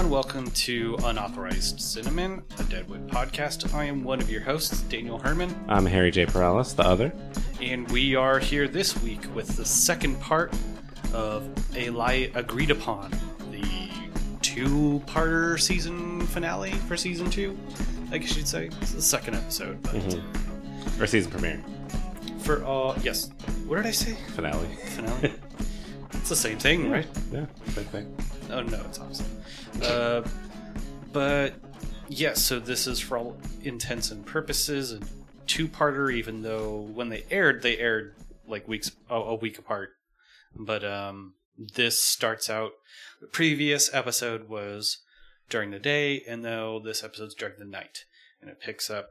Everyone. 0.00 0.24
Welcome 0.24 0.50
to 0.52 0.96
Unauthorized 1.04 1.78
Cinnamon, 1.78 2.42
a 2.58 2.64
Deadwood 2.64 3.06
podcast. 3.08 3.74
I 3.74 3.84
am 3.84 4.02
one 4.02 4.18
of 4.22 4.30
your 4.30 4.40
hosts, 4.40 4.80
Daniel 4.84 5.18
Herman, 5.18 5.54
I'm 5.68 5.84
Harry 5.84 6.10
J. 6.10 6.24
Perales, 6.24 6.74
the 6.74 6.84
other. 6.84 7.12
and 7.60 7.86
we 7.90 8.14
are 8.16 8.38
here 8.38 8.66
this 8.66 8.98
week 9.02 9.20
with 9.34 9.58
the 9.58 9.64
second 9.66 10.18
part 10.18 10.54
of 11.12 11.46
a 11.76 11.90
lie 11.90 12.30
agreed 12.34 12.70
upon, 12.70 13.10
the 13.50 13.90
two-parter 14.40 15.60
season 15.60 16.22
finale 16.28 16.70
for 16.88 16.96
season 16.96 17.28
two. 17.28 17.54
I 18.10 18.16
guess 18.16 18.34
you'd 18.34 18.48
say 18.48 18.70
it's 18.80 18.94
the 18.94 19.02
second 19.02 19.34
episode, 19.34 19.82
but 19.82 19.96
mm-hmm. 19.96 21.02
Or 21.02 21.06
season 21.06 21.30
premiere. 21.30 21.62
for 22.38 22.64
all 22.64 22.96
yes, 23.02 23.28
what 23.66 23.76
did 23.76 23.86
I 23.86 23.90
say? 23.90 24.16
Finale. 24.34 24.66
Finale. 24.94 25.34
The 26.30 26.36
same 26.36 26.58
thing, 26.58 26.90
right? 26.90 27.06
Yeah, 27.30 27.44
same 27.66 27.84
thing. 27.86 28.16
Oh 28.50 28.62
no, 28.62 28.80
it's 28.86 28.98
awesome. 28.98 29.26
Uh, 29.84 30.22
but 31.12 31.54
yeah, 32.08 32.32
so 32.32 32.58
this 32.58 32.86
is 32.86 32.98
for 32.98 33.18
all 33.18 33.36
intents 33.62 34.10
and 34.10 34.24
purposes 34.24 34.92
a 34.92 35.00
two-parter. 35.46 36.10
Even 36.12 36.42
though 36.42 36.88
when 36.94 37.10
they 37.10 37.24
aired, 37.30 37.62
they 37.62 37.76
aired 37.76 38.14
like 38.46 38.66
weeks 38.66 38.92
a, 39.10 39.16
a 39.16 39.34
week 39.34 39.58
apart. 39.58 39.90
But 40.56 40.84
um, 40.84 41.34
this 41.58 42.02
starts 42.02 42.48
out. 42.48 42.72
The 43.20 43.26
previous 43.26 43.92
episode 43.92 44.48
was 44.48 44.98
during 45.50 45.70
the 45.72 45.78
day, 45.78 46.22
and 46.26 46.44
though 46.44 46.80
this 46.82 47.04
episode's 47.04 47.34
during 47.34 47.58
the 47.58 47.64
night, 47.64 48.04
and 48.40 48.48
it 48.48 48.60
picks 48.60 48.88
up 48.88 49.10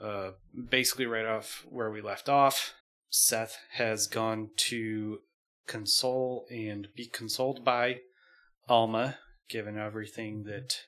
uh, 0.00 0.30
basically 0.70 1.06
right 1.06 1.26
off 1.26 1.64
where 1.68 1.90
we 1.90 2.00
left 2.00 2.28
off. 2.28 2.74
Seth 3.08 3.58
has 3.72 4.06
gone 4.06 4.50
to 4.56 5.20
console 5.66 6.46
and 6.50 6.88
be 6.94 7.06
consoled 7.06 7.64
by 7.64 8.00
Alma, 8.68 9.18
given 9.48 9.78
everything 9.78 10.44
that 10.44 10.82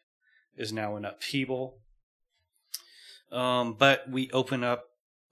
is 0.56 0.72
now 0.72 0.97
in 0.97 1.05
upheaval. 1.05 1.78
Um, 3.33 3.75
but 3.75 4.08
we 4.08 4.30
open 4.30 4.62
up 4.62 4.84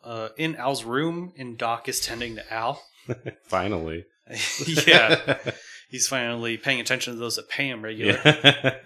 uh, 0.02 0.30
in 0.36 0.56
Al's 0.56 0.84
room, 0.84 1.32
and 1.36 1.56
Doc 1.56 1.88
is 1.88 2.00
tending 2.00 2.36
to 2.36 2.52
Al. 2.52 2.82
Finally. 3.44 4.06
yeah, 4.86 5.38
he's 5.90 6.06
finally 6.06 6.56
paying 6.56 6.80
attention 6.80 7.12
to 7.12 7.18
those 7.18 7.36
that 7.36 7.48
pay 7.48 7.68
him 7.68 7.82
regularly. 7.82 8.20
yeah. 8.24 8.76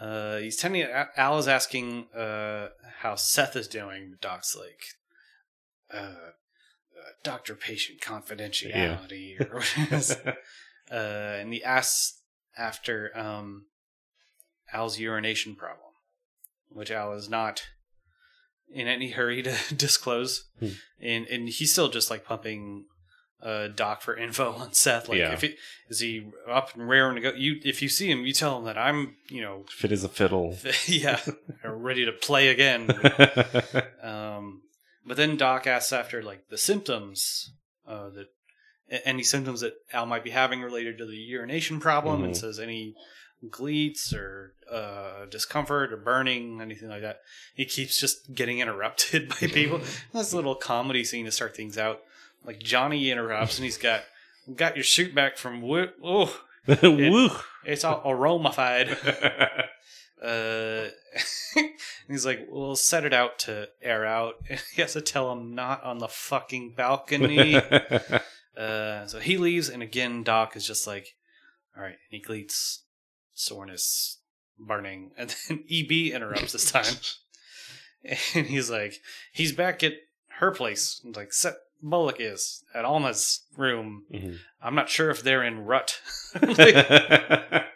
Uh, 0.00 0.38
he's 0.38 0.56
tending. 0.56 0.86
Al 1.16 1.38
is 1.38 1.48
asking 1.48 2.06
uh, 2.14 2.68
how 2.98 3.16
Seth 3.16 3.56
is 3.56 3.66
doing. 3.66 4.14
Doc's 4.20 4.56
like, 4.56 4.84
uh, 7.06 7.10
doctor-patient 7.22 8.00
confidentiality, 8.00 9.40
or 9.40 9.56
what 9.56 9.74
it 9.76 9.92
is. 9.92 10.10
uh, 10.90 10.94
and 11.40 11.52
he 11.52 11.62
asks 11.62 12.20
after 12.58 13.16
um, 13.16 13.66
Al's 14.72 14.98
urination 14.98 15.54
problem, 15.54 15.92
which 16.68 16.90
Al 16.90 17.12
is 17.12 17.28
not 17.28 17.62
in 18.72 18.88
any 18.88 19.10
hurry 19.10 19.42
to 19.42 19.54
disclose, 19.76 20.44
Hmm. 20.58 20.68
and 21.00 21.26
and 21.26 21.48
he's 21.48 21.72
still 21.72 21.88
just 21.88 22.10
like 22.10 22.24
pumping 22.24 22.86
uh, 23.42 23.68
Doc 23.68 24.00
for 24.02 24.16
info 24.16 24.52
on 24.58 24.72
Seth. 24.72 25.08
Like, 25.08 25.18
Yeah. 25.18 25.32
if 25.34 25.42
he 25.42 25.54
is 25.90 26.00
he 26.00 26.26
up 26.50 26.74
and 26.74 26.88
raring 26.88 27.16
to 27.16 27.20
go, 27.20 27.32
you 27.32 27.60
if 27.64 27.82
you 27.82 27.88
see 27.88 28.10
him, 28.10 28.24
you 28.26 28.32
tell 28.32 28.58
him 28.58 28.64
that 28.64 28.78
I'm, 28.78 29.16
you 29.28 29.42
know, 29.42 29.64
Fit 29.68 29.92
as 29.92 30.02
a 30.02 30.08
fiddle. 30.08 30.56
yeah, 30.86 31.20
ready 31.64 32.04
to 32.06 32.12
play 32.12 32.48
again. 32.48 32.90
Um, 34.02 34.62
but 35.06 35.16
then 35.16 35.36
Doc 35.36 35.66
asks 35.66 35.92
after 35.92 36.22
like 36.22 36.48
the 36.50 36.58
symptoms 36.58 37.52
uh, 37.86 38.08
that 38.10 38.26
any 39.04 39.22
symptoms 39.22 39.60
that 39.60 39.74
Al 39.92 40.06
might 40.06 40.24
be 40.24 40.30
having 40.30 40.60
related 40.62 40.98
to 40.98 41.06
the 41.06 41.16
urination 41.16 41.80
problem, 41.80 42.22
and 42.24 42.34
Mhm. 42.34 42.38
says 42.40 42.58
any 42.60 42.94
gleets 43.50 44.12
or 44.14 44.54
uh, 44.70 45.26
discomfort 45.30 45.92
or 45.92 45.96
burning, 45.96 46.60
anything 46.60 46.88
like 46.88 47.02
that. 47.02 47.20
He 47.54 47.64
keeps 47.64 47.98
just 48.00 48.34
getting 48.34 48.58
interrupted 48.60 49.28
by 49.40 49.46
people. 49.48 49.80
This 50.12 50.32
little 50.34 50.54
comedy 50.54 51.04
scene 51.04 51.24
to 51.26 51.30
start 51.32 51.54
things 51.56 51.76
out. 51.78 52.00
Like 52.44 52.60
Johnny 52.60 53.10
interrupts, 53.10 53.58
and 53.58 53.64
he's 53.64 53.76
got 53.78 54.02
got 54.54 54.76
your 54.76 54.84
suit 54.84 55.14
back 55.14 55.36
from 55.36 55.60
wo- 55.62 55.90
oh, 56.02 56.40
Woo. 56.82 57.30
it's 57.64 57.84
all 57.84 58.02
aromafied. 58.04 58.96
Uh, 60.22 60.88
he's 62.08 62.24
like, 62.24 62.46
"We'll 62.48 62.76
set 62.76 63.04
it 63.04 63.12
out 63.12 63.38
to 63.40 63.68
air 63.82 64.06
out." 64.06 64.36
And 64.48 64.60
he 64.74 64.82
has 64.82 64.94
to 64.94 65.00
tell 65.00 65.30
him 65.32 65.54
not 65.54 65.82
on 65.84 65.98
the 65.98 66.08
fucking 66.08 66.74
balcony. 66.76 67.56
uh, 68.56 69.06
so 69.06 69.18
he 69.20 69.36
leaves, 69.36 69.68
and 69.68 69.82
again, 69.82 70.22
Doc 70.22 70.56
is 70.56 70.66
just 70.66 70.86
like, 70.86 71.08
"All 71.76 71.82
right." 71.82 71.90
And 71.90 71.98
he 72.10 72.20
gleets, 72.20 72.84
soreness, 73.34 74.18
burning, 74.58 75.10
and 75.18 75.34
then 75.48 75.64
EB 75.70 76.12
interrupts 76.14 76.52
this 76.52 76.70
time, 76.70 76.94
and 78.34 78.46
he's 78.46 78.70
like, 78.70 78.94
"He's 79.32 79.52
back 79.52 79.82
at 79.82 79.92
her 80.38 80.50
place." 80.50 81.00
I'm 81.04 81.12
like, 81.12 81.32
"Seth 81.34 81.56
Bullock 81.82 82.16
is 82.20 82.64
at 82.74 82.86
Alma's 82.86 83.44
room. 83.56 84.04
Mhm. 84.12 84.38
I'm 84.62 84.74
not 84.74 84.88
sure 84.88 85.10
if 85.10 85.22
they're 85.22 85.44
in 85.44 85.60
rut." 85.66 86.00
Like, 86.40 87.66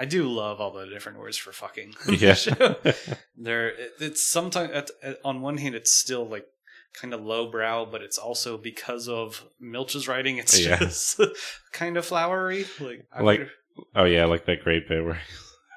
I 0.00 0.04
do 0.04 0.28
love 0.28 0.60
all 0.60 0.72
the 0.72 0.86
different 0.86 1.18
words 1.18 1.36
for 1.36 1.52
fucking. 1.52 1.94
Yeah. 2.08 2.34
There, 3.36 3.68
it, 3.68 3.92
it's 4.00 4.22
sometimes 4.26 4.72
at, 4.72 4.90
at, 5.02 5.18
on 5.24 5.40
one 5.42 5.58
hand, 5.58 5.74
it's 5.74 5.92
still 5.92 6.26
like 6.26 6.46
kind 6.92 7.14
of 7.14 7.20
lowbrow, 7.20 7.86
but 7.86 8.02
it's 8.02 8.18
also 8.18 8.56
because 8.58 9.08
of 9.08 9.44
Milch's 9.60 10.08
writing, 10.08 10.38
it's 10.38 10.58
Yeah. 10.58 10.78
just 10.78 11.20
kind 11.72 11.96
of 11.96 12.04
flowery. 12.04 12.64
Like, 12.80 13.06
I 13.12 13.22
Like- 13.22 13.38
would- 13.40 13.50
oh 13.94 14.04
yeah, 14.04 14.24
like 14.24 14.44
that 14.46 14.62
great 14.64 14.88
bit 14.88 15.04
where 15.04 15.20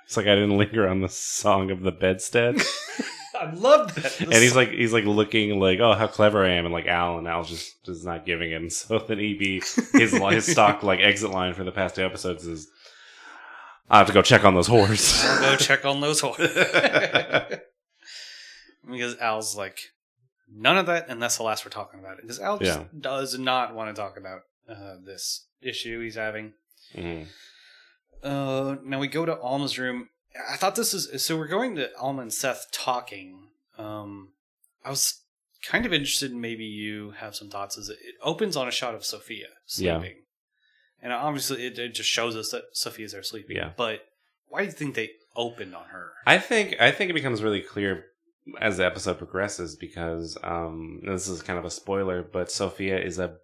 it's 0.05 0.17
like 0.17 0.25
I 0.27 0.35
didn't 0.35 0.57
linger 0.57 0.87
on 0.87 1.01
the 1.01 1.09
song 1.09 1.69
of 1.71 1.81
the 1.81 1.91
bedstead. 1.91 2.59
I 3.39 3.51
love 3.53 3.93
that. 3.95 4.19
and 4.21 4.33
he's 4.33 4.55
like 4.55 4.69
he's 4.71 4.93
like 4.93 5.05
looking 5.05 5.59
like 5.59 5.79
oh 5.79 5.93
how 5.93 6.05
clever 6.07 6.43
I 6.45 6.49
am 6.53 6.65
and 6.65 6.73
like 6.73 6.85
Al 6.85 7.17
and 7.17 7.27
Al 7.27 7.43
just 7.43 7.83
just 7.85 8.05
not 8.05 8.25
giving 8.25 8.51
him 8.51 8.69
so 8.69 8.99
then 8.99 9.19
EB 9.19 9.63
his 9.93 10.11
his 10.13 10.45
stock 10.51 10.83
like 10.83 10.99
exit 10.99 11.31
line 11.31 11.53
for 11.55 11.63
the 11.63 11.71
past 11.71 11.95
two 11.95 12.03
episodes 12.03 12.45
is 12.45 12.67
I 13.89 13.97
have 13.97 14.07
to 14.07 14.13
go 14.13 14.21
check 14.21 14.45
on 14.45 14.53
those 14.53 14.69
whores 14.69 15.21
go 15.41 15.55
check 15.57 15.83
on 15.85 15.99
those 16.01 16.21
horses. 16.21 16.55
because 18.89 19.17
Al's 19.19 19.55
like, 19.55 19.79
none 20.53 20.77
of 20.77 20.85
that, 20.87 21.07
and 21.09 21.21
that's 21.21 21.37
the 21.37 21.43
last 21.43 21.65
we're 21.65 21.71
talking 21.71 21.99
about 21.99 22.17
it. 22.17 22.21
Because 22.23 22.39
Al 22.39 22.57
just 22.57 22.79
Yeah. 22.79 22.85
does 22.97 23.37
not 23.37 23.75
want 23.75 23.93
to 23.95 23.99
talk 24.01 24.17
about 24.17 24.41
uh, 24.69 24.95
this 25.03 25.45
issue 25.61 26.01
he's 26.01 26.15
having. 26.15 26.53
Mhm. 26.95 27.27
Uh, 28.23 28.75
now 28.83 28.99
we 28.99 29.07
go 29.07 29.25
to 29.25 29.37
Alma's 29.39 29.77
room. 29.79 30.09
I 30.49 30.55
thought 30.55 30.75
this 30.75 30.93
is 30.93 31.23
so. 31.23 31.37
We're 31.37 31.47
going 31.47 31.75
to 31.75 31.89
Alma 31.97 32.21
and 32.21 32.33
Seth 32.33 32.67
talking. 32.71 33.49
Um, 33.77 34.29
I 34.85 34.89
was 34.89 35.21
kind 35.65 35.85
of 35.85 35.91
interested 35.93 36.31
in 36.31 36.39
maybe 36.39 36.63
you 36.63 37.11
have 37.17 37.35
some 37.35 37.49
thoughts. 37.49 37.77
As 37.77 37.89
it, 37.89 37.97
it 38.03 38.15
opens 38.21 38.55
on 38.55 38.67
a 38.67 38.71
shot 38.71 38.95
of 38.95 39.03
Sophia 39.03 39.47
Yeah. 39.75 39.97
sleeping, 39.99 40.21
and 41.01 41.13
obviously 41.13 41.65
it, 41.65 41.77
it 41.79 41.93
just 41.93 42.09
shows 42.09 42.35
us 42.35 42.51
that 42.51 42.63
Sophia's 42.73 43.11
there 43.11 43.23
sleeping. 43.23 43.55
Yeah. 43.55 43.71
But 43.75 44.05
why 44.47 44.61
do 44.61 44.65
you 44.65 44.71
think 44.71 44.95
they 44.95 45.11
opened 45.35 45.75
on 45.75 45.85
her? 45.85 46.11
I 46.27 46.37
think 46.37 46.75
I 46.79 46.91
think 46.91 47.09
it 47.09 47.15
becomes 47.15 47.41
really 47.41 47.61
clear 47.61 48.05
as 48.59 48.77
the 48.77 48.85
episode 48.85 49.17
progresses 49.17 49.75
because 49.75 50.37
um 50.43 51.01
this 51.05 51.27
is 51.27 51.41
kind 51.41 51.59
of 51.59 51.65
a 51.65 51.69
spoiler 51.69 52.23
but 52.23 52.51
Sophia 52.51 52.99
is 52.99 53.19
a 53.19 53.35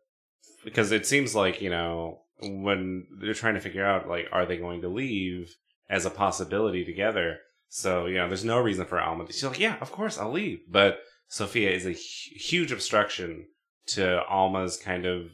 because 0.64 0.92
it 0.92 1.06
seems 1.06 1.36
like 1.36 1.62
you 1.62 1.70
know 1.70 2.22
when 2.42 3.06
they're 3.20 3.34
trying 3.34 3.54
to 3.54 3.62
figure 3.62 3.86
out 3.86 4.08
like 4.08 4.28
are 4.32 4.46
they 4.46 4.58
going 4.58 4.82
to 4.82 4.90
leave 4.90 5.56
as 5.90 6.06
a 6.06 6.10
possibility 6.10 6.84
together 6.84 7.38
so 7.70 8.06
you 8.08 8.16
know 8.16 8.28
there's 8.28 8.44
no 8.44 8.60
reason 8.60 8.86
for 8.86 9.00
Alma 9.00 9.26
she's 9.28 9.44
like 9.44 9.60
yeah 9.60 9.78
of 9.82 9.92
course 9.92 10.18
I'll 10.18 10.32
leave 10.32 10.62
but 10.68 11.00
Sophia 11.28 11.70
is 11.72 11.86
a 11.86 11.92
huge 11.92 12.72
obstruction 12.72 13.46
to 13.88 14.24
Alma's 14.26 14.78
kind 14.78 15.06
of 15.06 15.28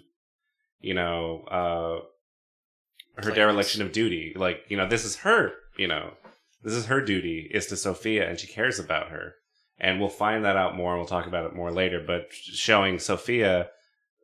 you 0.81 0.94
know 0.94 1.44
uh 1.50 2.06
her 3.15 3.24
Plans. 3.24 3.36
dereliction 3.36 3.81
of 3.81 3.92
duty 3.92 4.33
like 4.36 4.63
you 4.69 4.77
know 4.77 4.88
this 4.88 5.06
is 5.06 5.18
her 5.18 5.54
you 5.77 5.88
know 5.88 6.13
this 6.63 6.74
is 6.74 6.86
her 6.86 7.01
duty 7.01 7.50
is 7.54 7.68
to 7.68 7.77
Sophia 7.77 8.27
and 8.27 8.39
she 8.39 8.48
cares 8.48 8.80
about 8.80 9.10
her. 9.10 9.36
And 9.77 10.00
we'll 10.00 10.10
find 10.10 10.45
that 10.45 10.56
out 10.56 10.75
more 10.75 10.92
and 10.92 11.00
we'll 11.00 11.07
talk 11.07 11.27
about 11.27 11.45
it 11.45 11.56
more 11.56 11.71
later. 11.71 12.01
But 12.06 12.31
showing 12.31 13.00
Sophia 13.00 13.69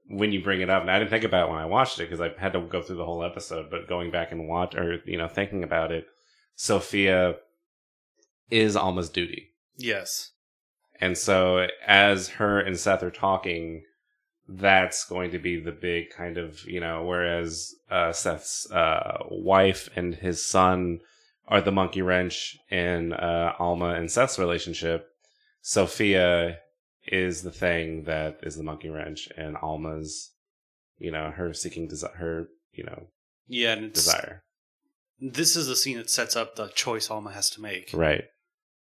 when 0.07 0.31
you 0.31 0.41
bring 0.41 0.62
it 0.62 0.69
up, 0.69 0.81
and 0.81 0.89
I 0.89 0.97
didn't 0.97 1.12
think 1.12 1.25
about 1.25 1.47
it 1.47 1.51
when 1.51 1.59
I 1.59 1.65
watched 1.65 2.00
it 2.00 2.09
because 2.09 2.21
I 2.21 2.31
had 2.39 2.53
to 2.53 2.62
go 2.62 2.81
through 2.81 2.95
the 2.95 3.06
whole 3.06 3.24
episode, 3.24 3.69
but 3.69 3.88
going 3.88 4.09
back 4.09 4.31
and 4.31 4.47
watch 4.47 4.74
or, 4.74 5.01
you 5.06 5.18
know, 5.18 5.27
thinking 5.27 5.63
about 5.63 5.91
it, 5.91 6.07
Sophia 6.56 7.36
is 8.50 8.75
Alma's 8.75 9.09
duty. 9.09 9.50
Yes. 9.77 10.31
And 11.00 11.18
so 11.18 11.68
as 11.86 12.30
her 12.30 12.59
and 12.59 12.77
Seth 12.77 13.03
are 13.03 13.12
talking, 13.12 13.83
that's 14.51 15.06
going 15.06 15.31
to 15.31 15.40
be 15.40 15.60
the 15.60 15.72
big 15.72 16.10
kind 16.10 16.38
of, 16.38 16.63
you 16.66 16.80
know, 16.80 17.04
whereas 17.06 17.75
uh, 17.92 18.12
Seth's 18.12 18.69
uh, 18.72 19.19
wife 19.30 19.90
and 19.96 20.16
his 20.16 20.44
son 20.46 21.00
are 21.48 21.62
the 21.62 21.72
monkey 21.72 22.01
wrench 22.01 22.57
in 22.69 23.13
uh, 23.13 23.54
Alma 23.60 23.90
and 23.90 24.10
Seth's 24.12 24.40
relationship, 24.40 25.07
Sophia 25.62 26.57
is 27.07 27.42
the 27.44 27.51
thing 27.51 28.04
that 28.06 28.40
is 28.44 28.56
the 28.56 28.63
monkey 28.63 28.90
wrench 28.90 29.30
and 29.38 29.56
Alma's, 29.57 30.31
you 30.98 31.12
know, 31.12 31.31
her 31.31 31.54
seeking 31.54 31.88
desire, 31.88 32.16
her, 32.16 32.48
you 32.72 32.84
know, 32.84 33.07
Yeah, 33.48 33.75
desire. 33.75 34.44
this 35.19 35.56
is 35.56 35.68
the 35.68 35.75
scene 35.75 35.98
that 35.98 36.10
sets 36.10 36.36
up 36.36 36.56
the 36.56 36.69
choice 36.69 37.10
Alma 37.10 37.31
has 37.34 37.50
to 37.51 37.62
make, 37.62 37.92
Right. 37.94 38.25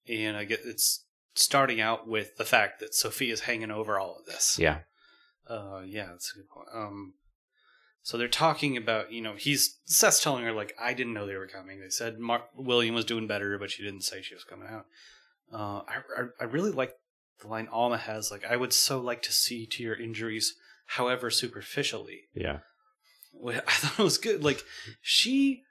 and 0.07 0.35
I 0.37 0.43
get 0.45 0.61
it's 0.65 1.05
starting 1.35 1.79
out 1.79 2.07
with 2.07 2.35
the 2.37 2.45
fact 2.45 2.79
that 2.79 2.93
Sophia's 2.93 3.41
hanging 3.41 3.71
over 3.71 3.97
all 3.99 4.17
of 4.19 4.25
this. 4.25 4.57
Yeah. 4.59 4.79
Uh, 5.49 5.81
yeah, 5.85 6.07
that's 6.11 6.31
a 6.33 6.37
good 6.37 6.49
point. 6.49 6.67
Um, 6.73 7.13
so 8.03 8.17
they're 8.17 8.27
talking 8.27 8.77
about, 8.77 9.11
you 9.11 9.21
know, 9.21 9.33
he's 9.35 9.77
Seth's 9.85 10.21
telling 10.23 10.43
her 10.45 10.51
like, 10.53 10.73
I 10.79 10.93
didn't 10.93 11.13
know 11.13 11.25
they 11.25 11.35
were 11.35 11.47
coming. 11.47 11.79
They 11.79 11.89
said 11.89 12.19
Mar- 12.19 12.45
William 12.55 12.95
was 12.95 13.05
doing 13.05 13.27
better, 13.27 13.57
but 13.57 13.71
she 13.71 13.83
didn't 13.83 14.03
say 14.03 14.21
she 14.21 14.35
was 14.35 14.43
coming 14.43 14.67
out. 14.69 14.85
Uh, 15.51 15.81
I, 15.87 15.95
I 16.17 16.23
I 16.41 16.43
really 16.45 16.71
like 16.71 16.93
the 17.41 17.47
line 17.47 17.67
Alma 17.71 17.97
has, 17.97 18.29
like, 18.31 18.45
I 18.45 18.55
would 18.55 18.73
so 18.73 18.99
like 18.99 19.21
to 19.23 19.31
see 19.33 19.65
to 19.67 19.83
your 19.83 19.95
injuries, 19.95 20.53
however 20.85 21.29
superficially. 21.29 22.21
Yeah. 22.35 22.59
Wh- 23.33 23.55
I 23.67 23.71
thought 23.71 23.99
it 23.99 24.03
was 24.03 24.17
good. 24.17 24.43
Like, 24.43 24.63
she, 25.01 25.63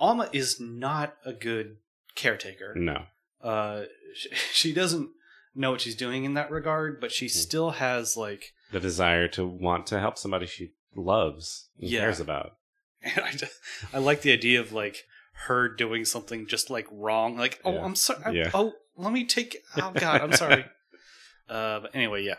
Alma 0.00 0.28
is 0.32 0.58
not 0.60 1.14
a 1.24 1.32
good 1.32 1.76
caretaker 2.14 2.74
No. 2.76 3.04
uh 3.40 3.84
she, 4.14 4.28
she 4.52 4.72
doesn't 4.72 5.10
know 5.54 5.70
what 5.70 5.80
she's 5.80 5.94
doing 5.94 6.24
in 6.24 6.34
that 6.34 6.50
regard 6.50 7.00
but 7.00 7.12
she 7.12 7.26
Mhm. 7.26 7.30
still 7.30 7.70
has 7.70 8.16
like 8.16 8.52
The 8.72 8.80
desire 8.80 9.28
to 9.28 9.46
want 9.46 9.86
to 9.88 9.98
help 10.00 10.18
somebody 10.18 10.46
she 10.46 10.72
loves 10.94 11.68
and 11.80 11.90
Yeah. 11.90 12.00
cares 12.00 12.20
about. 12.20 12.56
and 13.02 13.20
I, 13.24 13.30
just, 13.32 13.52
I 13.92 13.98
like 13.98 14.22
the 14.22 14.32
idea 14.32 14.60
of 14.60 14.72
like 14.72 15.04
her 15.46 15.68
doing 15.68 16.04
something 16.04 16.46
just 16.48 16.68
like 16.68 16.86
wrong 16.90 17.36
like 17.36 17.60
oh 17.64 17.74
Yeah. 17.74 17.84
i'm 17.84 17.94
sorry 17.94 18.36
Yeah. 18.38 18.50
oh 18.52 18.72
let 18.96 19.12
me 19.12 19.24
take 19.24 19.56
oh 19.76 19.92
god 19.94 20.20
i'm 20.20 20.32
sorry 20.32 20.64
uh 21.48 21.78
but 21.78 21.94
anyway 21.94 22.24
yeah 22.24 22.38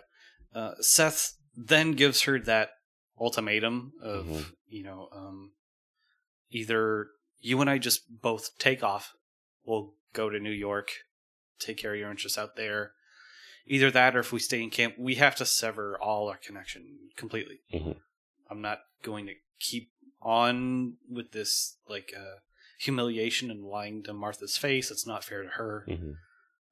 uh 0.54 0.74
seth 0.82 1.36
then 1.56 1.94
gives 1.94 2.24
her 2.24 2.38
that 2.42 2.72
ultimatum 3.18 3.94
of 4.02 4.26
Mhm. 4.26 4.46
you 4.68 4.84
know 4.84 5.08
um 5.14 5.54
either 6.52 7.08
you 7.40 7.62
and 7.62 7.70
i 7.70 7.78
just 7.78 8.02
both 8.22 8.50
take 8.58 8.84
off 8.84 9.14
we'll 9.66 9.94
go 10.12 10.30
to 10.30 10.40
new 10.40 10.52
york 10.52 10.90
take 11.58 11.78
care 11.78 11.94
of 11.94 12.00
your 12.00 12.12
interests 12.12 12.38
out 12.38 12.56
there 12.58 12.92
either 13.70 13.90
that 13.92 14.16
or 14.16 14.20
if 14.20 14.32
we 14.34 14.40
stay 14.40 14.62
in 14.62 14.70
camp 14.70 14.96
we 14.98 15.16
have 15.16 15.36
to 15.36 15.46
sever 15.46 15.98
all 16.02 16.28
our 16.28 16.38
connection 16.38 16.84
completely. 17.16 17.60
Mhm. 17.74 17.98
i'm 18.50 18.62
not 18.62 18.80
going 19.04 19.26
to 19.28 19.36
keep 19.60 19.92
on 20.22 20.98
with 21.10 21.32
this 21.32 21.78
like 21.88 22.12
uh 22.18 22.40
humiliation 22.80 23.52
and 23.52 23.64
lying 23.66 24.04
to 24.04 24.14
martha's 24.14 24.58
face. 24.58 24.90
It's 24.92 25.06
not 25.08 25.24
fair 25.24 25.44
to 25.44 25.50
her. 25.50 25.86
Mhm. 25.88 26.16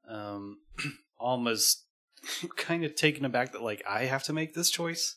um 0.09 0.59
alma's 1.19 1.83
kind 2.55 2.83
of 2.83 2.95
taken 2.95 3.23
aback 3.25 3.51
that 3.51 3.61
like 3.61 3.83
i 3.87 4.05
have 4.05 4.23
to 4.23 4.33
make 4.33 4.53
this 4.53 4.69
choice. 4.69 5.15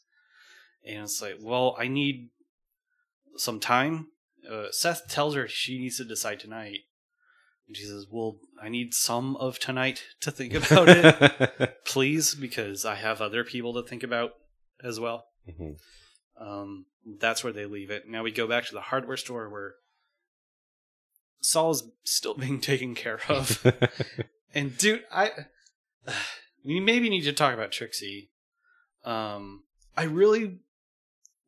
And 0.85 1.03
it's 1.05 1.21
like 1.23 1.37
well 1.41 1.77
i 1.79 1.89
need 1.89 2.31
some 3.37 3.61
time. 3.61 4.09
Uh, 4.49 4.67
seth 4.71 5.07
tells 5.09 5.35
her 5.35 5.47
she 5.49 5.79
needs 5.79 5.97
to 5.99 6.05
decide 6.05 6.41
tonight 6.41 6.81
and 7.71 7.77
she 7.77 7.85
says 7.85 8.05
well 8.11 8.37
i 8.61 8.69
need 8.69 8.93
some 8.93 9.37
of 9.37 9.61
tonight 9.61 10.03
to 10.21 10.33
think 10.33 10.53
about 10.55 10.89
it 10.89 11.79
please 11.87 12.35
because 12.35 12.85
i 12.85 12.97
have 12.97 13.21
other 13.23 13.45
people 13.45 13.73
to 13.75 13.89
think 13.89 14.03
about 14.03 14.33
as 14.83 14.99
well 14.99 15.27
Mhm. 15.49 15.77
um, 16.41 16.87
that's 17.19 17.43
where 17.43 17.53
they 17.53 17.65
leave 17.65 17.91
it. 17.91 18.07
Now 18.09 18.23
we 18.23 18.31
go 18.31 18.47
back 18.47 18.67
to 18.67 18.75
the 18.75 18.83
hardware 18.83 19.17
store 19.17 19.49
where 19.49 19.75
Saul's 21.41 21.85
still 22.05 22.35
being 22.45 22.61
taken 22.61 22.95
care 22.95 23.21
of. 23.29 23.65
and 24.55 24.77
dude, 24.77 25.05
I 25.11 25.31
we 26.65 26.79
maybe 26.79 27.09
need 27.09 27.23
to 27.23 27.33
talk 27.33 27.55
about 27.55 27.73
Trixie. 27.73 28.31
Um, 29.05 29.65
I 29.97 30.05
really 30.05 30.59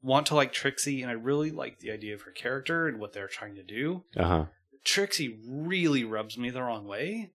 want 0.02 0.26
to 0.28 0.34
like 0.34 0.52
Trixie, 0.52 1.02
and 1.02 1.10
I 1.10 1.14
really 1.14 1.50
like 1.50 1.78
the 1.80 1.90
idea 1.90 2.14
of 2.14 2.22
her 2.22 2.30
character 2.32 2.88
and 2.88 2.98
what 2.98 3.12
they're 3.12 3.28
trying 3.28 3.54
to 3.56 3.62
do. 3.62 4.04
uh-huh. 4.16 4.46
Trixie 4.84 5.38
really 5.46 6.04
rubs 6.04 6.36
me 6.36 6.50
the 6.50 6.62
wrong 6.62 6.86
way. 6.86 7.30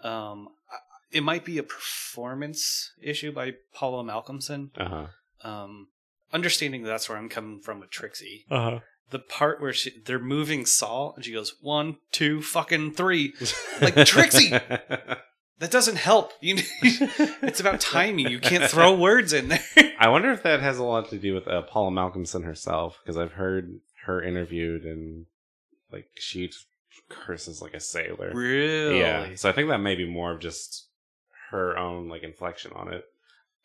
Um, 0.00 0.48
it 1.10 1.22
might 1.22 1.44
be 1.44 1.58
a 1.58 1.62
performance 1.62 2.92
issue 3.00 3.32
by 3.32 3.54
Paula 3.72 4.04
Malcolmson. 4.04 4.70
Uh-huh. 4.76 5.06
Um, 5.48 5.88
understanding 6.32 6.82
that's 6.82 7.08
where 7.08 7.18
I'm 7.18 7.28
coming 7.28 7.60
from 7.60 7.80
with 7.80 7.90
Trixie. 7.90 8.46
Uh-huh. 8.50 8.80
The 9.10 9.18
part 9.18 9.60
where 9.60 9.72
she 9.72 9.92
they're 10.04 10.18
moving 10.18 10.66
Saul 10.66 11.12
and 11.14 11.24
she 11.24 11.32
goes 11.32 11.54
one, 11.60 11.98
two, 12.10 12.42
fucking 12.42 12.92
three. 12.92 13.34
Like, 13.80 14.06
Trixie! 14.06 14.52
That 15.58 15.70
doesn't 15.70 15.96
help. 15.96 16.32
You 16.40 16.56
it's 16.82 17.60
about 17.60 17.80
timing. 17.80 18.28
You 18.28 18.40
can't 18.40 18.64
throw 18.64 18.94
words 18.94 19.32
in 19.32 19.48
there. 19.48 19.62
I 19.98 20.08
wonder 20.08 20.30
if 20.32 20.42
that 20.42 20.60
has 20.60 20.78
a 20.78 20.84
lot 20.84 21.08
to 21.10 21.18
do 21.18 21.34
with 21.34 21.46
uh, 21.46 21.62
Paula 21.62 21.90
Malcolmson 21.90 22.44
herself, 22.44 22.98
because 23.02 23.16
I've 23.16 23.32
heard 23.32 23.80
her 24.04 24.22
interviewed 24.22 24.84
and 24.84 25.26
like 25.92 26.08
she 26.16 26.50
curses 27.08 27.60
like 27.62 27.74
a 27.74 27.80
sailor. 27.80 28.32
really? 28.34 28.98
Yeah, 29.00 29.34
so 29.34 29.48
I 29.48 29.52
think 29.52 29.68
that 29.68 29.78
may 29.78 29.94
be 29.94 30.08
more 30.08 30.32
of 30.32 30.40
just 30.40 30.88
her 31.50 31.76
own 31.76 32.08
like 32.08 32.22
inflection 32.22 32.72
on 32.74 32.92
it. 32.92 33.04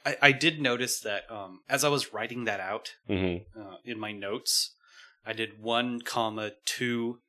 I, 0.06 0.18
I 0.22 0.32
did 0.32 0.62
notice 0.62 1.00
that 1.02 1.24
um, 1.30 1.60
as 1.68 1.84
I 1.84 1.90
was 1.90 2.14
writing 2.14 2.46
that 2.46 2.60
out 2.60 2.94
Mm-hmm. 3.10 3.60
uh, 3.60 3.76
in 3.84 4.00
my 4.00 4.12
notes, 4.12 4.74
I 5.26 5.34
did 5.34 5.62
one 5.62 6.02
comma 6.02 6.52
two, 6.66 7.20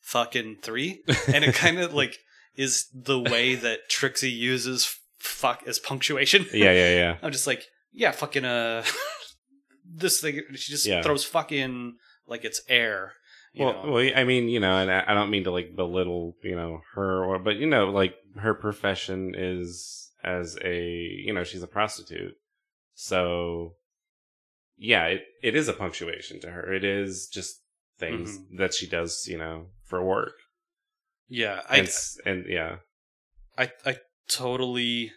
fucking 0.00 0.58
three, 0.62 1.02
and 1.32 1.44
it 1.44 1.54
kind 1.54 1.78
of 1.78 1.94
like 1.94 2.18
is 2.56 2.88
the 2.92 3.18
way 3.20 3.54
that 3.54 3.88
Trixie 3.88 4.30
uses 4.30 4.98
fuck 5.18 5.62
as 5.66 5.78
punctuation. 5.78 6.46
Yeah, 6.52 6.72
yeah, 6.72 6.90
yeah. 6.94 7.16
I'm 7.22 7.30
just 7.32 7.46
like, 7.46 7.64
yeah, 7.92 8.10
fucking 8.10 8.44
uh, 8.44 8.84
this 9.84 10.20
thing. 10.20 10.40
She 10.54 10.72
just 10.72 10.86
Yeah. 10.86 11.02
throws 11.02 11.24
fucking 11.24 11.96
like 12.26 12.44
it's 12.44 12.60
air. 12.68 13.12
Well, 13.56 13.84
know? 13.84 13.92
well, 13.92 14.10
I 14.14 14.24
mean, 14.24 14.48
you 14.48 14.60
know, 14.60 14.76
and 14.76 14.90
I 14.90 15.14
don't 15.14 15.30
mean 15.30 15.44
to 15.44 15.50
like 15.50 15.74
belittle, 15.74 16.34
you 16.42 16.56
know, 16.56 16.80
her, 16.94 17.24
or, 17.24 17.38
but 17.38 17.56
you 17.56 17.66
know, 17.66 17.90
like 17.90 18.14
her 18.36 18.54
profession 18.54 19.34
is 19.36 20.10
as 20.22 20.58
a, 20.64 20.80
you 20.80 21.32
know, 21.32 21.44
she's 21.44 21.62
a 21.62 21.68
prostitute, 21.68 22.34
so 22.94 23.74
yeah, 24.76 25.06
it, 25.06 25.22
it 25.42 25.56
is 25.56 25.68
a 25.68 25.72
punctuation 25.72 26.40
to 26.40 26.50
her. 26.50 26.72
It 26.72 26.84
is 26.84 27.28
just 27.28 27.60
things 27.98 28.38
mm-hmm. 28.38 28.58
that 28.58 28.74
she 28.74 28.86
does, 28.86 29.26
you 29.26 29.38
know, 29.38 29.66
for 29.84 30.04
work. 30.04 30.34
yeah, 31.28 31.62
I, 31.68 31.78
And, 31.78 32.44
and 32.44 32.44
yeah, 32.48 32.76
I, 33.56 33.72
I 33.84 33.96
totally 34.28 35.12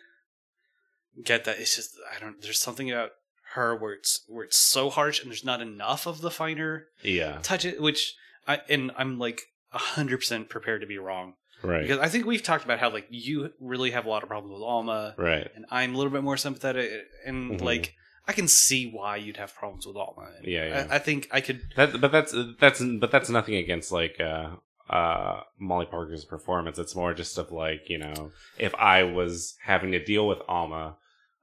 get 1.24 1.46
that. 1.46 1.60
It's 1.60 1.76
just 1.76 1.96
I 2.14 2.20
don't. 2.20 2.42
There's 2.42 2.60
something 2.60 2.92
about 2.92 3.12
her 3.54 3.76
where 3.76 3.94
it's 3.94 4.24
where 4.28 4.46
it's 4.46 4.58
so 4.58 4.90
harsh 4.90 5.22
and 5.22 5.30
there's 5.30 5.46
not 5.46 5.62
enough 5.62 6.08
of 6.08 6.22
the 6.22 6.32
finer 6.32 6.88
yeah, 7.04 7.40
touch 7.44 7.66
it. 7.66 7.82
Which 7.82 8.16
I 8.48 8.62
and 8.70 8.92
I'm 8.98 9.18
like 9.20 9.42
hundred 9.72 10.18
percent 10.18 10.50
prepared 10.50 10.82
to 10.82 10.88
be 10.88 10.98
wrong 10.98 11.34
right, 11.64 11.82
because 11.82 12.00
I 12.00 12.08
think 12.10 12.26
we've 12.26 12.44
talked 12.44 12.66
about 12.66 12.80
how 12.80 12.90
like 12.92 13.08
you 13.10 13.52
really 13.60 13.92
have 13.92 14.06
a 14.06 14.10
lot 14.10 14.24
of 14.24 14.30
problems 14.30 14.54
with 14.54 14.64
Alma 14.64 15.16
right, 15.18 15.50
and 15.56 15.66
I'm 15.72 15.94
a 15.96 15.98
little 15.98 16.12
bit 16.12 16.24
more 16.24 16.38
sympathetic 16.38 16.92
and 17.26 17.60
Mhm. 17.60 17.62
like 17.62 17.96
I 18.28 18.34
can 18.34 18.48
see 18.48 18.90
why 18.90 19.16
you'd 19.18 19.38
have 19.38 19.54
problems 19.56 19.86
with 19.88 19.96
Alma. 19.96 20.30
And 20.38 20.46
Yeah, 20.48 20.68
yeah. 20.68 20.88
I, 20.92 20.96
I 20.96 21.00
think 21.00 21.28
I 21.32 21.42
could. 21.42 21.62
That, 21.76 22.00
but 22.00 22.12
that's 22.12 22.36
that's 22.60 22.82
but 23.00 23.12
that's 23.12 23.30
nothing 23.30 23.56
against 23.56 23.92
like 23.92 24.20
uh 24.20 24.56
uh 24.90 25.42
Molly 25.58 25.86
Parker's 25.86 26.26
performance. 26.26 26.78
It's 26.78 26.96
more 26.96 27.14
just 27.14 27.38
of 27.38 27.52
like 27.52 27.90
you 27.90 27.98
know 27.98 28.32
if 28.60 28.76
I 28.76 29.04
was 29.04 29.56
having 29.64 29.92
to 29.94 30.04
deal 30.04 30.28
with 30.28 30.40
Alma, 30.48 30.98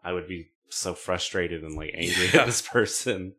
I 0.04 0.12
would 0.12 0.28
be 0.28 0.50
so 0.68 0.92
frustrated 0.94 1.62
and 1.64 1.74
like 1.74 1.92
angry 1.94 2.28
Yeah. 2.32 2.40
at 2.42 2.46
this 2.46 2.60
person. 2.62 3.34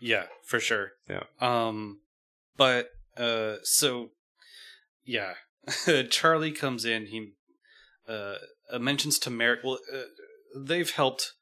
Yeah, 0.00 0.24
for 0.44 0.58
sure. 0.60 0.92
Yeah. 1.08 1.22
Um, 1.40 2.00
but 2.56 2.88
uh, 3.16 3.56
so 3.62 4.10
yeah, 5.04 5.34
Charlie 6.10 6.52
comes 6.52 6.84
in. 6.84 7.06
He 7.06 7.32
uh, 8.08 8.36
uh 8.70 8.78
mentions 8.78 9.18
to 9.20 9.30
Merrick. 9.30 9.60
Well, 9.64 9.78
uh, 9.92 10.02
they've 10.56 10.90
helped 10.90 11.32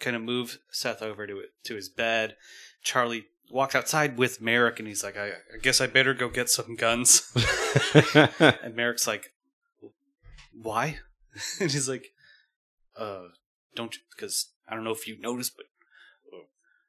kind 0.00 0.16
of 0.16 0.22
move 0.22 0.58
Seth 0.70 1.02
over 1.02 1.26
to 1.26 1.38
it 1.38 1.50
to 1.64 1.74
his 1.74 1.88
bed. 1.88 2.36
Charlie 2.82 3.26
walks 3.50 3.74
outside 3.74 4.18
with 4.18 4.40
Merrick, 4.40 4.78
and 4.78 4.88
he's 4.88 5.04
like, 5.04 5.16
"I, 5.16 5.28
I 5.28 5.58
guess 5.62 5.80
I 5.80 5.86
better 5.86 6.14
go 6.14 6.28
get 6.28 6.48
some 6.48 6.76
guns." 6.76 7.32
and 8.14 8.74
Merrick's 8.74 9.06
like, 9.06 9.32
"Why?" 10.52 10.98
and 11.60 11.70
he's 11.70 11.88
like, 11.88 12.08
"Uh, 12.96 13.28
don't 13.74 13.96
because 14.16 14.50
I 14.68 14.74
don't 14.74 14.84
know 14.84 14.92
if 14.92 15.06
you 15.06 15.20
noticed, 15.20 15.56
but." 15.56 15.66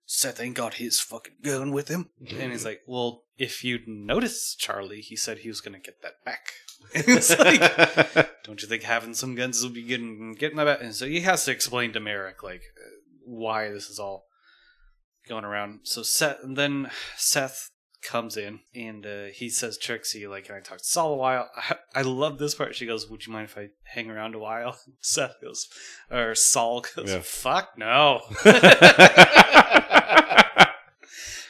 Seth 0.06 0.40
ain't 0.40 0.56
got 0.56 0.76
his 0.76 1.00
fucking 1.00 1.36
gun 1.42 1.72
with 1.72 1.88
him. 1.88 2.10
And 2.20 2.52
he's 2.52 2.66
like, 2.66 2.82
Well, 2.88 3.24
if 3.38 3.64
you'd 3.64 3.88
noticed, 3.88 4.60
Charlie, 4.60 5.02
he 5.02 5.16
said 5.16 5.40
he 5.40 5.48
was 5.50 5.62
going 5.62 5.74
to 5.74 5.80
get 5.80 6.02
that 6.02 6.24
back. 6.24 6.54
And 6.94 7.04
it's 7.08 7.38
like, 7.40 7.60
Don't 8.44 8.62
you 8.62 8.68
think 8.68 8.84
having 8.84 9.14
some 9.14 9.36
guns 9.36 9.64
will 9.64 9.72
be 9.72 9.84
getting, 9.84 10.34
getting 10.34 10.58
that 10.58 10.66
back? 10.66 10.82
And 10.82 10.94
so 10.96 11.06
he 11.06 11.22
has 11.22 11.46
to 11.46 11.52
explain 11.52 11.94
to 11.94 12.00
Merrick, 12.00 12.44
like, 12.44 12.62
uh, 12.78 12.90
why 13.26 13.70
this 13.70 13.90
is 13.90 14.00
all 14.00 14.26
going 15.28 15.46
around. 15.46 15.80
So 15.84 16.04
Seth, 16.04 16.44
and 16.44 16.56
then 16.56 16.92
Seth 17.18 17.72
comes 18.06 18.38
in 18.38 18.60
and 18.74 19.06
uh, 19.06 19.26
he 19.34 19.50
says, 19.50 19.78
Trixie, 19.78 20.28
like, 20.28 20.46
can 20.46 20.56
I 20.56 20.60
talk 20.60 20.78
to 20.78 20.84
Saul 20.84 21.14
a 21.14 21.18
while? 21.18 21.50
I, 21.56 21.76
I 21.96 22.02
love 22.04 22.38
this 22.38 22.56
part. 22.56 22.76
She 22.76 22.86
goes, 22.86 23.10
Would 23.10 23.26
you 23.26 23.34
mind 23.34 23.46
if 23.46 23.58
I 23.58 23.70
hang 23.84 24.10
around 24.10 24.36
a 24.36 24.40
while? 24.40 24.78
Seth 25.02 25.42
goes, 25.42 25.68
or 26.12 26.36
Saul 26.36 26.86
goes, 26.96 27.12
Yeah. 27.12 27.22
Fuck 27.24 27.72
no. 27.78 28.22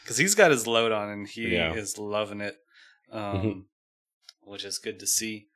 Because 0.06 0.18
he's 0.18 0.36
got 0.36 0.52
his 0.52 0.68
load 0.68 0.92
on 0.92 1.10
and 1.10 1.28
he 1.28 1.48
Yeah. 1.56 1.74
is 1.74 1.98
loving 1.98 2.40
it. 2.42 2.56
um, 3.12 3.66
which 4.42 4.64
is 4.64 4.78
good 4.78 5.00
to 5.00 5.08
see. 5.08 5.48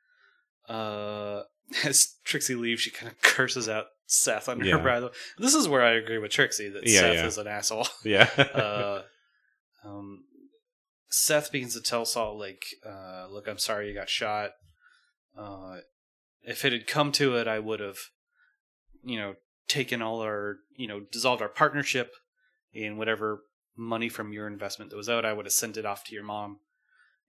Uh, 0.68 1.42
as 1.84 2.14
Trixie 2.24 2.54
leaves, 2.56 2.80
she 2.80 2.90
kind 2.90 3.10
of 3.10 3.20
curses 3.22 3.68
out 3.68 3.86
Seth 4.06 4.48
under 4.48 4.64
Yeah. 4.64 4.76
her 4.78 4.82
breath. 4.82 5.04
This 5.38 5.54
is 5.54 5.68
where 5.68 5.82
I 5.82 5.92
agree 5.92 6.18
with 6.18 6.30
Trixie 6.32 6.68
that 6.70 6.86
Yeah, 6.86 7.00
Seth 7.00 7.24
is 7.26 7.38
an 7.38 7.46
asshole. 7.46 7.86
Yeah. 8.04 8.28
uh, 8.36 9.02
um, 9.84 10.24
Seth 11.08 11.50
begins 11.52 11.74
to 11.74 11.80
tell 11.82 12.04
Saul, 12.04 12.38
like, 12.38 12.64
uh, 12.86 13.26
"Look, 13.30 13.46
I'm 13.48 13.58
sorry 13.58 13.88
you 13.88 13.94
got 13.94 14.08
shot. 14.08 14.52
Uh, 15.36 15.78
if 16.42 16.64
it 16.64 16.72
had 16.72 16.86
come 16.86 17.10
to 17.12 17.36
it, 17.36 17.46
I 17.48 17.58
would 17.58 17.80
have, 17.80 17.98
you 19.04 19.18
know, 19.18 19.34
taken 19.68 20.02
all 20.02 20.20
our, 20.22 20.56
you 20.76 20.86
know, 20.88 21.00
dissolved 21.12 21.42
our 21.42 21.48
partnership, 21.48 22.12
and 22.74 22.96
whatever 22.98 23.42
money 23.80 24.08
from 24.08 24.32
your 24.32 24.46
investment 24.46 24.90
that 24.90 24.96
was 24.96 25.08
out, 25.08 25.24
I 25.24 25.32
would 25.32 25.46
have 25.46 25.52
sent 25.52 25.76
it 25.76 25.86
off 25.86 26.04
to 26.04 26.14
your 26.14 26.24
mom, 26.24 26.60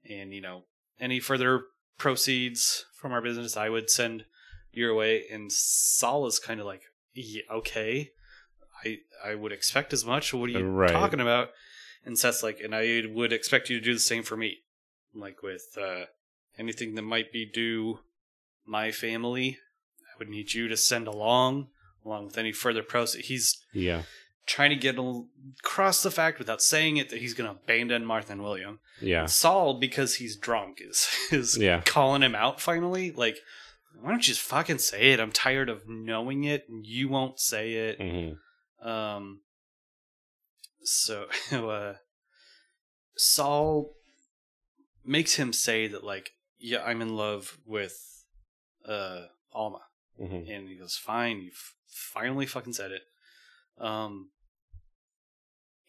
and 0.08 0.34
you 0.34 0.42
know, 0.42 0.66
any 1.00 1.20
further 1.20 1.64
proceeds 1.98 2.86
from 2.94 3.12
our 3.12 3.22
business, 3.22 3.58
I 3.58 3.70
would 3.70 3.90
send 3.90 4.26
your 4.72 4.94
way." 4.94 5.24
And 5.32 5.52
Saul 5.52 6.28
is 6.28 6.38
kind 6.40 6.60
of 6.60 6.66
like, 6.66 6.84
yeah, 7.14 7.44
"Okay." 7.50 8.12
I, 8.84 8.98
I 9.24 9.36
would 9.36 9.52
expect 9.52 9.94
as 9.94 10.04
much. 10.06 10.34
What 10.34 10.50
are 10.50 10.54
you 10.54 10.66
Right. 10.66 10.92
talking 10.92 11.20
about? 11.20 11.50
And 12.04 12.18
Seth's 12.18 12.42
like, 12.42 12.60
and 12.60 12.74
I 12.74 13.04
would 13.08 13.32
expect 13.32 13.70
you 13.70 13.78
to 13.78 13.84
do 13.84 13.94
the 13.94 14.00
same 14.00 14.24
for 14.24 14.36
me. 14.36 14.58
Like 15.14 15.44
with 15.44 15.78
uh, 15.80 16.06
anything 16.58 16.96
that 16.96 17.04
might 17.04 17.32
be 17.32 17.46
due 17.46 18.00
my 18.66 18.92
family, 18.92 19.60
I 20.12 20.18
would 20.18 20.30
need 20.30 20.54
you 20.54 20.68
to 20.68 20.78
send 20.78 21.08
along, 21.08 21.68
along 22.04 22.26
with 22.26 22.38
any 22.38 22.52
further 22.52 22.82
proceeds. 22.82 23.28
He's 23.28 23.64
yeah. 23.74 24.04
Trying 24.48 24.70
to 24.72 24.76
get 24.76 24.98
across 25.64 26.02
the 26.04 26.12
fact 26.12 26.40
without 26.40 26.62
saying 26.62 26.98
it 26.98 27.10
that 27.10 27.20
he's 27.20 27.34
going 27.34 27.50
to 27.50 27.56
abandon 27.62 28.06
Martha 28.06 28.32
and 28.34 28.42
William. 28.44 28.80
Yeah. 29.00 29.26
Saul, 29.28 29.80
because 29.80 30.16
he's 30.16 30.36
drunk, 30.36 30.80
is 30.82 31.08
is 31.32 31.58
Yeah. 31.58 31.82
calling 31.86 32.22
him 32.24 32.36
out 32.36 32.60
finally. 32.60 33.12
Like, 33.12 33.38
why 34.00 34.10
don't 34.10 34.28
you 34.28 34.34
just 34.34 34.42
fucking 34.42 34.80
say 34.80 35.12
it? 35.12 35.20
I'm 35.20 35.32
tired 35.32 35.70
of 35.70 35.84
knowing 35.88 36.44
it, 36.44 36.66
and 36.70 36.86
you 36.86 37.08
won't 37.10 37.40
say 37.40 37.74
it. 37.74 38.02
hmm 38.02 38.88
Um. 38.88 39.42
So, 40.84 41.28
uh, 41.52 41.94
Saul 43.16 43.94
makes 45.06 45.36
him 45.36 45.54
say 45.54 45.88
that, 45.88 46.04
like, 46.04 46.32
yeah, 46.60 46.84
I'm 46.84 47.02
in 47.02 47.16
love 47.16 47.58
with, 47.66 48.24
uh, 48.88 49.26
Alma, 49.54 49.82
hmm 50.18 50.26
and 50.50 50.68
he 50.70 50.76
goes, 50.78 50.96
"Fine, 50.96 51.42
you 51.42 51.52
finally 51.88 52.46
fucking 52.46 52.74
said 52.74 52.92
it." 52.92 53.02
Um. 53.80 54.30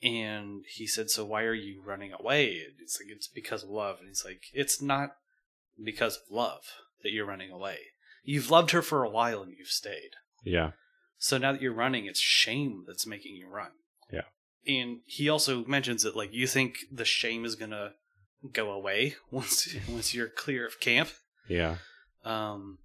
And 0.03 0.65
he 0.69 0.87
said, 0.87 1.11
"So 1.11 1.25
why 1.25 1.43
are 1.45 1.55
you 1.55 1.81
running 1.85 2.13
away?" 2.13 2.61
It's 2.81 2.99
like 3.01 3.15
it's 3.15 3.29
because 3.29 3.63
of 3.63 3.71
love, 3.71 3.99
and 4.01 4.09
he's 4.09 4.25
like, 4.25 4.43
"It's 4.53 4.83
not 4.83 5.11
because 5.83 6.17
of 6.17 6.23
love 6.31 6.63
that 7.03 7.13
you're 7.13 7.27
running 7.27 7.53
away. 7.53 7.79
You've 8.25 8.51
loved 8.51 8.73
her 8.73 8.83
for 8.83 9.05
a 9.05 9.11
while, 9.11 9.43
and 9.43 9.55
you've 9.57 9.69
stayed." 9.69 10.11
Yeah. 10.45 10.73
So 11.19 11.39
now 11.39 11.53
that 11.53 11.63
you're 11.63 11.73
running, 11.73 12.07
it's 12.07 12.19
shame 12.19 12.83
that's 12.85 13.07
making 13.07 13.37
you 13.37 13.49
run. 13.49 13.71
Yeah. 14.13 14.23
And 14.67 15.03
he 15.07 15.29
also 15.29 15.65
mentions 15.65 16.03
that 16.03 16.17
like 16.17 16.33
you 16.33 16.49
think 16.49 16.79
the 16.91 17.05
shame 17.05 17.45
is 17.45 17.55
gonna 17.55 17.93
go 18.53 18.73
away 18.73 19.15
once 19.31 19.69
once 19.89 20.13
you're 20.13 20.29
clear 20.29 20.67
of 20.67 20.81
camp. 20.81 21.11
Yeah. 21.49 21.77
Um 22.25 22.79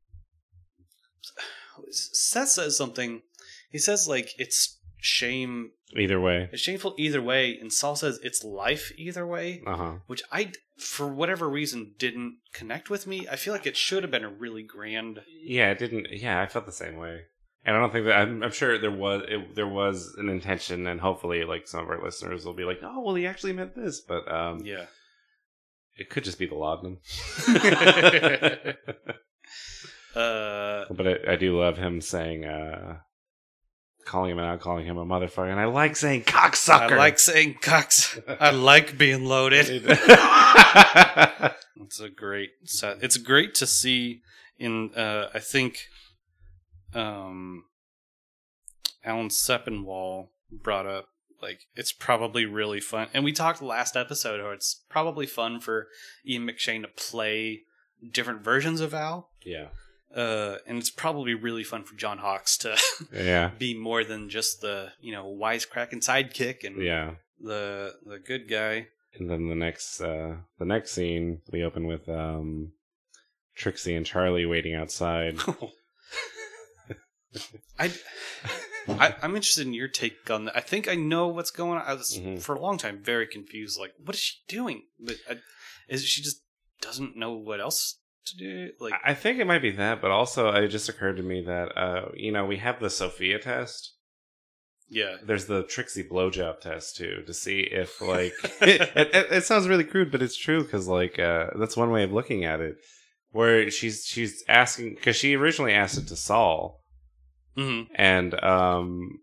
Seth 1.91 2.49
says 2.49 2.77
something. 2.77 3.23
He 3.71 3.79
says 3.79 4.07
like 4.07 4.29
it's 4.37 4.76
shame 4.99 5.71
Either 5.95 6.19
way. 6.19 6.49
it's 6.51 6.61
shameful 6.61 6.93
either 6.97 7.21
way, 7.21 7.57
and 7.57 7.71
Saul 7.71 7.95
says 7.95 8.19
it's 8.21 8.43
life 8.43 8.91
either 8.97 9.25
way, 9.25 9.61
Uh 9.65 9.77
huh. 9.77 9.93
which 10.07 10.21
I 10.31 10.51
for 10.77 11.07
whatever 11.07 11.49
reason 11.49 11.93
didn't 11.97 12.37
connect 12.53 12.89
with 12.89 13.07
me. 13.07 13.25
I 13.31 13.35
feel 13.37 13.53
like 13.53 13.65
it 13.65 13.77
should 13.77 14.03
have 14.03 14.11
been 14.11 14.23
a 14.25 14.29
really 14.29 14.63
grand 14.63 15.21
Yeah, 15.43 15.71
it 15.71 15.79
didn't. 15.79 16.07
Yeah, 16.11 16.41
I 16.41 16.45
felt 16.47 16.65
the 16.65 16.71
same 16.73 16.97
way, 16.97 17.21
and 17.65 17.75
I 17.75 17.79
don't 17.79 17.91
think 17.93 18.05
that. 18.05 18.17
I'm, 18.17 18.43
I'm 18.43 18.51
sure 18.51 18.77
there 18.77 18.91
was 18.91 19.23
it, 19.29 19.55
there 19.55 19.67
was 19.67 20.13
an 20.17 20.27
intention, 20.29 20.85
and 20.87 20.99
hopefully, 20.99 21.43
like 21.45 21.67
some 21.67 21.81
of 21.83 21.89
our 21.89 22.03
listeners 22.03 22.45
will 22.45 22.53
be 22.53 22.65
like, 22.65 22.79
"Oh, 22.83 23.01
well, 23.01 23.15
he 23.15 23.25
actually 23.25 23.53
meant 23.53 23.73
this," 23.75 24.01
but 24.01 24.29
um, 24.31 24.59
yeah. 24.65 24.85
it 25.95 26.09
could 26.09 26.25
just 26.25 26.37
be 26.37 26.47
the 26.47 26.55
laudanum. 26.55 26.97
Uh 30.15 30.85
but 30.91 31.07
I, 31.07 31.33
I 31.33 31.35
do 31.35 31.59
love 31.59 31.77
him 31.77 32.01
saying, 32.01 32.43
uh, 32.45 32.97
calling 34.07 34.31
him 34.31 34.39
out, 34.39 34.59
calling 34.61 34.85
him 34.85 34.97
a 34.97 35.05
motherfucker, 35.05 35.51
and 35.51 35.59
I 35.59 35.65
like 35.65 35.95
saying 35.95 36.23
cocksucker. 36.23 36.93
I 36.93 36.97
like 36.97 37.19
saying 37.19 37.57
cocks. 37.61 38.19
I 38.27 38.51
like 38.51 38.97
being 38.97 39.25
loaded. 39.25 39.67
It's 41.87 42.01
a 42.01 42.09
great 42.09 42.49
set. 42.65 42.97
It's 43.01 43.15
great 43.15 43.55
to 43.55 43.65
see 43.65 44.21
in 44.59 44.91
uh 44.93 45.29
I 45.33 45.39
think 45.39 45.87
um 46.93 47.63
Alan 49.05 49.29
Sepinwall 49.29 50.27
brought 50.51 50.85
up 50.85 51.07
like 51.41 51.61
it's 51.75 51.93
probably 51.93 52.45
really 52.45 52.81
fun. 52.81 53.07
And 53.13 53.23
we 53.23 53.31
talked 53.31 53.61
last 53.61 53.95
episode 53.95 54.41
how 54.41 54.49
it's 54.49 54.83
probably 54.89 55.25
fun 55.25 55.61
for 55.61 55.87
Ian 56.27 56.45
McShane 56.45 56.81
to 56.81 56.89
play 56.89 57.61
different 58.11 58.43
versions 58.43 58.81
of 58.81 58.93
Al. 58.93 59.29
yeah, 59.45 59.67
Uh 60.15 60.57
and 60.65 60.77
it's 60.77 60.89
probably 60.89 61.33
really 61.33 61.63
fun 61.63 61.83
for 61.83 61.95
John 61.95 62.17
Hawkes 62.19 62.57
to 62.59 62.77
yeah, 63.13 63.51
be 63.57 63.77
more 63.77 64.03
than 64.03 64.29
just 64.29 64.61
the, 64.61 64.91
you 65.01 65.11
know, 65.11 65.25
wisecracking 65.25 66.03
sidekick 66.03 66.63
and 66.63 66.81
yeah. 66.81 67.15
the 67.39 67.95
the 68.05 68.19
good 68.19 68.49
guy. 68.49 68.87
And 69.19 69.29
then 69.29 69.49
the 69.49 69.55
next, 69.55 69.99
uh, 69.99 70.35
the 70.59 70.65
next 70.65 70.91
scene, 70.91 71.41
we 71.51 71.63
open 71.63 71.87
with 71.87 72.07
um, 72.07 72.73
Trixie 73.55 73.95
and 73.95 74.05
Charlie 74.05 74.45
waiting 74.45 74.75
outside. 74.75 75.39
I, 77.79 77.91
I 78.87 79.15
I'm 79.21 79.35
interested 79.35 79.65
in 79.67 79.73
your 79.73 79.87
take 79.87 80.29
on 80.29 80.45
that. 80.45 80.55
I 80.55 80.61
think 80.61 80.87
I 80.87 80.95
know 80.95 81.27
what's 81.27 81.51
going 81.51 81.79
on. 81.79 81.85
I 81.85 81.93
was 81.93 82.17
Mhm. 82.17 82.41
for 82.41 82.55
a 82.55 82.59
long 82.59 82.77
time 82.77 83.03
very 83.03 83.27
confused. 83.27 83.79
Like, 83.79 83.93
what 84.03 84.15
is 84.15 84.21
she 84.21 84.37
doing? 84.47 84.83
But 84.99 85.15
I, 85.29 85.37
is 85.89 86.05
she 86.05 86.21
just 86.21 86.41
doesn't 86.81 87.15
know 87.17 87.33
what 87.33 87.59
else 87.59 87.99
to 88.31 88.37
do? 88.37 88.71
Like, 88.79 88.93
I 89.03 89.13
think 89.13 89.39
it 89.39 89.47
might 89.47 89.61
be 89.61 89.71
that, 89.71 90.01
but 90.01 90.11
also 90.11 90.49
it 90.53 90.67
just 90.69 90.89
occurred 90.89 91.17
to 91.17 91.23
me 91.23 91.41
that 91.45 91.77
uh, 91.77 92.09
you 92.15 92.31
know 92.31 92.45
we 92.45 92.57
have 92.57 92.79
the 92.79 92.89
Sophia 92.89 93.39
test. 93.39 93.93
yeah, 94.89 95.17
There's 95.23 95.45
the 95.45 95.63
Trixie 95.63 96.03
blowjob 96.07 96.61
test 96.61 96.95
too 96.97 97.23
to 97.25 97.33
see 97.33 97.61
if 97.61 98.01
like 98.13 98.33
it, 98.61 98.81
it, 98.95 99.27
it 99.31 99.43
sounds 99.45 99.67
really 99.67 99.83
crude, 99.83 100.11
but 100.11 100.21
it's 100.21 100.37
true 100.37 100.63
because 100.63 100.87
like 100.87 101.19
uh, 101.19 101.47
that's 101.59 101.77
one 101.77 101.91
way 101.91 102.03
of 102.03 102.13
looking 102.13 102.45
at 102.45 102.59
it. 102.61 102.77
Where 103.31 103.69
she's 103.69 104.05
she's 104.05 104.43
asking 104.47 104.95
because 104.95 105.15
she 105.15 105.35
originally 105.35 105.73
asked 105.73 105.97
it 105.97 106.07
to 106.07 106.15
Saul, 106.15 106.81
hmm 107.55 107.81
and 107.93 108.33
um, 108.43 109.19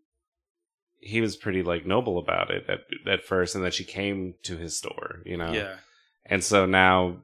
he 0.99 1.21
was 1.21 1.37
pretty 1.37 1.63
like 1.63 1.87
noble 1.87 2.19
about 2.19 2.51
it 2.51 2.65
at 2.69 2.81
at 3.09 3.25
first, 3.25 3.55
and 3.55 3.65
then 3.65 3.73
she 3.73 3.85
came 3.85 4.35
to 4.45 4.57
his 4.57 4.77
store, 4.77 5.21
you 5.25 5.37
know. 5.37 5.53
yeah, 5.53 5.77
And 6.27 6.45
so 6.45 6.65
now, 6.67 7.24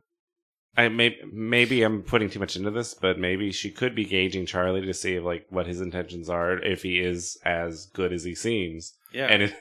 I 0.80 0.88
may 0.88 1.16
maybe 1.32 1.82
I'm 1.82 2.02
putting 2.02 2.30
too 2.30 2.38
much 2.40 2.56
into 2.56 2.70
this, 2.70 2.94
but 2.94 3.18
maybe 3.18 3.52
she 3.52 3.70
could 3.70 3.94
be 3.94 4.04
gauging 4.04 4.46
Charlie 4.46 4.84
to 4.87 4.94
see 4.94 5.14
if, 5.16 5.25
like 5.25 5.46
what 5.50 5.66
his 5.66 5.80
intentions 5.80 6.28
are, 6.28 6.58
if 6.58 6.82
he 6.82 6.99
is 7.00 7.38
as 7.44 7.87
good 7.92 8.12
as 8.12 8.25
he 8.25 8.34
seems. 8.34 8.94
yeah. 9.12 9.26
And 9.26 9.42
it, 9.42 9.54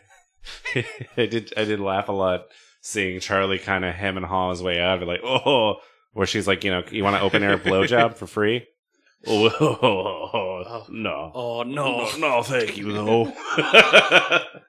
I 1.17 1.25
did 1.25 1.53
I 1.57 1.63
did 1.65 1.79
laugh 1.79 2.07
a 2.09 2.13
lot 2.13 2.45
seeing 2.81 3.19
Charlie 3.19 3.59
kind 3.59 3.83
of 3.85 3.93
hem 3.93 4.15
and 4.17 4.25
haw 4.25 4.49
his 4.51 4.63
way 4.63 4.79
out 4.79 4.95
of 4.97 5.01
it, 5.03 5.07
like 5.07 5.21
oh, 5.23 5.75
where 6.13 6.25
she's 6.27 6.47
like, 6.47 6.63
you 6.63 6.71
know, 6.71 6.83
you 6.91 7.03
want 7.03 7.15
to 7.17 7.21
open 7.21 7.43
air 7.43 7.57
blowjob 7.57 8.15
for 8.15 8.25
free? 8.27 8.65
Oh, 9.27 10.85
no. 10.89 11.31
oh 11.33 11.63
No, 11.63 12.09
no! 12.11 12.17
no, 12.17 12.43
thank 12.43 12.77
you, 12.77 12.93
though. 12.93 13.33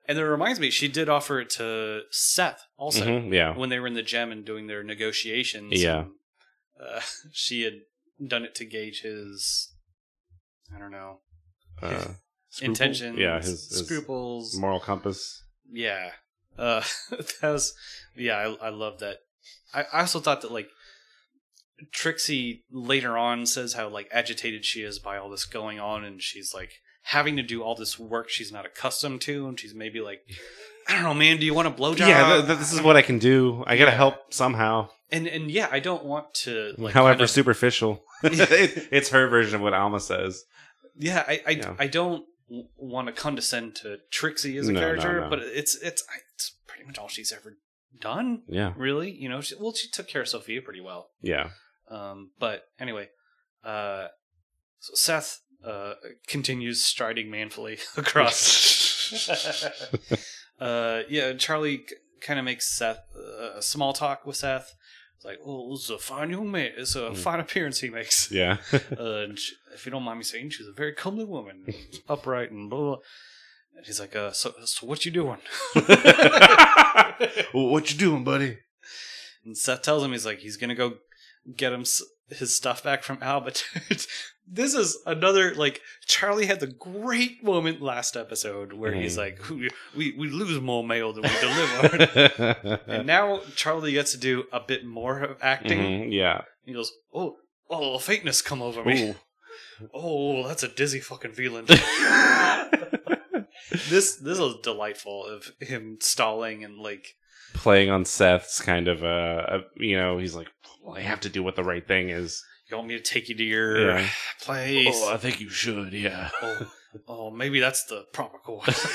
And 0.09 0.19
it 0.19 0.25
reminds 0.25 0.59
me, 0.59 0.71
she 0.71 0.89
did 0.89 1.09
offer 1.09 1.41
it 1.41 1.51
to 1.51 2.01
Seth 2.11 2.65
also 2.77 3.05
Mhm, 3.05 3.33
yeah, 3.33 3.57
when 3.57 3.69
they 3.69 3.79
were 3.79 3.87
in 3.87 3.95
the 3.95 4.03
Gem 4.03 4.33
and 4.33 4.45
doing 4.45 4.67
their 4.67 4.83
negotiations. 4.83 5.81
Yeah. 5.81 6.05
Uh, 6.81 7.01
she 7.33 7.63
had 7.63 7.81
done 8.27 8.45
it 8.45 8.55
to 8.57 8.65
gauge 8.65 9.03
his, 9.03 9.73
I 10.75 10.79
don't 10.79 10.93
know, 10.93 11.19
uh, 11.83 11.89
scruple? 11.89 12.17
intentions, 12.63 13.19
yeah, 13.19 13.37
his, 13.39 13.69
his 13.69 13.85
scruples, 13.85 14.57
moral 14.57 14.81
compass. 14.81 15.45
Yeah. 15.71 16.11
Uh 16.59 16.83
that 17.41 17.53
was 17.53 17.75
yeah, 18.17 18.37
I 18.37 18.67
I 18.67 18.69
love 18.71 18.99
that. 18.99 19.19
I, 19.73 19.85
I 19.93 20.01
also 20.01 20.21
thought 20.21 20.43
that 20.43 20.51
like 20.51 20.69
Trixie 21.93 22.65
later 22.71 23.17
on 23.17 23.47
says 23.47 23.75
how 23.75 23.89
like 23.89 24.09
agitated 24.13 24.65
she 24.65 24.83
is 24.83 24.99
by 24.99 25.17
all 25.17 25.31
this 25.31 25.45
going 25.45 25.81
on 25.81 26.05
and 26.05 26.23
she's 26.23 26.53
like 26.55 26.73
having 27.05 27.37
to 27.37 27.43
do 27.43 27.63
all 27.63 27.75
this 27.75 27.99
work 27.99 28.29
she's 28.29 28.53
not 28.53 28.67
accustomed 28.67 29.21
to 29.23 29.49
and 29.49 29.59
she's 29.59 29.75
maybe 29.75 30.01
like 30.01 30.21
I 30.91 30.95
don't 30.95 31.03
know, 31.05 31.15
man, 31.15 31.39
do 31.39 31.47
you 31.47 31.55
want 31.55 31.69
a 31.69 31.71
blowjob? 31.71 32.01
Yeah, 32.09 32.35
th- 32.35 32.47
th- 32.47 32.59
this 32.59 32.73
is 32.73 32.83
what 32.83 32.97
I 32.97 33.03
can 33.03 33.19
do. 33.19 33.63
I 33.67 33.77
gotta 33.77 33.91
help 33.93 34.33
somehow, 34.35 34.89
and 35.11 35.27
and 35.29 35.51
yeah, 35.51 35.69
I 35.71 35.79
don't 35.81 36.05
want 36.05 36.35
to 36.45 36.75
like 36.79 36.93
however 36.95 37.15
kind 37.15 37.23
of- 37.23 37.31
superficial. 37.31 38.03
it, 38.23 38.89
it's 38.91 39.11
her 39.11 39.29
version 39.29 39.55
of 39.57 39.61
what 39.63 39.73
Alma 39.75 40.01
says. 40.01 40.45
yeah, 40.99 41.25
I 41.27 41.41
I, 41.47 41.51
Yeah. 41.51 41.75
I 41.79 41.87
don't 41.87 42.25
want 42.77 43.07
to 43.07 43.13
condescend 43.13 43.77
to 43.77 43.99
Trixie 44.11 44.57
as 44.59 44.69
a 44.69 44.73
No, 44.73 44.81
no, 44.81 44.87
character, 44.87 45.21
no. 45.23 45.31
but 45.31 45.39
it's 45.41 45.77
it's 45.77 46.03
it's 46.35 46.57
pretty 46.67 46.85
much 46.85 46.99
all 46.99 47.09
she's 47.09 47.33
ever 47.33 47.57
done. 48.01 48.43
Yeah. 48.49 48.73
Really, 48.77 49.11
you 49.13 49.29
know, 49.29 49.41
she, 49.41 49.55
well, 49.61 49.73
she 49.75 49.89
took 49.89 50.09
care 50.09 50.23
of 50.23 50.29
Sophia 50.29 50.61
pretty 50.63 50.81
well. 50.81 51.11
Yeah. 51.23 51.51
Um, 51.91 52.31
but 52.39 52.65
anyway, 52.79 53.09
uh, 53.65 54.07
so 54.81 54.95
Seth 54.95 55.41
uh, 55.65 55.95
continues 56.27 56.83
striding 56.85 57.31
manfully 57.31 57.79
across. 57.97 58.69
Uh, 60.61 61.03
yeah, 61.09 61.33
Charlie 61.35 61.85
kind 62.21 62.39
of 62.39 62.45
makes 62.45 62.67
Seth 62.77 63.01
uh, 63.17 63.61
small 63.61 63.93
talk 63.93 64.27
with 64.27 64.37
Seth. 64.37 64.75
It's 65.17 65.25
like, 65.25 65.39
oh, 65.45 65.75
it's 65.75 65.91
a 65.91 65.99
fine 65.99 66.31
young 66.31 66.51
man. 66.51 66.71
It's 66.77 66.97
a 66.97 67.11
Mm. 67.11 67.17
fine 67.17 67.41
appearance 67.41 67.81
he 67.81 67.91
makes. 67.91 68.31
yeah. 68.41 68.57
Uh, 68.99 69.27
she, 69.35 69.55
if 69.75 69.85
you 69.87 69.93
don't 69.93 70.03
mind 70.03 70.19
me 70.19 70.25
saying, 70.25 70.51
she's 70.51 70.67
a 70.67 70.73
very 70.73 70.93
comely 70.95 71.25
woman, 71.25 71.67
upright 72.09 72.51
and 72.51 72.69
blah. 72.71 72.79
blah. 72.81 72.97
And 73.77 73.87
he's 73.87 74.01
like, 74.01 74.17
uh, 74.17 74.33
so, 74.33 74.53
so 74.65 74.87
what 74.87 75.05
you 75.05 75.11
doing? 75.13 75.39
what 77.53 77.91
you 77.93 77.99
doing, 77.99 78.25
buddy? 78.25 78.59
And 79.45 79.57
Seth 79.57 79.83
tells 79.83 80.03
him 80.05 80.13
he's 80.13 80.27
like 80.27 80.39
he's 80.39 80.57
gonna 80.57 80.75
go 80.75 80.95
get 81.57 81.73
him 81.73 81.81
s- 81.83 82.03
his 82.33 82.55
stuff 82.57 82.83
back 82.83 83.03
from 83.03 83.19
Al. 83.23 83.41
But 83.41 83.65
this 84.47 84.75
is 84.75 84.99
another 85.07 85.55
like 85.55 85.81
Charlie 86.07 86.47
had 86.47 86.61
the 86.61 86.67
great 86.67 87.43
moment 87.45 87.81
last 87.83 88.17
episode 88.17 88.73
where 88.73 88.93
he's 88.93 89.17
Mhm. 89.17 89.19
like, 89.19 89.49
we, 89.51 89.71
we 89.97 90.13
we 90.19 90.29
lose 90.31 90.61
more 90.61 90.83
mail 90.85 91.13
than 91.13 91.23
we 91.23 91.41
deliver. 91.41 92.81
and 92.87 93.07
now 93.07 93.41
Charlie 93.57 93.93
gets 93.93 94.13
to 94.13 94.19
do 94.19 94.45
a 94.53 94.61
bit 94.61 94.85
more 94.85 95.21
of 95.21 95.37
acting. 95.43 95.79
Mhm, 95.79 96.13
Yeah. 96.13 96.43
He 96.65 96.73
goes, 96.73 96.93
oh 97.15 97.37
oh, 97.69 97.99
faintness 97.99 98.43
come 98.43 98.63
over 98.63 98.85
me. 98.85 99.11
Ooh. 99.11 99.15
Oh, 99.95 100.47
that's 100.47 100.63
a 100.63 100.69
dizzy 100.69 101.01
fucking 101.01 101.33
feeling. 101.33 101.65
this 103.89 104.17
this 104.17 104.39
is 104.39 104.55
delightful 104.63 105.25
of 105.25 105.53
him 105.61 105.97
stalling 106.01 106.65
and 106.65 106.77
like 106.79 107.15
Playing 107.63 107.91
on 107.91 108.05
Seth's 108.07 108.61
kind 108.63 108.89
of, 108.89 109.05
uh, 109.05 109.07
uh, 109.07 109.61
you 109.77 109.95
know, 109.97 110.17
he's 110.19 110.35
like, 110.35 110.49
well, 110.83 110.97
I 110.97 111.01
have 111.01 111.21
to 111.21 111.29
do 111.29 111.43
what 111.43 111.57
the 111.57 111.63
right 111.65 111.87
thing 111.87 112.09
is. 112.09 112.43
you 112.71 112.77
want 112.77 112.89
me 112.89 112.97
to 112.97 113.03
take 113.03 113.29
you 113.29 113.35
to 113.37 113.45
your 113.45 113.91
Yeah. 113.99 114.09
place. 114.41 114.89
Oh, 114.99 115.13
I 115.13 115.19
think 115.19 115.41
you 115.41 115.51
should, 115.51 115.93
yeah. 115.93 116.31
oh, 116.41 116.71
oh, 117.07 117.31
maybe 117.31 117.61
that's 117.61 117.85
the 117.85 118.05
proper 118.15 118.39
course. 118.39 118.87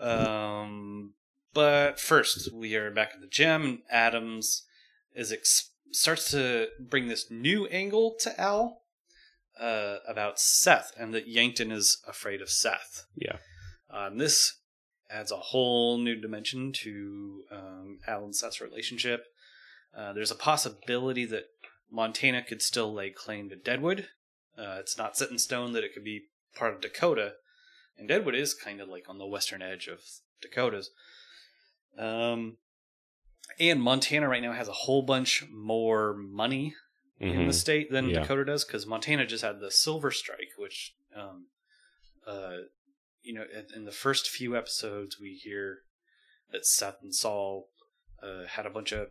um, 0.00 1.14
but 1.52 1.98
first, 2.00 2.52
we 2.52 2.74
are 2.76 2.90
back 2.90 3.10
at 3.14 3.20
the 3.20 3.26
Gem, 3.26 3.64
and 3.64 3.78
Adams 3.90 4.64
is 5.14 5.32
ex- 5.32 5.70
starts 5.92 6.30
to 6.32 6.68
bring 6.80 7.08
this 7.08 7.30
new 7.30 7.66
angle 7.66 8.14
to 8.20 8.40
Al 8.40 8.82
uh, 9.60 9.96
about 10.08 10.38
Seth, 10.38 10.92
and 10.98 11.14
that 11.14 11.28
Yankton 11.28 11.70
is 11.72 12.00
afraid 12.06 12.40
of 12.40 12.50
Seth. 12.50 13.04
Yeah. 13.16 13.36
Um, 13.90 14.18
this 14.18 14.54
adds 15.10 15.30
a 15.30 15.36
whole 15.36 15.98
new 15.98 16.14
dimension 16.20 16.72
to 16.72 17.44
um, 17.50 17.98
Al 18.06 18.24
and 18.24 18.34
Seth's 18.34 18.60
relationship. 18.60 19.24
Uh, 19.96 20.12
there's 20.12 20.30
a 20.30 20.36
possibility 20.36 21.24
that 21.26 21.44
Montana 21.90 22.42
could 22.42 22.62
still 22.62 22.92
lay 22.92 23.10
claim 23.10 23.48
to 23.50 23.56
Deadwood. 23.56 24.08
Uh, 24.58 24.76
it's 24.80 24.96
not 24.98 25.16
set 25.16 25.30
in 25.30 25.38
stone 25.38 25.72
that 25.72 25.84
it 25.84 25.92
could 25.94 26.04
be 26.04 26.24
part 26.54 26.74
of 26.74 26.80
Dakota, 26.80 27.34
and 27.98 28.08
Deadwood 28.08 28.34
is 28.34 28.54
kind 28.54 28.80
of 28.80 28.88
like 28.88 29.08
on 29.08 29.18
the 29.18 29.26
western 29.26 29.62
edge 29.62 29.86
of 29.88 30.00
Dakotas. 30.40 30.90
Um, 31.98 32.56
and 33.60 33.80
Montana 33.82 34.28
right 34.28 34.42
now 34.42 34.52
has 34.52 34.68
a 34.68 34.72
whole 34.72 35.02
bunch 35.02 35.44
more 35.52 36.14
money 36.14 36.74
in 37.20 37.32
Mhm. 37.32 37.46
the 37.46 37.52
state 37.52 37.90
than 37.90 38.08
Yeah. 38.08 38.20
Dakota 38.20 38.44
does 38.44 38.64
because 38.64 38.86
Montana 38.86 39.26
just 39.26 39.44
had 39.44 39.60
the 39.60 39.70
Silver 39.70 40.10
Strike, 40.10 40.50
which, 40.56 40.94
um, 41.14 41.48
uh, 42.26 42.58
you 43.24 43.34
know, 43.34 43.44
in, 43.52 43.66
in 43.74 43.84
the 43.84 43.90
first 43.92 44.28
few 44.28 44.56
episodes 44.56 45.18
we 45.20 45.34
hear 45.42 45.78
that 46.52 46.64
Seth 46.66 46.98
and 47.02 47.14
Saul 47.14 47.68
uh, 48.22 48.46
had 48.46 48.66
a 48.66 48.70
bunch 48.70 48.92
of 48.92 49.08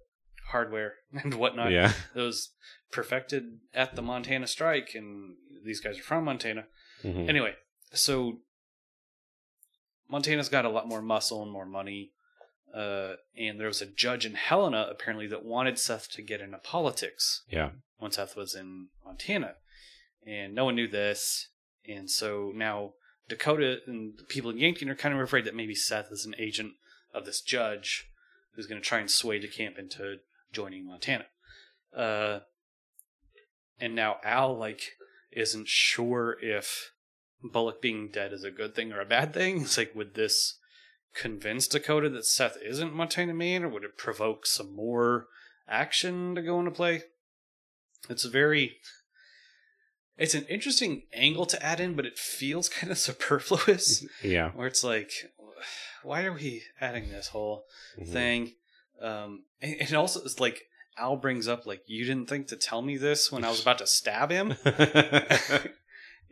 hardware 0.52 0.94
and 1.14 1.34
whatnot 1.34 1.72
Yeah. 1.72 1.92
that 2.14 2.22
was 2.22 2.52
perfected 2.92 3.60
at 3.74 3.96
the 3.96 4.02
Montana 4.02 4.48
strike, 4.48 4.92
and 4.96 5.36
these 5.66 5.82
guys 5.82 6.00
are 6.00 6.04
from 6.04 6.24
Montana. 6.26 6.66
Mhm. 7.04 7.28
Anyway, 7.28 7.56
so 7.94 8.40
Montana's 10.10 10.50
got 10.50 10.66
a 10.66 10.70
lot 10.70 10.88
more 10.88 11.02
muscle 11.02 11.42
and 11.44 11.52
more 11.52 11.66
money. 11.66 12.12
Uh, 12.74 13.16
and 13.38 13.60
there 13.60 13.68
was 13.68 13.82
a 13.82 13.86
judge 13.86 14.26
in 14.26 14.34
Helena 14.34 14.88
apparently 14.90 15.28
that 15.28 15.46
wanted 15.46 15.78
Seth 15.78 16.10
to 16.12 16.22
get 16.24 16.42
into 16.42 16.58
politics 16.58 17.44
Yeah. 17.50 17.72
when 17.98 18.12
Seth 18.12 18.36
was 18.36 18.56
in 18.56 18.88
Montana. 19.06 19.56
And 20.26 20.56
no 20.56 20.66
one 20.66 20.76
knew 20.76 20.88
this. 20.88 21.50
And 21.88 22.10
so 22.10 22.52
now 22.56 22.94
Dakota 23.30 23.80
and 23.88 24.18
the 24.18 24.24
people 24.24 24.52
in 24.52 24.58
Yankton 24.58 24.90
are 24.90 24.96
kind 24.96 25.16
of 25.16 25.22
afraid 25.22 25.46
that 25.46 25.56
maybe 25.56 25.76
Seth 25.76 26.12
is 26.12 26.26
an 26.26 26.36
agent 26.38 26.74
of 27.14 27.26
this 27.26 27.42
judge 27.42 28.10
who's 28.56 28.68
going 28.68 28.82
to 28.82 28.88
try 28.88 29.00
and 29.00 29.10
sway 29.10 29.40
DeCamp 29.40 29.80
into 29.80 30.18
joining 30.52 30.86
Montana. 30.86 31.26
Uh, 31.96 32.40
and 33.80 33.96
now 33.96 34.18
Al, 34.24 34.58
like, 34.58 34.92
isn't 35.32 35.68
sure 35.68 36.38
if 36.42 36.92
Bullock 37.42 37.82
being 37.82 38.10
dead 38.10 38.34
is 38.34 38.44
a 38.44 38.52
good 38.52 38.76
thing 38.76 38.92
or 38.92 39.02
a 39.02 39.06
bad 39.06 39.34
thing. 39.34 39.62
It's 39.62 39.78
like, 39.78 39.94
would 39.96 40.14
this 40.14 40.60
convince 41.14 41.68
Dakota 41.68 42.10
that 42.10 42.26
Seth 42.26 42.58
isn't 42.64 42.94
Montana 42.94 43.34
man, 43.34 43.64
or 43.64 43.70
would 43.70 43.84
it 43.84 43.98
provoke 43.98 44.46
some 44.46 44.76
more 44.76 45.28
action 45.68 46.36
to 46.36 46.42
go 46.42 46.60
into 46.60 46.72
play? 46.72 47.04
It's 48.10 48.26
very 48.26 48.78
it's 50.18 50.34
an 50.36 50.46
interesting 50.50 51.04
angle 51.14 51.46
to 51.48 51.64
add 51.64 51.80
in, 51.80 51.96
but 51.96 52.06
it 52.06 52.18
feels 52.18 52.70
kind 52.78 52.92
of 52.92 52.98
superfluous. 52.98 54.06
Yeah. 54.24 54.52
where 54.52 54.68
it's 54.68 54.84
like, 54.84 55.12
why 56.04 56.24
are 56.26 56.34
we 56.34 56.64
adding 56.82 57.10
this 57.10 57.28
whole 57.30 57.66
Mhm. 58.00 58.08
thing? 58.12 58.54
Um, 59.02 59.44
and, 59.62 59.76
and 59.82 59.94
also, 59.94 60.22
it's 60.24 60.40
like 60.40 60.64
Al 60.98 61.16
brings 61.16 61.48
up, 61.48 61.66
like, 61.66 61.82
you 61.88 62.06
didn't 62.06 62.30
think 62.30 62.48
to 62.50 62.56
tell 62.56 62.82
me 62.82 62.98
this 62.98 63.32
when 63.32 63.44
I 63.44 63.50
was 63.50 63.62
about 63.62 63.80
to 63.80 63.88
stab 63.88 64.30
him, 64.32 64.56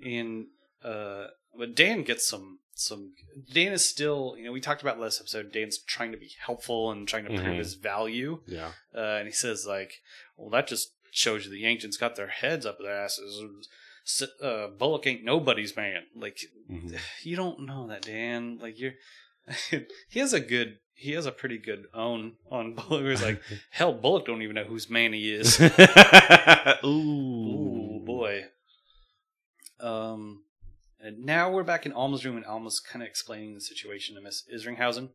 and 0.04 0.46
uh, 0.84 1.28
but 1.58 1.76
Dan 1.76 2.04
gets 2.04 2.28
some 2.28 2.60
some. 2.74 3.13
Dan 3.54 3.72
is 3.74 3.86
still, 3.86 4.36
you 4.38 4.46
know, 4.46 4.52
we 4.52 4.62
talked 4.62 4.82
about 4.82 5.00
last 5.00 5.20
episode. 5.20 5.52
Dan's 5.52 5.78
trying 5.78 6.12
to 6.12 6.17
be 6.17 6.32
helpful 6.46 6.91
and 6.91 7.08
trying 7.08 7.24
to 7.26 7.30
prove 7.30 7.41
Mhm. 7.41 7.58
his 7.58 7.76
value. 7.76 8.41
yeah. 8.48 8.72
Uh, 8.96 9.17
and 9.20 9.28
he 9.28 9.34
says 9.34 9.65
like, 9.67 10.02
"Well, 10.38 10.50
that 10.52 10.67
just 10.67 10.94
shows 11.12 11.45
you 11.45 11.52
the 11.52 11.60
Yankees 11.60 11.97
got 11.97 12.15
their 12.15 12.28
heads 12.28 12.65
up 12.65 12.80
their 12.80 12.91
asses. 13.04 13.67
Uh, 14.41 14.67
Bullock 14.67 15.06
ain't 15.06 15.24
nobody's 15.24 15.76
man. 15.76 16.04
Like, 16.15 16.39
Mhm. 16.69 16.97
you 17.24 17.36
don't 17.36 17.60
know 17.67 17.88
that, 17.88 18.02
Dan. 18.02 18.58
Like, 18.60 18.80
you're. 18.80 18.93
he 20.10 20.19
has 20.19 20.34
a 20.34 20.39
good. 20.39 20.80
He 20.93 21.12
has 21.13 21.26
a 21.26 21.32
pretty 21.32 21.58
good 21.58 21.86
own 21.93 22.34
on 22.50 22.74
Bullock. 22.76 23.06
He's 23.06 23.21
like, 23.24 23.41
hell, 23.71 23.93
Bullock 23.93 24.26
don't 24.26 24.41
even 24.41 24.56
know 24.56 24.63
whose 24.63 24.89
man 24.89 25.13
he 25.13 25.32
is. 25.34 25.60
Ooh. 26.84 26.88
Ooh, 26.88 28.02
boy. 28.06 28.45
Um, 29.80 30.43
and 31.00 31.26
now 31.26 31.50
we're 31.52 31.63
back 31.63 31.86
in 31.86 31.91
Alma's 31.93 32.24
room, 32.26 32.38
and 32.38 32.45
Alma's 32.45 32.80
kind 32.80 33.02
of 33.02 33.08
explaining 33.10 33.54
the 33.56 33.62
situation 33.62 34.15
to 34.15 34.21
Miss 34.21 34.43
Isringhausen. 34.54 35.10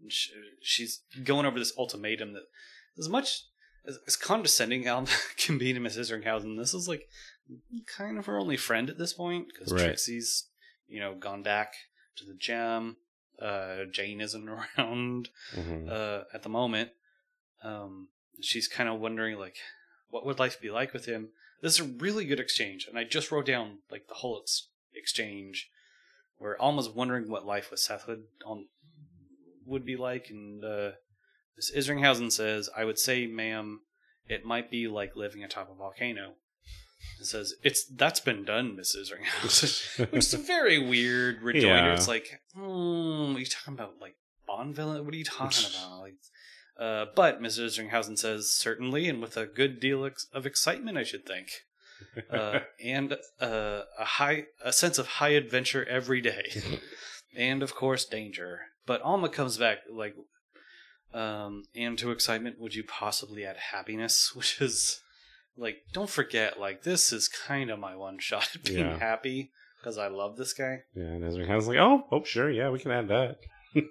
And 0.00 0.12
sh 0.12 0.28
she's 0.62 1.00
going 1.24 1.46
over 1.46 1.58
this 1.58 1.72
ultimatum 1.76 2.32
that, 2.34 2.44
as 2.98 3.08
much 3.08 3.42
as, 3.86 3.98
as 4.06 4.16
condescending 4.16 4.88
Alma 4.88 5.08
can 5.36 5.58
be 5.58 5.72
to 5.72 5.80
Miss 5.80 5.96
Isringhausen, 5.96 6.56
this 6.58 6.74
is 6.74 6.88
like 6.88 7.08
kind 7.86 8.18
of 8.18 8.26
her 8.26 8.38
only 8.38 8.56
friend 8.56 8.88
at 8.90 8.98
this 8.98 9.12
point 9.12 9.48
because 9.48 9.72
Right. 9.72 9.84
Trixie's, 9.84 10.48
you 10.88 11.00
know, 11.00 11.14
gone 11.14 11.42
back 11.42 11.74
to 12.16 12.24
the 12.24 12.34
gem. 12.34 12.96
Uh, 13.40 13.84
Jane 13.90 14.20
isn't 14.20 14.48
around 14.78 15.28
Mhm. 15.54 15.88
uh, 15.90 16.24
at 16.32 16.42
the 16.42 16.48
moment. 16.48 16.90
Um, 17.62 18.08
she's 18.40 18.68
kind 18.68 18.88
of 18.88 19.00
wondering, 19.00 19.38
like, 19.38 19.56
what 20.10 20.24
would 20.26 20.38
life 20.38 20.60
be 20.60 20.70
like 20.70 20.92
with 20.92 21.06
him? 21.06 21.30
This 21.60 21.74
is 21.74 21.80
a 21.80 21.84
really 21.84 22.24
good 22.26 22.40
exchange, 22.40 22.86
and 22.86 22.98
I 22.98 23.04
just 23.04 23.32
wrote 23.32 23.46
down 23.46 23.78
like 23.90 24.06
the 24.06 24.14
whole 24.14 24.38
ex- 24.42 24.68
exchange 24.94 25.70
where 26.36 26.60
Alma's 26.60 26.88
wondering 26.90 27.28
what 27.30 27.46
life 27.46 27.70
with 27.70 27.80
Seth 27.80 28.06
would 28.06 28.24
on 28.44 28.66
would 29.64 29.84
be 29.84 29.96
like, 29.96 30.28
and 30.30 30.62
uh, 30.62 30.90
this 31.56 31.70
Isringhausen 31.74 32.32
says, 32.32 32.68
"I 32.76 32.84
would 32.84 32.98
say, 32.98 33.26
ma'am, 33.26 33.80
it 34.28 34.44
might 34.44 34.70
be 34.70 34.88
like 34.88 35.16
living 35.16 35.44
atop 35.44 35.70
a 35.70 35.74
volcano." 35.74 36.34
It 37.20 37.26
says, 37.26 37.54
"It's 37.62 37.84
that's 37.84 38.20
been 38.20 38.44
done, 38.44 38.76
Miss 38.76 38.96
Isringhausen," 38.96 40.10
which 40.12 40.24
is 40.24 40.34
a 40.34 40.38
very 40.38 40.78
weird 40.78 41.42
rejoinder. 41.42 41.68
Yeah. 41.68 41.94
It's 41.94 42.08
like, 42.08 42.40
hmm, 42.54 43.28
what 43.28 43.36
are 43.36 43.40
you 43.40 43.46
talking 43.46 43.74
about? 43.74 43.94
Like 44.00 44.16
Bonneville? 44.46 45.04
What 45.04 45.14
are 45.14 45.16
you 45.16 45.24
talking 45.24 45.66
about? 45.78 46.00
Like, 46.00 46.14
uh, 46.78 47.06
but 47.14 47.40
Mrs. 47.40 47.78
Isringhausen 47.78 48.18
says 48.18 48.50
certainly, 48.50 49.08
and 49.08 49.20
with 49.20 49.36
a 49.36 49.46
good 49.46 49.78
deal 49.80 50.04
ex- 50.04 50.26
of 50.32 50.46
excitement, 50.46 50.98
I 50.98 51.04
should 51.04 51.24
think, 51.24 51.48
uh, 52.30 52.60
and 52.84 53.16
uh, 53.40 53.82
a 53.98 54.04
high 54.04 54.46
a 54.64 54.72
sense 54.72 54.98
of 54.98 55.06
high 55.06 55.30
adventure 55.30 55.84
every 55.88 56.20
day, 56.20 56.62
and 57.36 57.62
of 57.62 57.74
course 57.74 58.04
danger. 58.04 58.60
But 58.86 59.02
Alma 59.02 59.28
comes 59.28 59.56
back 59.56 59.78
like, 59.90 60.14
um, 61.14 61.62
and 61.74 61.96
to 61.98 62.10
excitement, 62.10 62.58
would 62.58 62.74
you 62.74 62.84
possibly 62.84 63.44
add 63.46 63.56
happiness? 63.56 64.32
Which 64.34 64.60
is 64.60 65.00
like, 65.56 65.78
don't 65.92 66.10
forget, 66.10 66.58
like 66.60 66.82
this 66.82 67.12
is 67.12 67.28
kind 67.28 67.70
of 67.70 67.78
my 67.78 67.96
one 67.96 68.18
shot 68.18 68.48
at 68.54 68.64
being 68.64 68.78
Yeah. 68.80 68.98
happy 68.98 69.50
because 69.80 69.96
I 69.98 70.08
love 70.08 70.36
this 70.36 70.52
guy. 70.52 70.80
yeah, 70.94 71.04
and 71.04 71.24
Ezra 71.24 71.46
was 71.54 71.68
like, 71.68 71.78
oh, 71.78 72.06
oh, 72.10 72.24
sure, 72.24 72.50
yeah, 72.50 72.70
we 72.70 72.80
can 72.80 72.90
add 72.90 73.08
that. 73.08 73.36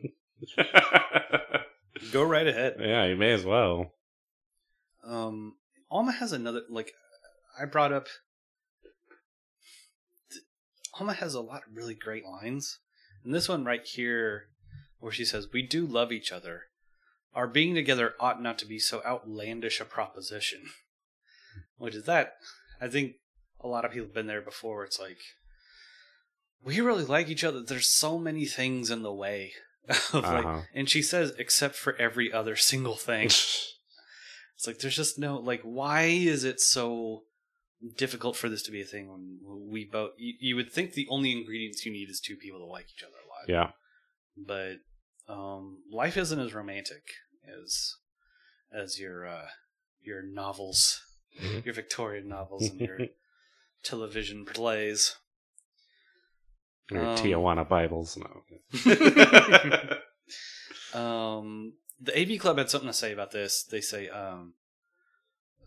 Go 2.12 2.24
right 2.24 2.48
ahead. 2.48 2.76
yeah, 2.80 3.06
you 3.06 3.16
may 3.16 3.32
as 3.32 3.46
well. 3.46 3.94
Um, 5.06 5.56
Alma 5.90 6.12
has 6.12 6.32
another 6.32 6.62
like 6.70 6.92
I 7.60 7.66
brought 7.66 7.94
up. 7.94 8.08
Alma 11.00 11.14
has 11.14 11.34
a 11.34 11.42
lot 11.42 11.64
of 11.68 11.76
really 11.76 11.96
great 11.96 12.24
lines, 12.26 12.80
and 13.24 13.34
this 13.34 13.50
one 13.50 13.64
right 13.66 13.86
here, 13.86 14.44
where 15.00 15.12
she 15.12 15.26
says, 15.26 15.48
"We 15.54 15.62
do 15.66 15.86
love 15.86 16.12
each 16.12 16.32
other. 16.32 16.64
Our 17.36 17.48
being 17.48 17.74
together 17.76 18.14
ought 18.20 18.42
not 18.42 18.58
to 18.60 18.66
be 18.66 18.80
so 18.80 19.02
outlandish 19.06 19.80
a 19.80 19.86
proposition." 19.86 20.62
Which 21.78 21.96
is 21.96 22.06
that? 22.06 22.34
I 22.82 22.88
think 22.88 23.14
a 23.60 23.68
lot 23.68 23.86
of 23.86 23.92
people 23.92 24.08
have 24.08 24.14
been 24.14 24.28
there 24.28 24.42
before. 24.42 24.84
It's 24.84 25.00
like 25.00 25.18
we 26.64 26.80
really 26.80 27.06
like 27.06 27.28
each 27.30 27.44
other. 27.44 27.62
There's 27.62 27.90
so 27.90 28.18
many 28.18 28.46
things 28.46 28.90
in 28.90 29.02
the 29.04 29.14
way 29.14 29.54
of 29.90 30.14
like, 30.14 30.24
Uh-huh. 30.46 30.62
and 30.74 30.90
she 30.90 31.02
says, 31.02 31.34
except 31.38 31.76
for 31.76 31.96
every 31.98 32.32
other 32.32 32.56
single 32.56 32.96
thing. 32.96 33.30
It's 34.56 34.68
like 34.68 34.80
there's 34.80 34.96
just 34.96 35.18
no 35.20 35.40
like 35.40 35.62
why 35.64 36.04
is 36.04 36.44
it 36.46 36.62
so 36.62 37.24
difficult 37.98 38.38
for 38.38 38.48
this 38.48 38.64
to 38.64 38.72
be 38.72 38.82
a 38.82 38.86
thing 38.86 39.10
when 39.10 39.40
we 39.70 39.84
both 39.84 40.12
you, 40.18 40.36
you 40.40 40.56
would 40.56 40.72
think 40.72 40.94
the 40.94 41.08
only 41.10 41.32
ingredients 41.34 41.86
you 41.86 41.92
need 41.92 42.10
is 42.10 42.22
two 42.22 42.38
people 42.38 42.60
to 42.60 42.66
like 42.66 42.86
each 42.96 43.04
other 43.04 43.18
a 43.26 43.28
lot. 43.28 43.50
yeah. 43.50 43.72
But 44.38 45.34
um 45.34 45.80
life 45.92 46.16
isn't 46.16 46.40
as 46.40 46.54
romantic 46.54 47.04
as 47.48 47.96
as 48.72 49.00
your 49.00 49.26
uh 49.28 49.48
your 50.02 50.22
novels, 50.22 51.02
Mhm. 51.42 51.66
your 51.66 51.74
Victorian 51.74 52.28
novels 52.28 52.70
and 52.70 52.80
your 52.80 53.00
television 53.84 54.46
plays. 54.46 55.16
Or 56.92 57.00
Um, 57.00 57.18
Tijuana 57.18 57.68
Bibles. 57.68 58.18
No. 58.18 58.44
Um, 60.94 61.74
the 62.00 62.18
AV 62.20 62.40
Club 62.40 62.58
had 62.60 62.70
something 62.70 62.90
to 62.90 62.94
say 62.94 63.12
about 63.12 63.32
this. 63.32 63.64
They 63.64 63.82
say, 63.82 64.10
um, 64.10 64.54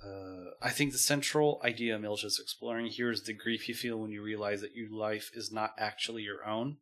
uh, 0.05 0.51
I 0.63 0.71
think 0.71 0.93
the 0.93 0.99
central 0.99 1.61
idea 1.65 1.99
Milch 1.99 2.23
is 2.23 2.39
exploring 2.41 2.87
here 2.87 3.11
is 3.11 3.25
the 3.25 3.33
grief 3.33 3.69
you 3.69 3.75
feel 3.75 3.99
when 3.99 4.13
you 4.13 4.23
realize 4.23 4.61
that 4.61 4.77
your 4.77 4.89
life 4.91 5.31
is 5.35 5.51
not 5.51 5.73
actually 5.79 6.23
your 6.23 6.47
own. 6.47 6.77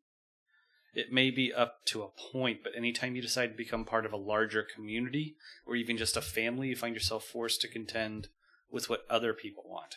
It 0.95 1.13
may 1.13 1.31
be 1.31 1.53
up 1.53 1.85
to 1.87 2.03
a 2.03 2.09
point, 2.09 2.61
but 2.63 2.73
anytime 2.77 3.17
you 3.17 3.23
decide 3.23 3.49
to 3.49 3.57
become 3.57 3.85
part 3.85 4.07
of 4.07 4.13
a 4.13 4.17
larger 4.17 4.63
community 4.63 5.37
or 5.67 5.75
even 5.75 5.97
just 5.97 6.17
a 6.17 6.21
family, 6.21 6.69
you 6.69 6.77
find 6.77 6.95
yourself 6.95 7.25
forced 7.25 7.61
to 7.63 7.69
contend 7.69 8.29
with 8.71 8.89
what 8.89 9.05
other 9.11 9.33
people 9.33 9.65
want, 9.67 9.97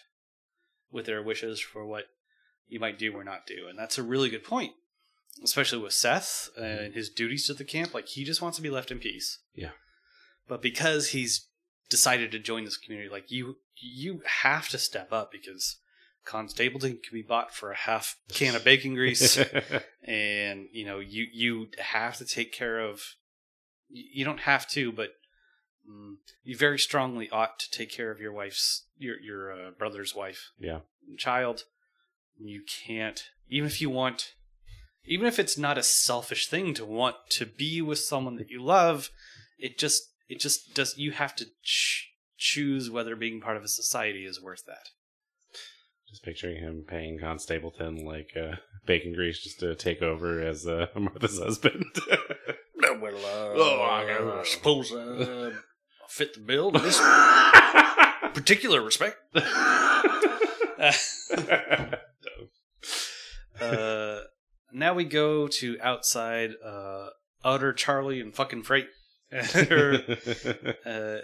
with 0.91 1.05
their 1.05 1.21
wishes 1.21 1.59
for 1.59 1.85
what 1.85 2.05
you 2.67 2.79
might 2.79 2.99
do 2.99 3.13
or 3.13 3.23
not 3.23 3.45
do. 3.45 3.67
And 3.69 3.77
that's 3.77 3.97
a 3.97 4.03
really 4.03 4.29
good 4.29 4.43
point 4.43 4.73
especially 5.43 5.79
with 5.79 5.93
Seth 5.93 6.49
uh, 6.57 6.61
mm-hmm. 6.61 6.83
and 6.85 6.93
his 6.93 7.09
duties 7.09 7.47
to 7.47 7.53
the 7.53 7.63
camp. 7.63 7.93
Like 7.93 8.07
he 8.07 8.23
just 8.23 8.41
wants 8.41 8.57
to 8.57 8.63
be 8.63 8.69
left 8.69 8.91
in 8.91 8.99
peace. 8.99 9.39
Yeah. 9.53 9.71
But 10.47 10.61
because 10.61 11.09
he's 11.09 11.47
decided 11.89 12.31
to 12.31 12.39
join 12.39 12.65
this 12.65 12.77
community, 12.77 13.09
like 13.09 13.31
you, 13.31 13.57
you 13.75 14.21
have 14.25 14.69
to 14.69 14.77
step 14.77 15.11
up 15.11 15.31
because 15.31 15.77
Con 16.27 16.49
Stapleton 16.49 16.99
can 17.01 17.13
be 17.13 17.21
bought 17.21 17.53
for 17.53 17.71
a 17.71 17.77
half 17.77 18.17
can 18.29 18.55
of 18.55 18.63
bacon 18.65 18.93
grease, 18.93 19.37
and 20.03 20.67
you 20.73 20.85
know 20.85 20.99
you 20.99 21.25
you 21.31 21.67
have 21.79 22.17
to 22.17 22.25
take 22.25 22.51
care 22.51 22.79
of. 22.79 23.01
You 23.89 24.25
don't 24.25 24.41
have 24.41 24.67
to, 24.71 24.91
but 24.91 25.11
mm, 25.89 26.15
you 26.43 26.57
very 26.57 26.77
strongly 26.77 27.29
ought 27.29 27.57
to 27.59 27.71
take 27.71 27.89
care 27.89 28.11
of 28.11 28.19
your 28.19 28.33
wife's 28.33 28.85
your 28.97 29.17
your 29.21 29.53
uh, 29.53 29.71
brother's 29.71 30.13
wife 30.13 30.51
yeah. 30.59 30.79
child. 31.17 31.63
You 32.39 32.61
can't, 32.85 33.23
even 33.49 33.67
if 33.67 33.81
you 33.81 33.89
want, 33.89 34.33
even 35.05 35.25
if 35.25 35.39
it's 35.39 35.57
not 35.57 35.77
a 35.77 35.83
selfish 35.83 36.47
thing 36.47 36.73
to 36.75 36.85
want 36.85 37.15
to 37.31 37.45
be 37.45 37.81
with 37.81 37.99
someone 37.99 38.35
that 38.35 38.49
you 38.49 38.61
love, 38.61 39.09
it 39.57 39.79
just, 39.79 40.03
it 40.29 40.39
just 40.39 40.75
does, 40.75 40.97
you 40.97 41.11
have 41.11 41.35
to 41.37 41.45
ch- 41.63 42.11
choose 42.37 42.91
whether 42.91 43.15
being 43.15 43.41
part 43.41 43.57
of 43.57 43.63
a 43.63 43.67
society 43.67 44.25
is 44.25 44.41
worth 44.41 44.65
that. 44.65 44.89
Just 46.09 46.23
picturing 46.23 46.57
him 46.57 46.85
paying 46.87 47.19
Con 47.19 47.37
Stapleton 47.37 48.05
like 48.05 48.31
uh, 48.35 48.55
bacon 48.85 49.13
grease 49.13 49.39
just 49.43 49.59
to 49.59 49.75
take 49.75 50.01
over 50.01 50.41
as 50.41 50.65
uh, 50.65 50.87
Martha's 50.95 51.39
husband. 51.39 51.85
Well, 53.01 53.15
uh, 53.17 53.53
Oh, 53.57 53.81
I 54.39 54.43
suppose 54.45 54.91
uh, 54.93 55.51
fit 56.07 56.33
the 56.35 56.39
bill 56.39 56.69
in 56.75 56.81
this 56.83 56.99
particular 58.33 58.81
respect. 58.81 59.17
uh, 63.59 64.19
now 64.71 64.93
we 64.93 65.03
go 65.03 65.47
to 65.47 65.77
outside 65.81 66.51
uh, 66.63 67.07
utter 67.43 67.73
Charlie 67.73 68.21
and 68.21 68.33
fucking 68.33 68.63
freight. 68.63 68.87
uh, 69.31 69.97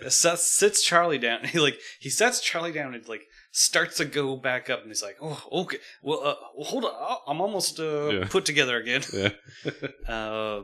Seth 0.09 0.39
sits 0.39 0.83
Charlie 0.83 1.17
down. 1.19 1.45
He 1.45 1.59
like 1.59 1.79
he 1.99 2.09
sets 2.09 2.41
Charlie 2.41 2.73
down 2.73 2.93
and 2.93 3.07
like 3.07 3.23
starts 3.55 3.97
to 3.97 4.05
go 4.05 4.35
back 4.35 4.69
up, 4.69 4.79
and 4.81 4.89
he's 4.89 5.03
like, 5.03 5.17
"Oh, 5.21 5.41
okay. 5.61 5.77
Well, 6.01 6.19
uh, 6.25 6.35
well 6.55 6.65
hold 6.65 6.85
on. 6.85 7.17
I'm 7.27 7.39
almost 7.39 7.79
uh, 7.79 8.09
Yeah. 8.09 8.27
put 8.27 8.45
together 8.45 8.75
again." 8.77 9.03
yeah. 9.13 9.29
Uh, 10.07 10.63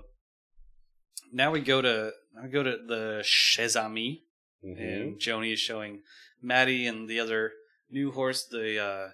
now 1.31 1.51
we 1.51 1.61
go 1.61 1.81
to 1.81 2.11
now 2.33 2.43
we 2.43 2.49
go 2.49 2.63
to 2.63 2.77
the 2.87 3.21
Chez 3.23 3.75
Ami, 3.75 4.23
Mhm. 4.65 4.79
and 4.79 5.19
Joanie 5.19 5.53
is 5.53 5.59
showing 5.59 6.01
Maddie 6.41 6.87
and 6.87 7.07
the 7.07 7.19
other 7.19 7.53
new 7.89 8.11
horse 8.11 8.43
the 8.45 8.79
uh, 8.79 9.09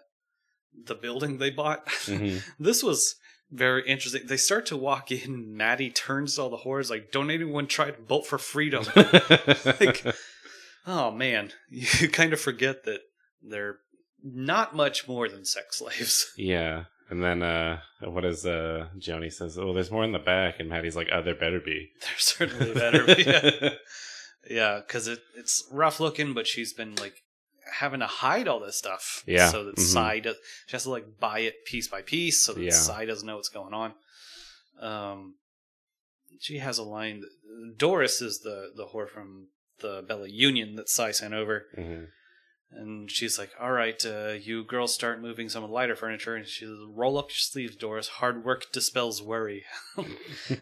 the 0.86 0.96
building 0.96 1.38
they 1.38 1.50
bought. 1.52 1.86
Mhm. 2.08 2.42
this 2.60 2.82
was 2.82 3.16
very 3.52 3.86
interesting. 3.88 4.24
They 4.26 4.38
start 4.38 4.66
to 4.68 4.78
walk 4.78 5.12
in. 5.12 5.56
Maddie 5.56 5.92
turns 5.92 6.36
to 6.36 6.44
all 6.44 6.50
the 6.50 6.58
whores 6.66 6.90
like, 6.90 7.12
"Don't 7.12 7.30
anyone 7.30 7.68
try 7.68 7.92
to 7.92 8.02
bolt 8.02 8.26
for 8.26 8.38
freedom." 8.38 8.86
like, 9.82 10.04
oh 10.88 11.12
man, 11.12 11.52
you 11.70 12.08
kind 12.10 12.32
of 12.34 12.40
forget 12.40 12.86
that 12.86 13.02
they're 13.50 13.78
not 14.24 14.76
much 14.76 15.08
more 15.08 15.30
than 15.30 15.46
sex 15.46 15.78
slaves. 15.80 16.32
yeah. 16.38 16.86
And 17.10 17.22
then 17.24 17.44
uh 17.44 17.82
what 18.02 18.26
is 18.26 18.46
uh 18.46 18.88
Joanie 18.98 19.30
says, 19.30 19.58
Oh, 19.60 19.74
there's 19.74 19.92
more 19.92 20.04
in 20.04 20.12
the 20.12 20.18
back 20.20 20.60
and 20.60 20.70
Maddie's 20.70 20.96
like, 20.96 21.10
Oh, 21.12 21.22
there 21.22 21.36
better 21.36 21.60
be. 21.60 21.92
They're 22.02 22.10
certainly 22.18 22.74
better. 22.74 23.06
yeah, 23.22 23.70
yeah, 24.50 24.80
because 24.86 25.08
it, 25.08 25.20
it's 25.38 25.68
rough 25.72 26.00
looking, 26.00 26.34
but 26.34 26.48
she's 26.48 26.74
been 26.74 26.96
like 26.96 27.22
having 27.80 28.00
to 28.00 28.08
hide 28.08 28.48
all 28.48 28.60
this 28.60 28.78
stuff. 28.78 29.24
Yeah, 29.28 29.50
So 29.50 29.66
that 29.66 29.76
mhm. 29.76 29.82
Cy 29.82 30.20
does, 30.20 30.36
she 30.66 30.72
has 30.76 30.84
to 30.84 30.90
like 30.90 31.20
buy 31.20 31.40
it 31.40 31.64
piece 31.66 31.88
by 31.88 32.02
piece, 32.02 32.42
so 32.42 32.54
that 32.54 32.64
Yeah. 32.64 33.06
Doesn't 33.06 33.26
know 33.28 33.36
what's 33.36 33.50
going 33.50 33.74
on. 33.74 33.94
Um, 34.80 35.36
she 36.40 36.58
has 36.58 36.78
a 36.80 36.84
line. 36.84 37.22
That, 37.22 37.78
Doris 37.78 38.22
is 38.22 38.40
the 38.40 38.72
the 38.76 38.88
whore 38.88 39.08
from 39.08 39.48
the 39.80 40.04
Bella 40.08 40.28
Union 40.28 40.76
that 40.76 40.90
Cy 40.90 41.12
sent 41.12 41.34
over. 41.34 41.66
Mhm. 41.78 42.08
And 42.72 43.10
she's 43.10 43.40
like, 43.40 43.52
"All 43.60 43.72
right, 43.72 44.04
uh, 44.06 44.34
you 44.42 44.64
girls 44.64 44.94
start 44.94 45.22
moving 45.22 45.48
some 45.50 45.64
of 45.64 45.70
the 45.70 45.74
lighter 45.74 45.96
furniture." 45.96 46.36
And 46.36 46.46
she 46.46 46.66
says, 46.66 46.78
"Roll 46.90 47.18
up 47.18 47.30
your 47.30 47.36
sleeves, 47.38 47.76
Doris. 47.76 48.08
Hard 48.08 48.44
work 48.44 48.72
dispels 48.74 49.22
worry." 49.22 49.64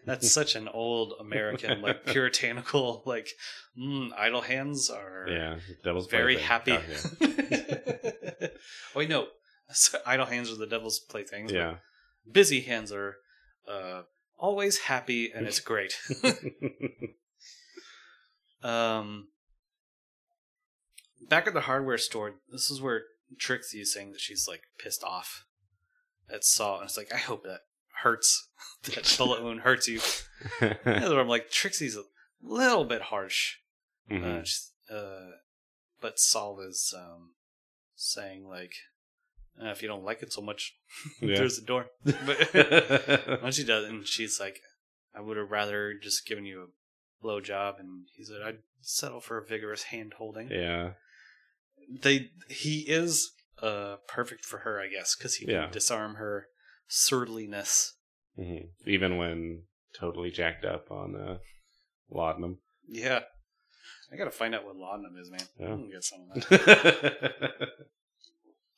That's 0.04 0.30
such 0.30 0.54
an 0.54 0.68
old 0.68 1.14
American, 1.18 1.80
like 1.82 2.04
puritanical, 2.06 3.02
like 3.04 3.30
mm, 3.76 4.10
idle 4.16 4.42
hands 4.42 4.90
are 4.90 5.26
Yeah. 5.28 5.56
Devil's 5.82 6.06
very 6.06 6.38
happy. 6.38 6.78
oh 6.78 8.48
wait, 8.94 9.08
no, 9.08 9.26
So 9.72 9.98
idle 10.06 10.26
hands 10.26 10.50
are 10.52 10.56
the 10.56 10.66
devil's 10.66 11.00
playthings. 11.00 11.50
yeah. 11.50 11.76
busy 12.30 12.60
hands 12.60 12.92
are 12.92 13.16
uh, 13.68 14.02
always 14.38 14.78
happy, 14.78 15.32
and 15.32 15.46
it's 15.46 15.58
great. 15.60 15.94
Um, 18.62 19.28
back 21.28 21.46
at 21.46 21.54
the 21.54 21.62
hardware 21.62 21.98
store, 21.98 22.34
this 22.50 22.70
is 22.70 22.80
where 22.80 23.02
Trixie 23.38 23.80
is 23.80 23.92
saying 23.92 24.12
that 24.12 24.20
she's 24.20 24.46
like 24.48 24.62
pissed 24.78 25.02
off 25.04 25.44
at 26.32 26.44
Saul, 26.44 26.76
and 26.80 26.84
it's 26.84 26.96
like 26.96 27.12
I 27.12 27.18
hope 27.18 27.42
that 27.44 27.60
hurts. 28.02 28.48
that 28.84 29.14
bullet 29.18 29.42
wound 29.42 29.60
hurts 29.60 29.88
you. 29.88 30.00
That's 30.60 30.84
where 30.84 31.20
I'm 31.20 31.28
like 31.28 31.50
Trixie's 31.50 31.96
a 31.96 32.02
little 32.42 32.84
bit 32.84 33.02
harsh, 33.02 33.56
uh, 34.10 34.14
Mhm. 34.14 34.44
just, 34.44 34.72
uh, 34.90 35.30
but 36.00 36.18
Saul 36.18 36.60
is 36.60 36.92
um, 36.96 37.30
saying 37.94 38.46
like, 38.46 38.74
uh, 39.62 39.68
if 39.68 39.80
you 39.82 39.88
don't 39.88 40.04
like 40.04 40.22
it 40.22 40.32
so 40.32 40.42
much, 40.42 40.74
Yeah. 41.20 41.36
there's 41.36 41.58
the 41.58 41.64
door. 41.66 41.86
But 42.04 43.42
when 43.42 43.52
she 43.52 43.64
does, 43.64 43.86
and 43.88 44.06
she's 44.06 44.38
like, 44.40 44.60
I 45.14 45.20
would 45.20 45.36
have 45.36 45.50
rather 45.50 45.94
just 45.94 46.26
given 46.26 46.44
you 46.44 46.62
a 46.62 46.66
blow 47.22 47.40
job, 47.40 47.76
and 47.78 48.06
he 48.14 48.24
said 48.24 48.42
I'd 48.44 48.58
settle 48.82 49.20
for 49.20 49.38
a 49.38 49.46
vigorous 49.46 49.84
hand 49.84 50.14
holding. 50.18 50.50
yeah. 50.50 50.92
They 51.90 52.30
he 52.48 52.80
is 52.80 53.32
uh 53.62 53.96
perfect 54.08 54.44
for 54.44 54.58
her, 54.58 54.80
I 54.80 54.88
guess, 54.88 55.14
because 55.16 55.36
he 55.36 55.46
Yeah. 55.50 55.64
can 55.64 55.72
disarm 55.72 56.14
her 56.16 56.48
surliness. 56.88 57.94
Mhm. 58.38 58.68
Even 58.86 59.16
when 59.16 59.64
totally 59.98 60.30
jacked 60.30 60.64
up 60.64 60.90
on 60.90 61.14
uh, 61.16 61.38
laudanum. 62.10 62.58
Yeah, 62.88 63.20
I 64.12 64.16
gotta 64.16 64.30
find 64.32 64.54
out 64.54 64.64
what 64.66 64.76
laudanum 64.76 65.16
is, 65.20 65.30
man. 65.30 65.40
Yeah. 65.58 65.66
I'm 65.68 65.80
gonna 65.82 65.92
get 65.92 66.04
some 66.04 66.20
of 66.30 66.48
that. 66.48 67.68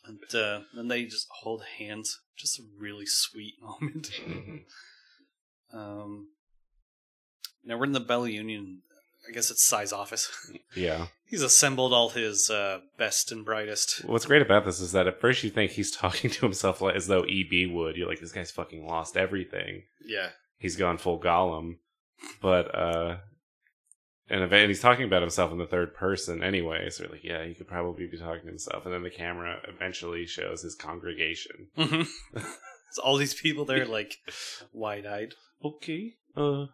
and 0.05 0.35
uh, 0.35 0.61
then 0.75 0.89
they 0.89 1.05
just 1.05 1.27
hold 1.41 1.63
hands. 1.79 2.21
Just 2.37 2.59
a 2.59 2.63
really 2.79 3.07
sweet 3.07 3.55
moment. 3.63 4.11
um, 5.73 6.29
Now 7.65 7.79
we're 7.79 7.85
in 7.87 7.93
the 7.93 8.01
Bella 8.01 8.29
Union. 8.29 8.83
I 9.29 9.33
guess 9.33 9.51
it's 9.51 9.65
Cy's 9.65 9.93
office. 9.93 10.31
Yeah. 10.75 11.07
He's 11.25 11.43
assembled 11.43 11.93
all 11.95 12.11
his 12.11 12.51
uh, 12.51 12.81
best 12.99 13.33
and 13.33 13.45
brightest. 13.47 14.05
What's 14.05 14.27
great 14.27 14.43
about 14.43 14.65
this 14.67 14.79
is 14.79 14.93
that 14.93 15.07
at 15.07 15.21
first 15.23 15.43
you 15.43 15.49
think 15.51 15.71
he's 15.73 15.91
talking 15.97 16.31
to 16.31 16.41
himself 16.43 16.81
like, 16.83 16.95
as 16.97 17.07
though 17.07 17.23
EB 17.23 17.71
would. 17.73 17.97
You're 17.97 18.09
like, 18.09 18.21
this 18.21 18.33
guy's 18.33 18.51
fucking 18.51 18.87
lost 18.87 19.17
everything. 19.17 19.85
Yeah. 20.05 20.29
He's 20.59 20.77
gone 20.77 20.99
full 20.99 21.19
Gollum. 21.19 21.79
But, 22.43 22.75
uh, 22.75 23.17
and 24.29 24.43
and 24.53 24.69
he's 24.69 24.81
talking 24.81 25.05
about 25.07 25.23
himself 25.23 25.51
in 25.53 25.59
the 25.59 25.67
third 25.67 25.95
person 25.95 26.43
anyway. 26.43 26.91
So 26.91 27.05
you're 27.05 27.13
like, 27.13 27.25
yeah, 27.25 27.45
he 27.45 27.55
could 27.55 27.69
probably 27.69 28.07
be 28.07 28.19
talking 28.19 28.43
to 28.43 28.49
himself. 28.49 28.85
And 28.85 28.93
then 28.95 29.03
the 29.03 29.11
camera 29.11 29.61
eventually 29.67 30.27
shows 30.27 30.63
his 30.63 30.75
congregation. 30.75 31.69
Mhm. 31.79 32.07
so 32.93 33.03
all 33.03 33.17
these 33.17 33.35
people 33.35 33.65
there, 33.65 33.87
like 33.87 34.17
wide 34.73 35.07
eyed. 35.07 35.35
Okay. 35.65 36.15
Uh, 36.37 36.67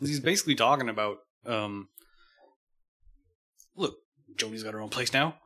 He's 0.00 0.20
basically 0.20 0.54
talking 0.54 0.88
about, 0.88 1.18
um, 1.46 1.88
look, 3.76 3.96
Joanie's 4.38 4.62
got 4.62 4.74
her 4.74 4.80
own 4.80 4.88
place 4.90 5.12
now. 5.12 5.36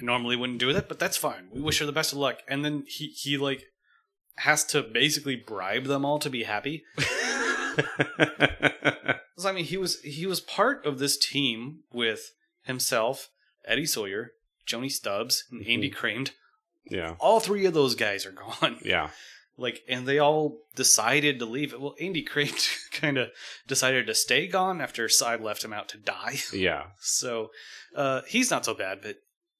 I 0.00 0.04
normally 0.04 0.36
wouldn't 0.36 0.58
do 0.58 0.72
that, 0.72 0.88
but 0.88 0.98
that's 0.98 1.16
fine. 1.16 1.48
We 1.52 1.60
wish 1.60 1.78
her 1.80 1.86
the 1.86 1.92
best 1.92 2.12
of 2.12 2.18
luck. 2.18 2.38
And 2.48 2.64
then 2.64 2.84
he 2.86 3.08
he 3.08 3.36
like 3.36 3.64
has 4.36 4.64
to 4.66 4.82
basically 4.82 5.36
bribe 5.36 5.84
them 5.84 6.04
all 6.04 6.18
to 6.20 6.30
be 6.30 6.44
happy. 6.44 6.84
'Cause, 9.36 9.46
I 9.46 9.52
mean, 9.52 9.64
he 9.64 9.76
was 9.76 10.00
he 10.00 10.26
was 10.26 10.40
part 10.40 10.84
of 10.86 10.98
this 10.98 11.16
team 11.16 11.80
with 11.92 12.32
himself, 12.64 13.30
Eddie 13.66 13.86
Sawyer, 13.86 14.32
Joanie 14.66 14.88
Stubbs, 14.88 15.44
and 15.50 15.66
Andy 15.66 15.90
Cramed. 15.90 16.32
yeah. 16.90 17.14
All 17.18 17.40
three 17.40 17.64
of 17.66 17.74
those 17.74 17.94
guys 17.94 18.26
are 18.26 18.32
gone. 18.32 18.78
Yeah. 18.84 19.10
Like, 19.58 19.82
and 19.88 20.06
they 20.06 20.18
all 20.18 20.58
decided 20.74 21.38
to 21.38 21.44
leave. 21.44 21.72
It. 21.74 21.80
Well, 21.80 21.94
Andy 22.00 22.22
Cramed 22.22 22.66
kind 22.92 23.18
of 23.18 23.28
decided 23.66 24.06
to 24.06 24.14
stay 24.14 24.46
gone 24.46 24.80
after 24.80 25.08
Side 25.08 25.40
left 25.40 25.62
him 25.64 25.72
out 25.72 25.88
to 25.90 25.98
die. 25.98 26.36
Yeah. 26.52 26.84
So 27.00 27.50
uh, 27.94 28.22
he's 28.26 28.50
not 28.50 28.64
so 28.64 28.74
bad, 28.74 29.00
but 29.02 29.16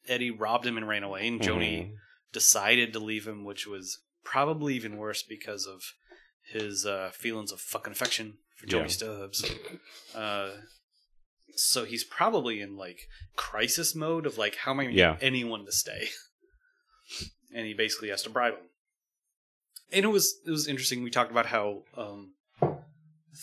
Eddie 0.09 0.31
robbed 0.31 0.67
him 0.67 0.77
and 0.77 0.89
ran 0.89 1.03
away, 1.03 1.29
and 1.29 1.43
Joanie 1.43 1.93
Mhm. 1.93 1.97
decided 2.33 2.93
to 2.95 2.99
leave 2.99 3.27
him, 3.27 3.45
which 3.45 3.67
was 3.67 3.99
probably 4.25 4.75
even 4.75 4.97
worse 4.97 5.23
because 5.23 5.67
of 5.67 5.83
his 6.51 6.87
uh, 6.87 7.11
feelings 7.15 7.53
of 7.53 7.61
fucking 7.61 7.93
affection 7.93 8.39
for 8.57 8.67
Joanie 8.67 8.85
Yeah. 8.85 8.89
Stubbs. 8.89 9.45
Uh, 10.15 10.51
so 11.55 11.85
he's 11.85 12.03
probably 12.05 12.61
in 12.63 12.77
like 12.77 13.09
crisis 13.37 13.95
mode 13.95 14.25
of 14.27 14.39
like, 14.39 14.57
how 14.57 14.71
am 14.73 14.81
I 14.81 14.85
going 14.85 14.95
to 14.95 15.01
Yeah. 15.01 15.13
get 15.15 15.23
anyone 15.23 15.65
to 15.67 15.73
stay? 15.73 16.09
and 17.55 17.67
he 17.67 17.75
basically 17.75 18.09
has 18.09 18.23
to 18.23 18.31
bribe 18.31 18.55
him. 18.55 18.65
And 19.93 20.05
it 20.05 20.09
was 20.09 20.35
it 20.47 20.51
was 20.51 20.67
interesting. 20.69 21.03
We 21.03 21.11
talked 21.11 21.31
about 21.31 21.47
how 21.47 21.83
um, 21.97 22.33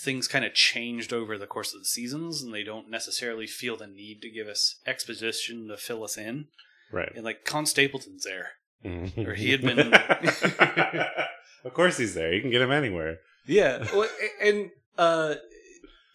things 0.03 0.27
kind 0.27 0.45
of 0.45 0.53
changed 0.53 1.13
over 1.13 1.37
the 1.37 1.47
course 1.47 1.73
of 1.73 1.81
the 1.81 1.85
seasons, 1.85 2.41
and 2.41 2.53
they 2.53 2.63
don't 2.63 2.89
necessarily 2.89 3.47
feel 3.47 3.77
the 3.77 3.87
need 3.87 4.21
to 4.21 4.29
give 4.29 4.47
us 4.47 4.75
exposition 4.85 5.67
to 5.67 5.77
fill 5.77 6.03
us 6.03 6.17
in. 6.17 6.45
Right. 6.91 7.11
And 7.15 7.23
like 7.23 7.45
Con 7.45 7.65
Stapleton's 7.65 8.23
there. 8.23 8.49
Mhm. 8.85 9.27
Or 9.27 9.33
he 9.35 9.51
had 9.51 9.61
been- 9.61 9.93
of 11.65 11.73
course 11.73 11.97
he's 11.97 12.13
there. 12.15 12.33
You 12.33 12.41
can 12.41 12.49
get 12.51 12.61
him 12.61 12.71
anywhere. 12.71 13.17
Yeah, 13.45 13.85
well, 13.93 14.07
and 14.41 14.69
uh, 14.97 15.35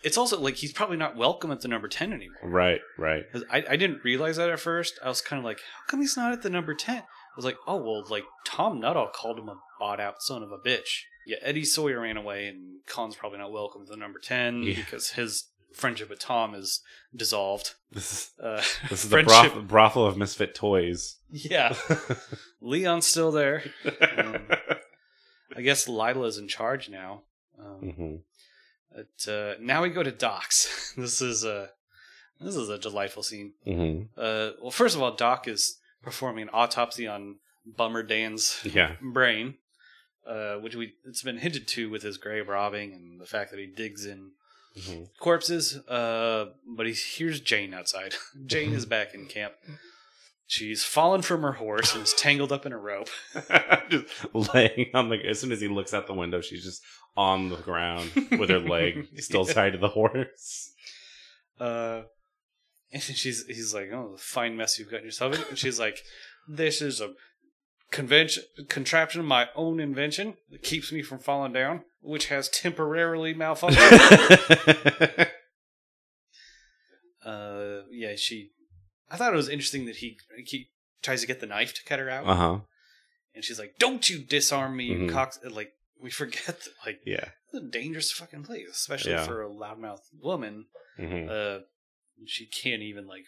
it's 0.02 0.16
also 0.16 0.40
like 0.40 0.54
he's 0.56 0.72
probably 0.72 0.96
not 0.96 1.16
welcome 1.16 1.50
at 1.50 1.60
the 1.60 1.68
number 1.68 1.88
ten 1.88 2.12
anymore. 2.12 2.38
Right, 2.44 2.80
right. 2.98 3.24
I, 3.50 3.64
I 3.70 3.76
didn't 3.76 4.04
realize 4.04 4.36
that 4.36 4.50
at 4.50 4.60
first. 4.60 4.98
I 5.04 5.08
was 5.08 5.20
kind 5.20 5.38
of 5.38 5.44
like, 5.44 5.58
how 5.58 5.90
come 5.90 6.00
he's 6.00 6.16
not 6.16 6.32
at 6.32 6.42
the 6.42 6.50
number 6.50 6.74
ten? 6.74 6.98
I 6.98 7.36
was 7.36 7.44
like, 7.44 7.56
oh 7.66 7.76
well, 7.76 8.04
like 8.08 8.24
Tom 8.46 8.80
Nuttall 8.80 9.08
called 9.12 9.38
him 9.38 9.48
a 9.48 9.56
bought 9.84 10.00
out 10.00 10.22
son 10.22 10.42
of 10.42 10.50
a 10.50 10.56
bitch. 10.58 11.02
Yeah, 11.26 11.36
Eddie 11.42 11.64
Sawyer 11.64 12.00
ran 12.00 12.16
away, 12.16 12.46
and 12.46 12.78
Con's 12.86 13.16
probably 13.16 13.38
not 13.38 13.52
welcome 13.52 13.84
to 13.84 13.90
the 13.90 13.98
number 13.98 14.18
ten 14.18 14.62
Yeah. 14.62 14.76
because 14.76 15.10
his 15.10 15.44
friendship 15.74 16.08
with 16.08 16.20
Tom 16.20 16.54
is 16.54 16.80
dissolved. 17.14 17.74
This 17.92 18.12
is 18.12 18.30
Uh, 18.42 18.62
this 18.88 19.04
is 19.04 19.10
the 19.10 19.22
friendship, 19.22 19.52
broth- 19.52 19.68
brothel 19.68 20.06
of 20.06 20.16
misfit 20.16 20.54
toys. 20.54 21.16
yeah. 21.30 21.74
Leon's 22.62 23.06
still 23.06 23.30
there. 23.30 23.64
Um, 24.00 24.38
I 25.56 25.60
guess 25.62 25.86
Lila's 25.86 26.38
in 26.38 26.48
charge 26.48 26.88
now. 26.88 27.22
Um, 27.58 27.80
Mhm. 27.82 28.20
But 28.90 29.30
uh, 29.32 29.54
now 29.60 29.82
we 29.82 29.90
go 29.90 30.02
to 30.02 30.10
Doc's. 30.12 30.94
this 30.96 31.20
is 31.20 31.44
a 31.44 31.70
this 32.40 32.56
is 32.56 32.68
a 32.70 32.78
delightful 32.78 33.22
scene. 33.22 33.52
Mhm. 33.66 34.08
Uh, 34.16 34.52
well, 34.62 34.70
first 34.70 34.96
of 34.96 35.02
all, 35.02 35.14
Doc 35.14 35.46
is 35.46 35.78
performing 36.02 36.42
an 36.44 36.50
autopsy 36.52 37.06
on 37.06 37.36
Bummer 37.66 38.02
Dan's 38.02 38.60
Yeah. 38.64 38.96
brain, 39.00 39.56
uh, 40.26 40.56
which 40.56 40.74
we 40.74 40.94
it's 41.04 41.22
been 41.22 41.38
hinted 41.38 41.66
to 41.68 41.90
with 41.90 42.02
his 42.02 42.16
grave 42.18 42.48
robbing 42.48 42.92
and 42.92 43.20
the 43.20 43.26
fact 43.26 43.50
that 43.50 43.58
he 43.60 43.66
digs 43.66 44.04
in 44.06 44.32
Mhm. 44.76 45.08
corpses. 45.20 45.76
Uh, 45.88 46.46
but 46.66 46.87
he 46.87 46.92
hears 46.92 47.40
Jane 47.40 47.72
outside. 47.74 48.14
Jane 48.46 48.72
is 48.72 48.87
back 48.87 49.14
in 49.14 49.26
camp. 49.26 49.54
She's 50.46 50.82
fallen 50.84 51.22
from 51.22 51.42
her 51.42 51.52
horse 51.52 51.94
and 51.94 52.02
is 52.04 52.12
tangled 52.14 52.52
up 52.52 52.66
in 52.66 52.72
a 52.72 52.78
rope. 52.78 53.08
just 53.90 54.06
laying 54.34 54.90
on 54.92 55.08
the. 55.08 55.24
As 55.26 55.40
soon 55.40 55.52
as 55.52 55.60
he 55.60 55.68
looks 55.68 55.94
out 55.94 56.06
the 56.06 56.12
window, 56.14 56.40
she's 56.40 56.64
just 56.64 56.82
on 57.16 57.48
the 57.48 57.56
ground 57.56 58.10
with 58.38 58.50
her 58.50 58.58
leg 58.58 59.08
still 59.18 59.46
Yeah. 59.46 59.54
tied 59.54 59.72
to 59.72 59.78
the 59.78 59.88
horse. 59.88 60.72
Uh, 61.60 62.02
and 62.92 63.02
she's 63.02 63.46
he's 63.46 63.72
like, 63.74 63.90
"Oh, 63.92 64.12
the 64.12 64.18
fine 64.18 64.56
mess 64.56 64.78
you've 64.78 64.90
gotten 64.90 65.06
yourself 65.06 65.34
in." 65.34 65.42
And 65.48 65.58
she's 65.58 65.78
like, 65.80 66.02
"This 66.48 66.82
is 66.82 67.00
a 67.00 67.14
convention 67.94 68.42
contraption 68.68 69.20
of 69.20 69.26
my 69.26 69.48
own 69.54 69.78
invention 69.80 70.35
that 70.50 70.62
keeps 70.62 70.90
me 70.92 71.00
from 71.02 71.18
falling 71.18 71.52
down, 71.52 71.83
which 72.00 72.26
has 72.26 72.48
temporarily 72.48 73.35
malfunctioned." 73.35 75.28
uh, 77.24 77.83
yeah, 77.90 78.14
she. 78.16 78.50
I 79.11 79.16
thought 79.16 79.33
it 79.33 79.37
was 79.37 79.48
interesting 79.48 79.87
that 79.87 79.96
he 79.96 80.18
he 80.44 80.68
tries 81.02 81.20
to 81.20 81.26
get 81.26 81.40
the 81.40 81.46
knife 81.46 81.74
to 81.74 81.85
cut 81.85 81.98
her 81.98 82.11
out, 82.11 82.26
uh 82.26 82.35
huh. 82.35 82.59
and 83.35 83.44
she's 83.44 83.59
like, 83.59 83.74
"Don't 83.78 84.09
you 84.11 84.18
disarm 84.24 84.76
me, 84.76 84.85
you 84.87 84.98
Mhm. 84.98 85.11
cocks!" 85.11 85.38
Like 85.48 85.72
we 86.00 86.11
forget 86.11 86.46
that 86.61 86.68
like 86.85 87.00
Yeah. 87.07 87.28
it's 87.46 87.54
a 87.54 87.61
dangerous 87.70 88.11
fucking 88.12 88.44
place, 88.44 88.68
especially 88.70 89.12
Yeah. 89.12 89.24
for 89.24 89.42
a 89.42 89.48
loudmouth 89.48 90.02
woman 90.20 90.66
Mhm. 90.98 91.28
uh, 91.30 91.64
she 92.26 92.46
can't 92.46 92.83
even 92.83 93.07
like 93.07 93.24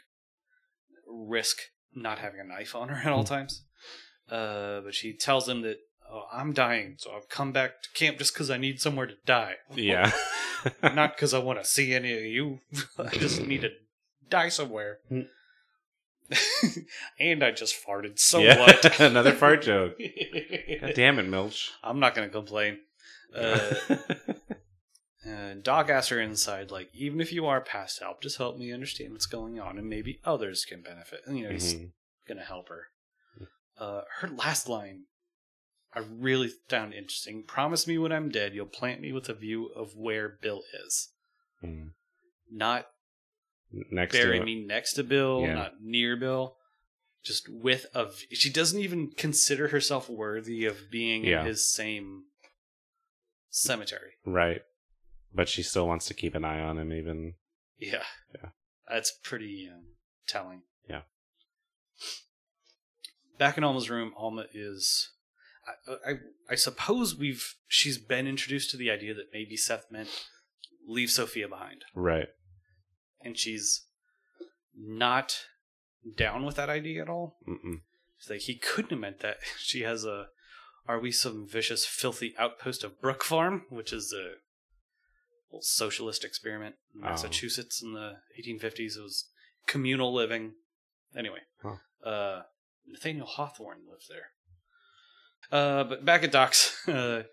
risk 1.07 1.59
not 1.95 2.19
having 2.19 2.41
a 2.41 2.45
knife 2.45 2.75
on 2.75 2.89
her 2.89 2.97
at 2.97 3.13
all 3.13 3.25
times. 3.25 3.65
Uh, 4.31 4.81
but 4.81 4.95
she 4.95 5.13
tells 5.13 5.49
him 5.49 5.63
that 5.63 5.79
oh, 6.11 6.25
I'm 6.33 6.53
dying, 6.53 6.97
so 6.99 7.13
I've 7.17 7.29
come 7.29 7.53
back 7.53 7.83
to 7.83 7.89
camp 7.95 8.19
just 8.19 8.33
because 8.35 8.51
I 8.51 8.57
need 8.59 8.81
somewhere 8.81 9.07
to 9.07 9.15
die. 9.25 9.55
Yeah. 9.75 10.11
not 10.83 11.15
because 11.17 11.33
I 11.35 11.39
want 11.39 11.61
to 11.61 11.65
see 11.65 11.95
any 11.95 12.13
of 12.17 12.25
you. 12.25 12.59
I 12.99 13.11
just 13.11 13.41
need 13.47 13.61
to 13.63 13.71
die 14.29 14.49
somewhere. 14.49 14.99
And 17.21 17.45
I 17.45 17.53
just 17.53 17.77
farted. 17.87 18.19
So 18.19 18.41
yeah. 18.41 18.59
what? 18.59 19.01
Another 19.01 19.33
fart 19.33 19.63
joke. 19.63 19.95
God 20.81 20.93
damn 20.97 21.19
it, 21.21 21.29
Milch. 21.29 21.71
I'm 21.85 22.01
not 22.01 22.15
gonna 22.17 22.29
complain. 22.29 22.79
Uh, 23.35 23.75
Uh, 25.29 25.55
Doc 25.61 25.91
asks 25.91 26.11
her 26.11 26.21
inside, 26.21 26.71
like, 26.71 26.89
even 26.95 27.21
if 27.21 27.33
you 27.33 27.47
are 27.47 27.61
past 27.61 27.99
help, 28.01 28.23
just 28.23 28.39
help 28.39 28.57
me 28.59 28.73
understand 28.73 29.11
what's 29.13 29.27
going 29.27 29.59
on, 29.59 29.77
and 29.77 29.89
maybe 29.89 30.21
others 30.25 30.65
can 30.65 30.83
benefit. 30.83 31.21
And, 31.27 31.37
you 31.37 31.45
know, 31.47 31.51
he's 31.53 31.75
Mhm. 31.75 31.91
gonna 32.29 32.45
help 32.45 32.69
her. 32.69 32.87
Uh, 33.79 34.03
her 34.21 34.29
last 34.29 34.69
line, 34.69 35.05
I 35.95 36.01
really 36.01 36.51
found 36.69 36.95
interesting. 36.95 37.43
Promise 37.47 37.87
me 37.87 37.99
when 37.99 38.13
I'm 38.13 38.31
dead, 38.31 38.55
you'll 38.55 38.67
plant 38.67 39.01
me 39.01 39.13
with 39.13 39.29
a 39.29 39.35
view 39.35 39.67
of 39.75 39.95
where 39.97 40.29
Bill 40.41 40.63
is. 40.85 41.11
Mhm. 41.63 41.93
Not 42.51 42.87
Next 43.71 44.13
bury 44.15 44.41
me 44.41 44.65
next 44.65 44.93
to 44.95 45.05
Bill, 45.05 45.41
Yeah. 45.43 45.55
not 45.55 45.81
near 45.83 46.17
Bill. 46.17 46.57
Just 47.25 47.49
with 47.49 47.87
a. 47.93 48.07
v- 48.07 48.35
She 48.35 48.51
doesn't 48.51 48.79
even 48.81 49.11
consider 49.11 49.69
herself 49.69 50.09
worthy 50.09 50.65
of 50.65 50.91
being 50.91 51.25
Yeah. 51.25 51.41
in 51.41 51.47
his 51.47 51.69
same 51.71 52.27
cemetery. 53.51 54.13
Right. 54.25 54.63
But 55.33 55.49
she 55.49 55.63
still 55.63 55.87
wants 55.89 56.07
to 56.07 56.15
keep 56.15 56.35
an 56.35 56.45
eye 56.45 56.61
on 56.61 56.79
him, 56.79 56.93
even. 56.93 57.35
Yeah. 57.79 58.07
Yeah. 58.35 58.51
That's 58.89 59.11
pretty 59.23 59.69
um, 59.69 59.97
telling. 60.29 60.63
Yeah. 60.89 61.03
Back 63.39 63.59
in 63.59 63.65
Alma's 63.65 63.91
room, 63.91 64.13
Alma 64.17 64.47
is. 64.55 65.11
I, 65.89 66.11
I 66.11 66.15
I 66.51 66.55
suppose 66.55 67.17
we've 67.17 67.55
she's 67.69 67.99
been 67.99 68.27
introduced 68.27 68.71
to 68.71 68.77
the 68.77 68.91
idea 68.91 69.15
that 69.15 69.33
maybe 69.33 69.57
Seth 69.57 69.87
meant 69.91 70.09
leave 70.87 71.11
Sophia 71.11 71.49
behind, 71.49 71.85
Right. 71.95 72.29
and 73.21 73.37
she's 73.37 73.85
not 74.77 75.37
down 76.17 76.45
with 76.47 76.55
that 76.57 76.69
idea 76.71 77.03
at 77.03 77.09
all. 77.09 77.37
Mm-mm. 77.49 77.81
She's 78.19 78.31
like, 78.31 78.41
he 78.43 78.57
couldn't 78.57 78.91
have 78.91 79.01
meant 79.01 79.21
that. 79.21 79.39
She 79.59 79.81
has 79.83 80.05
a. 80.05 80.27
Are 80.89 81.01
we 81.01 81.11
some 81.11 81.49
vicious, 81.49 81.85
filthy 81.85 82.33
outpost 82.39 82.85
of 82.85 83.01
Brook 83.01 83.25
Farm, 83.25 83.65
which 83.71 83.93
is 83.93 84.15
a 84.17 84.35
little 85.51 85.63
socialist 85.63 86.23
experiment 86.25 86.77
in 86.95 87.01
Oh. 87.05 87.09
Massachusetts 87.11 87.83
in 87.83 87.93
the 87.93 88.19
1850s? 88.41 88.97
It 88.97 89.03
was 89.03 89.29
communal 89.67 90.15
living. 90.15 90.53
Anyway, 91.17 91.41
Huh. 91.61 91.77
uh, 92.09 92.43
Nathaniel 92.89 93.27
Hawthorne 93.27 93.81
lives 93.91 94.09
there. 94.09 94.31
Uh, 95.53 95.85
but 95.85 96.05
back 96.05 96.23
at 96.23 96.33
Doc's, 96.33 96.87
uh, 96.89 97.25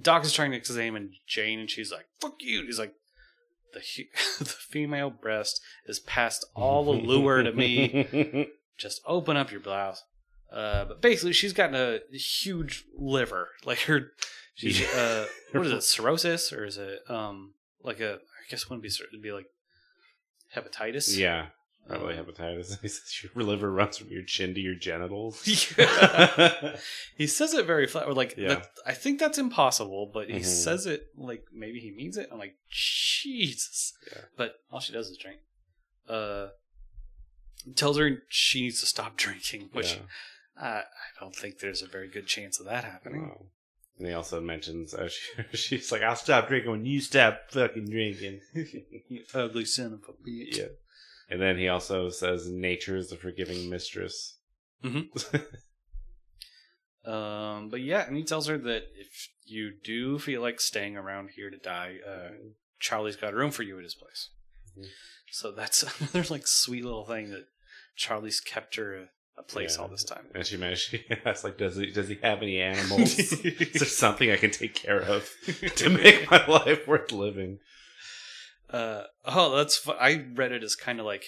Doc 0.00 0.24
is 0.24 0.32
trying 0.32 0.50
to 0.52 0.56
examine 0.56 1.12
Jane, 1.26 1.58
and 1.58 1.70
she's 1.70 1.90
like, 1.90 2.06
"Fuck 2.20 2.36
you." 2.40 2.64
He's 2.64 2.78
like, 2.78 2.94
the 3.76 3.80
the 4.38 4.44
female 4.44 5.10
breast 5.10 5.60
is 5.86 6.00
past 6.00 6.44
all 6.54 6.88
allure 6.88 7.42
to 7.42 7.52
me. 7.52 8.48
Just 8.78 9.00
open 9.06 9.36
up 9.36 9.50
your 9.50 9.60
blouse. 9.60 10.02
Uh, 10.52 10.84
but 10.84 11.02
basically, 11.02 11.32
she's 11.32 11.52
got 11.52 11.74
a 11.74 12.00
huge 12.12 12.84
liver. 12.96 13.48
Like 13.64 13.80
her, 13.80 14.12
she's 14.54 14.82
uh, 14.94 15.26
what 15.52 15.66
is 15.66 15.72
it? 15.72 15.82
Cirrhosis 15.82 16.52
or 16.52 16.64
is 16.64 16.78
it 16.78 17.00
um 17.08 17.54
like 17.82 18.00
a? 18.00 18.14
I 18.14 18.50
guess 18.50 18.62
it 18.62 18.70
wouldn't 18.70 18.82
be 18.82 18.88
it'd 18.88 19.22
be 19.22 19.32
like 19.32 19.46
hepatitis. 20.54 21.16
yeah, 21.16 21.46
probably 21.88 22.16
Um, 22.18 22.24
hepatitis. 22.26 22.80
He 22.82 22.88
says 22.88 23.22
your 23.34 23.44
liver 23.44 23.70
runs 23.70 23.98
from 23.98 24.08
your 24.08 24.22
chin 24.24 24.54
to 24.54 24.60
your 24.60 24.74
genitals. 24.74 25.42
he 27.16 27.26
says 27.26 27.54
it 27.54 27.66
very 27.66 27.86
flat. 27.86 28.06
Or 28.06 28.14
like, 28.14 28.36
Yeah. 28.36 28.48
that, 28.56 28.66
I 28.86 28.92
think 28.92 29.18
that's 29.20 29.38
impossible, 29.38 30.10
but 30.12 30.28
he 30.28 30.40
Mhm. 30.40 30.44
says 30.44 30.86
it 30.86 31.08
like 31.16 31.44
maybe 31.52 31.80
he 31.80 31.90
means 31.90 32.16
it. 32.16 32.28
I'm 32.32 32.38
like, 32.38 32.56
Jesus. 32.70 33.92
Yeah. 34.12 34.22
But 34.36 34.54
all 34.70 34.80
she 34.80 34.92
does 34.92 35.08
is 35.08 35.18
drink. 35.18 35.40
Uh, 36.08 36.48
tells 37.74 37.98
her 37.98 38.22
she 38.28 38.62
needs 38.62 38.80
to 38.80 38.86
stop 38.86 39.16
drinking, 39.24 39.70
which. 39.72 39.98
I, 40.58 40.66
I 40.78 40.84
don't 41.20 41.36
think 41.36 41.58
there's 41.58 41.82
a 41.82 41.86
very 41.86 42.08
good 42.08 42.26
chance 42.26 42.58
of 42.58 42.64
that 42.64 42.82
happening. 42.82 43.28
Wow. 43.28 43.44
And 43.98 44.06
he 44.08 44.14
also 44.14 44.40
mentions 44.40 44.94
uh, 44.94 45.08
she, 45.52 45.56
she's 45.56 45.92
like, 45.92 46.00
"I'll 46.02 46.16
stop 46.16 46.48
drinking 46.48 46.70
when 46.70 46.86
you 46.86 47.00
stop 47.02 47.50
fucking 47.50 47.90
drinking." 47.90 48.40
you 48.54 49.24
ugly 49.34 49.66
son 49.66 49.92
of 49.92 50.00
a 50.08 50.12
bitch. 50.26 50.56
yeah. 50.56 50.64
And 51.28 51.40
then 51.40 51.58
he 51.58 51.68
also 51.68 52.08
says, 52.08 52.48
"Nature 52.48 52.96
is 52.96 53.10
the 53.10 53.16
forgiving 53.16 53.68
mistress." 53.70 54.38
Um, 57.04 57.68
but 57.68 57.80
yeah, 57.82 58.04
and 58.06 58.16
he 58.16 58.24
tells 58.24 58.48
her 58.48 58.58
that 58.58 58.82
if 58.98 59.28
you 59.44 59.72
do 59.84 60.18
feel 60.18 60.42
like 60.42 60.60
staying 60.60 60.96
around 60.96 61.30
here 61.36 61.50
to 61.50 61.56
die, 61.56 61.98
uh, 62.06 62.30
Charlie's 62.80 63.14
got 63.16 63.32
a 63.32 63.36
room 63.36 63.52
for 63.52 63.62
you 63.62 63.78
at 63.78 63.84
his 63.84 63.94
place. 63.94 64.30
Mhm. 64.76 64.86
So 65.30 65.52
that's 65.52 65.84
another 66.00 66.24
like 66.30 66.46
sweet 66.48 66.84
little 66.84 67.04
thing 67.06 67.30
that 67.30 67.46
Charlie's 67.94 68.40
kept 68.40 68.74
her 68.74 68.96
a, 68.96 69.08
a 69.38 69.42
place 69.44 69.76
Yeah. 69.76 69.82
all 69.82 69.88
this 69.88 70.02
time. 70.02 70.26
And 70.34 70.44
she 70.44 70.56
managed. 70.56 70.90
She 70.90 71.04
asks, 71.24 71.44
"Like, 71.44 71.58
does 71.58 71.76
he 71.76 71.92
does 71.92 72.08
he 72.08 72.18
have 72.24 72.42
any 72.42 72.60
animals? 72.60 73.16
is 73.18 73.40
there 73.40 73.86
something 73.86 74.30
I 74.32 74.36
can 74.36 74.50
take 74.50 74.74
care 74.74 75.00
of 75.00 75.30
to 75.76 75.88
make 75.90 76.28
my 76.28 76.44
life 76.46 76.88
worth 76.88 77.12
living?" 77.12 77.60
Uh, 78.70 79.04
oh, 79.24 79.56
that's 79.56 79.76
fu- 79.76 79.92
I 79.92 80.24
read 80.34 80.52
it 80.52 80.62
as 80.62 80.74
kind 80.74 80.98
of 81.00 81.06
like, 81.06 81.24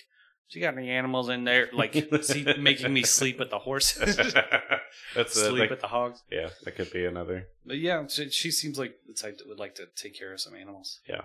"Do 0.50 0.58
you 0.58 0.64
got 0.64 0.76
any 0.76 0.90
animals 0.90 1.28
in 1.28 1.44
there?" 1.44 1.68
Like, 1.72 1.94
is 1.94 2.30
he 2.32 2.44
making 2.58 2.92
me 2.92 3.02
sleep 3.04 3.38
with 3.38 3.50
the 3.50 3.58
horses, 3.60 4.16
That's 5.14 5.36
uh, 5.36 5.48
sleep 5.48 5.60
like, 5.60 5.70
with 5.70 5.80
the 5.80 5.88
hogs? 5.88 6.22
yeah, 6.30 6.48
that 6.64 6.72
could 6.76 6.92
be 6.92 7.04
another. 7.04 7.46
But 7.64 7.78
yeah, 7.78 8.06
she, 8.08 8.30
she 8.30 8.50
seems 8.50 8.78
like 8.78 8.94
the 9.06 9.14
type 9.14 9.38
that 9.38 9.48
would 9.48 9.58
like 9.58 9.74
to 9.76 9.86
take 9.96 10.18
care 10.18 10.32
of 10.32 10.40
some 10.40 10.54
animals. 10.54 11.00
Yeah. 11.08 11.22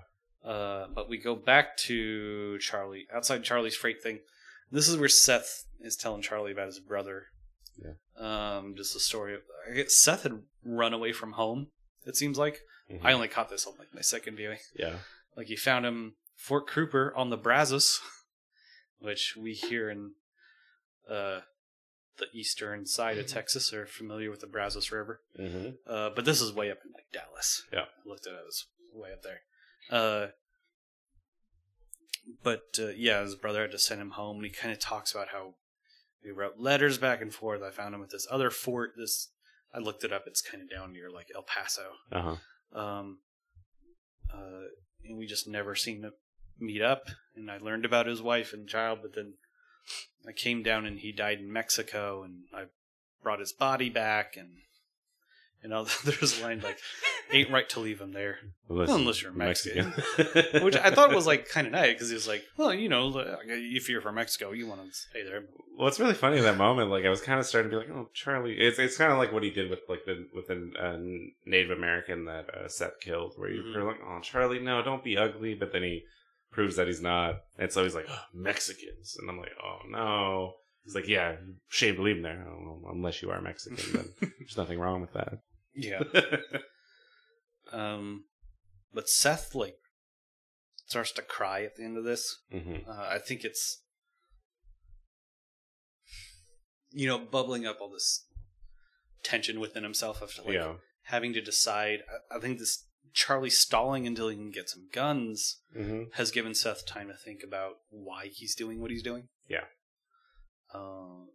Uh, 0.48 0.88
but 0.94 1.10
we 1.10 1.18
go 1.18 1.36
back 1.36 1.78
to 1.78 2.58
Charlie 2.60 3.08
outside 3.14 3.44
Charlie's 3.44 3.76
freight 3.76 4.04
thing. 4.04 4.20
This 4.72 4.88
is 4.90 4.98
where 4.98 5.10
Seth 5.10 5.66
is 5.80 5.96
telling 5.96 6.22
Charlie 6.22 6.52
about 6.52 6.68
his 6.68 6.80
brother. 6.80 7.28
Yeah. 7.82 7.94
Um, 8.18 8.76
just 8.76 8.96
a 8.96 9.00
story 9.00 9.34
of 9.36 9.42
I 9.70 9.74
guess 9.76 9.96
Seth 9.96 10.24
had 10.24 10.42
run 10.66 10.94
away 10.94 11.12
from 11.14 11.34
home. 11.34 11.68
It 12.06 12.16
seems 12.18 12.38
like 12.38 12.60
Mhm. 12.92 13.00
I 13.04 13.14
only 13.14 13.30
caught 13.30 13.50
this 13.50 13.66
on 13.66 13.74
like 13.80 13.94
my 13.96 14.02
second 14.02 14.36
viewing. 14.36 14.60
yeah, 14.78 14.98
Like 15.36 15.48
he 15.48 15.56
found 15.56 15.86
him 15.86 16.16
Fort 16.36 16.68
Crooper 16.70 17.12
on 17.16 17.30
the 17.30 17.38
Brazos, 17.38 18.00
which 19.00 19.36
we 19.40 19.54
here 19.54 19.90
in 19.90 20.12
uh 21.10 21.42
the 22.20 22.28
eastern 22.34 22.86
side 22.86 23.18
of 23.18 23.26
Texas 23.26 23.74
are 23.74 23.88
familiar 23.88 24.30
with 24.30 24.40
the 24.42 24.48
Brazos 24.48 24.92
River. 24.92 25.22
hmm 25.36 25.70
Uh, 25.88 26.12
but 26.16 26.26
this 26.26 26.42
is 26.42 26.54
way 26.54 26.70
up 26.70 26.78
in 26.86 26.92
like 26.94 27.08
Dallas. 27.12 27.64
Yeah. 27.74 27.86
I 28.06 28.08
looked 28.10 28.28
at 28.28 28.34
it, 28.34 28.38
it 28.38 28.46
was 28.46 28.68
way 28.94 29.12
up 29.12 29.24
there. 29.24 29.40
Uh, 29.90 30.28
but 32.44 32.64
uh, 32.80 32.90
yeah, 32.96 33.22
his 33.22 33.36
brother 33.36 33.62
had 33.64 33.72
to 33.72 33.80
send 33.80 34.00
him 34.00 34.12
home, 34.12 34.38
and 34.38 34.46
he 34.46 34.52
kind 34.52 34.72
of 34.72 34.80
talks 34.80 35.12
about 35.14 35.30
how 35.30 35.56
we 36.24 36.32
wrote 36.32 36.58
letters 36.60 36.98
back 36.98 37.22
and 37.22 37.34
forth. 37.34 37.62
I 37.64 37.72
found 37.72 37.94
him 37.96 38.04
at 38.04 38.12
this 38.12 38.28
other 38.30 38.50
fort. 38.50 38.92
This 38.96 39.30
I 39.74 39.80
looked 39.80 40.04
it 40.04 40.14
up. 40.14 40.24
It's 40.28 40.42
kind 40.42 40.62
of 40.64 40.70
down 40.70 40.94
near 40.94 41.10
like 41.10 41.28
El 41.36 41.44
Paso. 41.44 41.94
uh 42.12 42.22
huh, 42.74 42.80
Um, 42.80 43.20
uh, 44.34 44.68
and 45.06 45.18
we 45.18 45.26
just 45.26 45.48
never 45.48 45.76
seemed 45.76 46.04
to 46.04 46.14
meet 46.60 46.82
up. 46.82 47.08
And 47.36 47.50
I 47.50 47.58
learned 47.58 47.86
about 47.86 48.08
his 48.08 48.22
wife 48.22 48.54
and 48.54 48.68
child, 48.68 49.00
but 49.02 49.16
then 49.16 49.34
I 50.28 50.32
came 50.32 50.64
down 50.64 50.86
and 50.86 51.00
he 51.00 51.12
died 51.12 51.40
in 51.40 51.52
Mexico, 51.52 52.24
and 52.24 52.44
I 52.54 52.66
brought 53.22 53.40
his 53.40 53.54
body 53.54 53.90
back, 53.90 54.38
and 54.38 54.50
and 55.62 55.74
all 55.74 55.88
there's 56.06 56.40
a 56.40 56.44
line 56.44 56.62
like, 56.62 56.78
"Ain't 57.32 57.52
right 57.52 57.68
to 57.70 57.80
leave 57.80 58.00
him 58.02 58.12
there," 58.14 58.40
Unless 58.70 59.22
you're 59.22 59.32
Mexican. 59.32 59.92
which 60.64 60.76
I 60.76 60.90
thought 60.92 61.14
was 61.14 61.26
like 61.28 61.48
kind 61.50 61.68
of 61.68 61.74
nice 61.74 61.94
because 61.94 62.10
he 62.10 62.16
was 62.16 62.28
like, 62.28 62.44
"Well, 62.58 62.74
you 62.74 62.90
know, 62.90 63.12
if 63.48 63.90
you're 63.90 64.02
from 64.02 64.16
Mexico, 64.16 64.52
you 64.52 64.68
want 64.68 64.82
to 64.88 64.94
stay 64.94 65.24
there." 65.24 65.44
Well, 65.78 65.88
it's 65.88 66.00
really 66.00 66.14
funny 66.14 66.38
in 66.38 66.44
that 66.44 66.58
moment. 66.58 66.92
Like, 66.92 67.06
I 67.06 67.10
was 67.10 67.22
kind 67.22 67.40
of 67.40 67.46
starting 67.46 67.72
to 67.72 67.78
be 67.80 67.86
like, 67.86 67.96
"Oh, 67.96 68.10
Charlie." 68.14 68.56
It's 68.60 68.78
it's 68.80 68.98
kind 68.98 69.12
of 69.12 69.18
like 69.18 69.32
what 69.32 69.44
he 69.44 69.50
did 69.50 69.70
with 69.70 69.80
like 69.90 70.06
the 70.06 70.28
with 70.34 70.48
the 70.48 70.72
uh, 70.80 70.98
Native 71.46 71.76
American 71.78 72.26
that 72.26 72.50
uh, 72.54 72.68
Seth 72.68 73.00
killed, 73.02 73.34
where 73.38 73.50
you 73.50 73.64
Mhm. 73.64 73.76
were 73.76 73.84
like, 73.84 74.00
"Oh, 74.06 74.20
Charlie, 74.22 74.60
no, 74.60 74.82
don't 74.84 75.04
be 75.04 75.18
ugly," 75.18 75.54
but 75.56 75.72
then 75.72 75.84
he 75.84 76.04
proves 76.52 76.76
that 76.76 76.86
he's 76.88 77.02
not, 77.02 77.42
and 77.58 77.72
so 77.72 77.84
he's 77.84 77.96
like, 77.96 78.06
oh, 78.10 78.24
"Mexicans," 78.34 79.18
and 79.20 79.30
I'm 79.30 79.40
like, 79.40 79.54
"Oh 79.64 79.80
no." 79.90 80.54
He's 80.86 80.94
like, 80.96 81.08
"Yeah, 81.08 81.38
shame 81.70 81.96
to 81.96 82.02
leave 82.02 82.18
him 82.18 82.24
there, 82.24 82.46
oh, 82.48 82.80
well, 82.84 82.94
unless 82.94 83.22
you 83.22 83.32
are 83.32 83.40
Mexican. 83.42 83.78
Then 83.94 84.14
there's 84.40 84.58
nothing 84.58 84.78
wrong 84.80 85.00
with 85.02 85.14
that." 85.14 85.40
Yeah. 85.74 86.04
Um, 87.74 88.26
but 88.94 89.10
Seth 89.10 89.56
like 89.56 89.76
starts 90.86 91.12
to 91.14 91.22
cry 91.22 91.64
at 91.64 91.76
the 91.76 91.84
end 91.84 91.98
of 91.98 92.04
this. 92.04 92.38
hmm 92.52 92.78
Uh, 92.88 93.08
I 93.10 93.18
think 93.18 93.44
it's 93.44 93.82
you 96.92 97.08
know 97.08 97.18
bubbling 97.18 97.66
up 97.66 97.80
all 97.82 97.90
this 97.90 98.26
tension 99.24 99.60
within 99.60 99.84
himself 99.84 100.22
of 100.22 100.32
like 100.46 100.56
yeah. 100.56 100.74
having 101.04 101.34
to 101.34 101.42
decide. 101.42 102.00
I, 102.32 102.38
I 102.38 102.40
think 102.40 102.60
this 102.60 102.86
Charlie 103.14 103.50
stalling 103.50 104.08
until 104.08 104.30
he 104.30 104.36
can 104.36 104.52
get 104.52 104.70
some 104.70 104.88
guns 104.94 105.62
hmm 105.76 106.04
has 106.14 106.32
given 106.32 106.54
Seth 106.54 106.86
time 106.86 107.08
to 107.08 107.16
think 107.16 107.42
about 107.44 107.78
why 107.90 108.28
he's 108.28 108.56
doing 108.56 108.80
what 108.80 108.92
he's 108.92 109.04
doing. 109.04 109.30
Yeah. 109.50 109.66
Uh, 110.74 111.26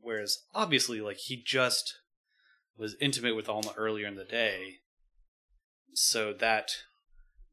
whereas 0.00 0.38
obviously, 0.54 1.00
like 1.00 1.18
he 1.18 1.42
just 1.44 1.94
was 2.76 2.96
intimate 3.00 3.34
with 3.34 3.48
Alma 3.48 3.72
earlier 3.76 4.06
in 4.06 4.14
the 4.14 4.24
day, 4.24 4.76
so 5.94 6.32
that 6.32 6.70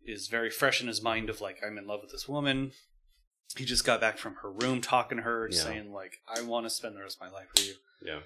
is 0.05 0.27
very 0.27 0.49
fresh 0.49 0.81
in 0.81 0.87
his 0.87 1.01
mind. 1.01 1.29
Of 1.29 1.41
like, 1.41 1.57
I'm 1.65 1.77
in 1.77 1.87
love 1.87 2.01
with 2.01 2.11
this 2.11 2.27
woman. 2.27 2.71
He 3.57 3.65
just 3.65 3.85
got 3.85 4.01
back 4.01 4.17
from 4.17 4.35
her 4.41 4.51
room 4.51 4.81
talking 4.81 5.17
to 5.17 5.23
her, 5.23 5.47
Yeah. 5.51 5.59
saying 5.61 5.91
like, 5.91 6.17
I 6.27 6.41
want 6.41 6.65
to 6.65 6.69
spend 6.69 6.95
the 6.95 7.01
rest 7.01 7.17
of 7.21 7.27
my 7.27 7.33
life 7.33 7.47
with 7.55 7.67
you. 7.67 7.73
Yeah. 8.05 8.19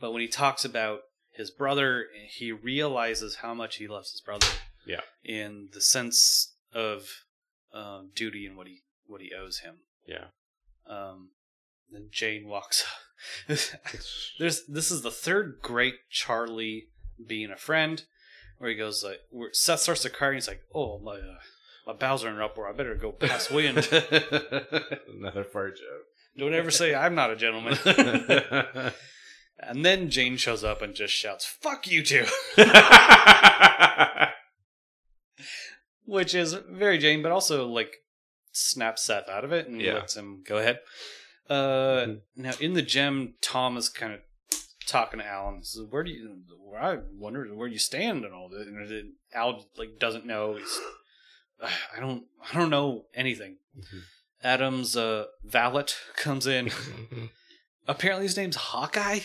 But 0.00 0.12
when 0.12 0.20
he 0.20 0.28
talks 0.28 0.64
about 0.64 1.00
his 1.30 1.50
brother, 1.50 2.06
he 2.28 2.52
realizes 2.52 3.36
how 3.36 3.54
much 3.54 3.76
he 3.76 3.88
loves 3.88 4.10
his 4.12 4.20
brother. 4.20 4.46
Yeah. 4.86 5.00
In 5.24 5.68
the 5.72 5.80
sense 5.80 6.54
of 6.74 7.08
um, 7.72 8.10
duty 8.14 8.46
and 8.46 8.56
what 8.56 8.66
he 8.66 8.82
what 9.06 9.20
he 9.20 9.32
owes 9.32 9.60
him. 9.60 9.76
Yeah. 10.06 10.26
Um, 10.86 11.30
then 11.90 12.08
Jane 12.12 12.46
walks. 12.46 12.82
up. 12.84 13.58
There's 14.38 14.64
this 14.66 14.90
is 14.90 15.02
the 15.02 15.10
third 15.10 15.58
great 15.62 15.94
Charlie 16.10 16.88
being 17.26 17.50
a 17.50 17.56
friend, 17.56 18.04
where 18.58 18.70
he 18.70 18.76
goes 18.76 19.02
like, 19.04 19.20
where 19.30 19.50
Seth 19.52 19.80
starts 19.80 20.02
to 20.02 20.10
cry 20.10 20.28
and 20.28 20.36
he's 20.36 20.48
like, 20.48 20.62
"Oh 20.74 20.98
my, 20.98 21.16
uh, 21.16 21.38
my 21.86 21.92
bowels 21.92 22.24
are 22.24 22.42
up, 22.42 22.56
or 22.58 22.68
I 22.68 22.72
better 22.72 22.94
go 22.94 23.12
pass 23.12 23.50
wind." 23.50 23.76
Another 25.08 25.44
fart 25.44 25.76
joke. 25.76 26.04
Don't 26.36 26.54
ever 26.54 26.70
say 26.70 26.94
I'm 26.94 27.14
not 27.14 27.30
a 27.30 27.36
gentleman. 27.36 27.78
and 29.60 29.84
then 29.84 30.10
Jane 30.10 30.36
shows 30.36 30.64
up 30.64 30.82
and 30.82 30.94
just 30.94 31.14
shouts, 31.14 31.44
"Fuck 31.46 31.86
you 31.88 32.02
two," 32.02 32.26
which 36.04 36.34
is 36.34 36.54
very 36.54 36.98
Jane, 36.98 37.22
but 37.22 37.32
also 37.32 37.66
like 37.66 37.96
snaps 38.52 39.02
Seth 39.02 39.28
out 39.28 39.44
of 39.44 39.52
it 39.52 39.66
and 39.68 39.80
Yeah. 39.80 39.94
lets 39.94 40.16
him 40.16 40.42
go 40.46 40.58
ahead. 40.58 40.80
Uh, 41.48 42.14
now 42.36 42.52
in 42.60 42.72
the 42.74 42.82
Gem, 42.82 43.34
Tom 43.42 43.76
is 43.76 43.88
kind 43.88 44.12
of 44.14 44.20
talking 44.86 45.20
to 45.20 45.26
Alan. 45.26 45.62
Says, 45.62 45.82
"Where 45.88 46.02
do 46.04 46.10
you? 46.10 46.38
Where 46.58 46.80
I 46.80 46.98
wonder 47.12 47.44
where 47.54 47.68
you 47.68 47.78
stand 47.78 48.24
and 48.24 48.34
all 48.34 48.48
that." 48.50 48.66
And 48.66 48.90
it- 48.90 49.06
Al 49.34 49.66
like 49.76 49.98
doesn't 49.98 50.26
know. 50.26 50.56
He's, 50.56 50.80
I 51.62 52.00
don't. 52.00 52.24
I 52.52 52.58
don't 52.58 52.70
know 52.70 53.04
anything. 53.14 53.56
Mhm. 53.78 54.00
Adam's 54.42 54.96
uh, 54.96 55.24
valet 55.44 55.86
comes 56.16 56.46
in. 56.46 56.70
Apparently, 57.88 58.26
his 58.26 58.36
name's 58.36 58.56
Hawkeye. 58.56 59.20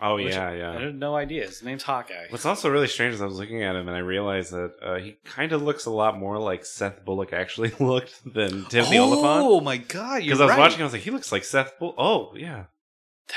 oh 0.00 0.16
yeah, 0.16 0.48
I 0.48 0.56
yeah. 0.56 0.78
had 0.80 0.94
no 0.96 1.14
idea. 1.16 1.46
His 1.46 1.62
name's 1.62 1.82
Hawkeye. 1.84 2.26
What's 2.30 2.46
also 2.46 2.68
really 2.68 2.88
strange 2.88 3.14
is 3.14 3.22
I 3.22 3.26
was 3.26 3.38
looking 3.38 3.62
at 3.62 3.74
him 3.76 3.88
and 3.88 3.96
I 3.96 4.00
realized 4.00 4.52
that 4.52 4.72
uh, 4.82 4.96
he 4.98 5.16
kind 5.24 5.52
of 5.52 5.62
looks 5.62 5.86
a 5.86 5.90
lot 5.90 6.18
more 6.18 6.38
like 6.38 6.64
Seth 6.64 7.04
Bullock 7.04 7.32
actually 7.32 7.70
looked 7.80 8.20
than 8.32 8.64
Timothy 8.66 8.98
Olyphant. 8.98 9.44
Oh 9.44 9.60
my 9.60 9.76
god! 9.76 10.22
Because 10.22 10.40
I 10.40 10.44
was 10.44 10.50
right. 10.50 10.58
watching, 10.58 10.80
I 10.80 10.84
was 10.84 10.92
like, 10.92 11.02
he 11.02 11.10
looks 11.10 11.30
like 11.32 11.44
Seth 11.44 11.78
Bullock. 11.78 11.94
Oh 11.98 12.32
yeah, 12.36 12.64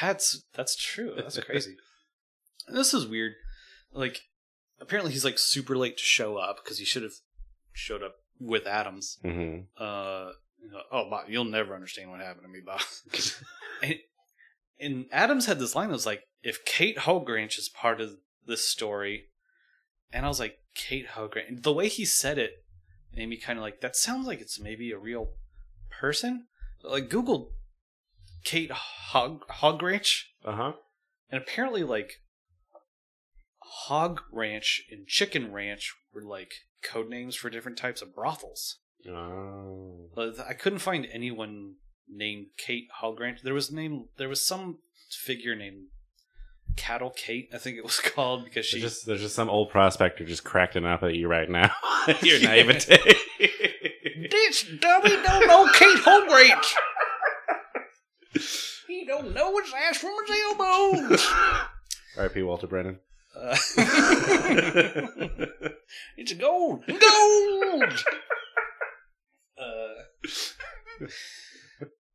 That's 0.01 0.43
that's 0.53 0.75
true. 0.75 1.13
That's 1.15 1.39
crazy. 1.39 1.77
this 2.67 2.93
is 2.93 3.07
weird. 3.07 3.33
Like, 3.91 4.21
apparently 4.79 5.11
he's 5.13 5.25
like 5.25 5.39
super 5.39 5.75
late 5.77 5.97
to 5.97 6.03
show 6.03 6.37
up 6.37 6.57
because 6.63 6.79
he 6.79 6.85
should 6.85 7.03
have 7.03 7.13
showed 7.73 8.03
up 8.03 8.15
with 8.39 8.67
Adams. 8.67 9.19
hmm 9.21 9.59
Uh, 9.77 10.31
you 10.61 10.71
know, 10.71 10.81
oh, 10.91 11.09
Bob, 11.09 11.25
you'll 11.29 11.45
never 11.45 11.75
understand 11.75 12.09
what 12.09 12.21
happened 12.21 12.45
to 12.45 12.51
me, 12.51 12.59
Bob. 12.65 12.81
and, 13.83 13.99
and 14.79 15.05
Adams 15.11 15.45
had 15.45 15.59
this 15.59 15.75
line 15.75 15.89
that 15.89 15.93
was 15.93 16.05
like, 16.05 16.23
if 16.41 16.65
Kate 16.65 16.97
Hogranch 16.97 17.59
is 17.59 17.69
part 17.69 18.01
of 18.01 18.17
this 18.45 18.65
story, 18.65 19.25
and 20.11 20.25
I 20.25 20.27
was 20.27 20.39
like, 20.39 20.57
Kate 20.73 21.09
Hogranch. 21.09 21.61
The 21.63 21.73
way 21.73 21.87
he 21.87 22.05
said 22.05 22.37
it 22.37 22.63
made 23.13 23.29
me 23.29 23.37
kind 23.37 23.59
of 23.59 23.63
like, 23.63 23.81
that 23.81 23.95
sounds 23.95 24.27
like 24.27 24.41
it's 24.41 24.59
maybe 24.59 24.91
a 24.91 24.97
real 24.97 25.29
person. 25.89 26.47
Like, 26.83 27.09
Google 27.09 27.51
Kate 28.45 28.71
Hog 28.71 29.45
Hogranch, 29.49 30.23
Uh 30.45 30.55
huh. 30.55 30.73
and 31.29 31.41
apparently, 31.41 31.83
like, 31.83 32.21
Hog 33.59 34.21
Ranch 34.31 34.83
and 34.89 35.07
Chicken 35.07 35.51
Ranch 35.51 35.93
were 36.13 36.21
like 36.21 36.53
code 36.83 37.09
names 37.09 37.35
for 37.35 37.49
different 37.49 37.77
types 37.77 38.01
of 38.01 38.15
brothels. 38.15 38.77
Oh. 39.09 40.09
But 40.15 40.39
I 40.39 40.53
couldn't 40.53 40.79
find 40.79 41.07
anyone 41.11 41.75
named 42.09 42.47
Kate 42.57 42.87
Hogranch. 43.01 43.41
There 43.41 43.53
was 43.53 43.71
name. 43.71 44.05
There 44.17 44.29
was 44.29 44.45
some 44.45 44.77
figure 45.09 45.55
named 45.55 45.87
Cattle 46.75 47.09
Kate. 47.15 47.49
I 47.53 47.57
think 47.57 47.77
it 47.77 47.83
was 47.83 47.99
called 48.03 48.45
because 48.45 48.65
she. 48.65 48.79
There's 48.79 48.93
just 48.93 49.05
there's 49.07 49.21
just 49.21 49.35
some 49.35 49.49
old 49.49 49.69
prospector 49.71 50.23
just 50.25 50.43
cracking 50.43 50.85
up 50.85 51.03
at 51.03 51.15
you 51.15 51.27
right 51.27 51.49
now. 51.49 51.71
Your 52.21 52.39
naivete. 52.39 52.97
This 54.31 54.65
dummy 54.79 55.09
don't 55.09 55.45
know 55.47 55.67
Kate 55.73 55.97
Hogranch. 55.97 56.65
he 56.65 56.75
don't 59.21 59.33
know 59.33 59.57
his 59.59 59.73
ass 59.73 59.97
from 59.97 60.11
his 60.27 60.37
elbows. 60.45 61.27
R.I.P. 62.17 62.41
Walter 62.43 62.67
Brennan. 62.67 62.99
Uh, 63.37 63.55
it's 66.17 66.33
gold, 66.33 66.85
gold. 66.87 68.03
Uh, 69.57 69.93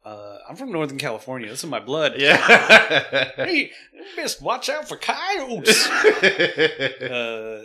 uh, 0.05 0.38
I'm 0.48 0.57
from 0.57 0.72
Northern 0.72 0.96
California. 0.96 1.48
This 1.51 1.62
is 1.62 1.70
my 1.70 1.80
blood. 1.80 2.14
yeah. 2.16 3.30
Hey, 3.36 3.70
best 4.16 4.40
watch 4.40 4.70
out 4.70 4.88
for 4.88 4.96
coyotes. 4.96 5.86
uh, 5.90 7.64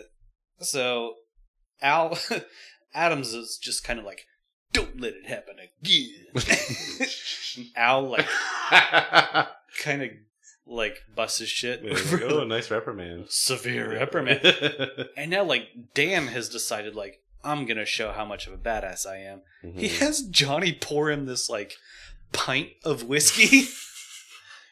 so 0.59 1.13
Al 1.81 2.17
Adams 2.93 3.33
is 3.33 3.57
just 3.61 3.85
kind 3.85 3.99
of 3.99 4.05
like, 4.05 4.25
don't 4.75 4.99
let 5.01 5.13
it 5.13 5.25
happen 5.25 5.55
again. 5.59 6.09
Al 7.75 8.03
like 8.09 8.27
kind 9.81 10.01
of 10.03 10.09
like 10.67 11.03
busts 11.15 11.39
his 11.39 11.49
shit. 11.49 11.81
oh, 12.23 12.43
nice 12.43 12.71
reprimand. 12.71 13.25
Severe 13.29 13.91
reprimand. 13.93 14.41
And 15.15 15.29
now 15.31 15.43
like 15.43 15.67
Dan 15.93 16.27
has 16.27 16.49
decided 16.49 16.95
like 16.95 17.21
I'm 17.43 17.65
gonna 17.65 17.85
show 17.85 18.11
how 18.11 18.25
much 18.25 18.47
of 18.47 18.53
a 18.53 18.57
badass 18.57 19.05
I 19.05 19.17
am. 19.17 19.41
He 19.61 19.87
Mhm. 19.87 19.99
has 19.99 20.21
Johnny 20.23 20.73
pour 20.73 21.11
him 21.11 21.25
this 21.25 21.49
like 21.49 21.73
pint 22.31 22.69
of 22.83 23.03
whiskey. 23.03 23.67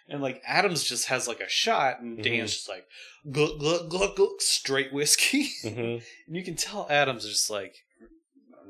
And 0.09 0.21
like 0.21 0.41
Adams 0.45 0.83
just 0.83 1.07
has 1.07 1.27
like 1.29 1.39
a 1.39 1.47
shot, 1.47 2.01
and 2.01 2.17
Mhm. 2.19 2.23
Dan's 2.23 2.53
just 2.53 2.67
like 2.69 2.85
gluck 3.31 3.57
gluck 3.59 3.89
gluck 3.89 4.15
gluck 4.17 4.41
straight 4.41 4.91
whiskey. 4.91 5.49
Mhm. 5.63 6.03
And 6.27 6.35
you 6.35 6.43
can 6.43 6.55
tell 6.55 6.87
Adams 6.89 7.23
is 7.25 7.31
just 7.33 7.49
like, 7.49 7.75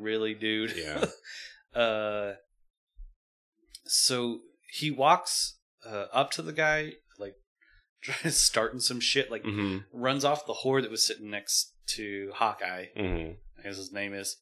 really, 0.04 0.34
dude. 0.34 0.76
Yeah. 0.78 1.06
uh, 1.80 2.34
so 3.86 4.40
he 4.70 4.92
walks 4.92 5.58
uh, 5.86 6.06
up 6.14 6.32
to 6.32 6.42
the 6.42 6.54
guy, 6.54 6.94
like 7.20 7.36
starting 8.30 8.80
some 8.80 9.00
shit, 9.00 9.30
like 9.32 9.44
Mhm. 9.44 9.86
runs 9.92 10.24
off 10.24 10.46
the 10.46 10.54
whore 10.64 10.82
that 10.82 10.92
was 10.92 11.06
sitting 11.06 11.30
next 11.30 11.74
to 11.96 12.32
Hawkeye, 12.36 12.88
Mhm. 12.98 13.38
as 13.64 13.78
his 13.78 13.92
name 13.92 14.14
is, 14.14 14.38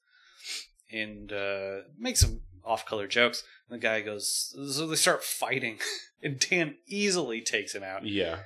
and 0.92 1.32
uh, 1.34 1.82
makes 1.98 2.20
some 2.20 2.42
off-color 2.64 3.08
jokes. 3.08 3.44
And 3.68 3.80
the 3.80 3.82
guy 3.82 4.02
goes, 4.02 4.54
so 4.76 4.86
they 4.88 4.96
start 4.96 5.24
fighting, 5.24 5.80
and 6.22 6.40
Dan 6.40 6.78
easily 6.86 7.42
takes 7.42 7.74
him 7.74 7.84
out. 7.84 8.06
Yeah. 8.06 8.44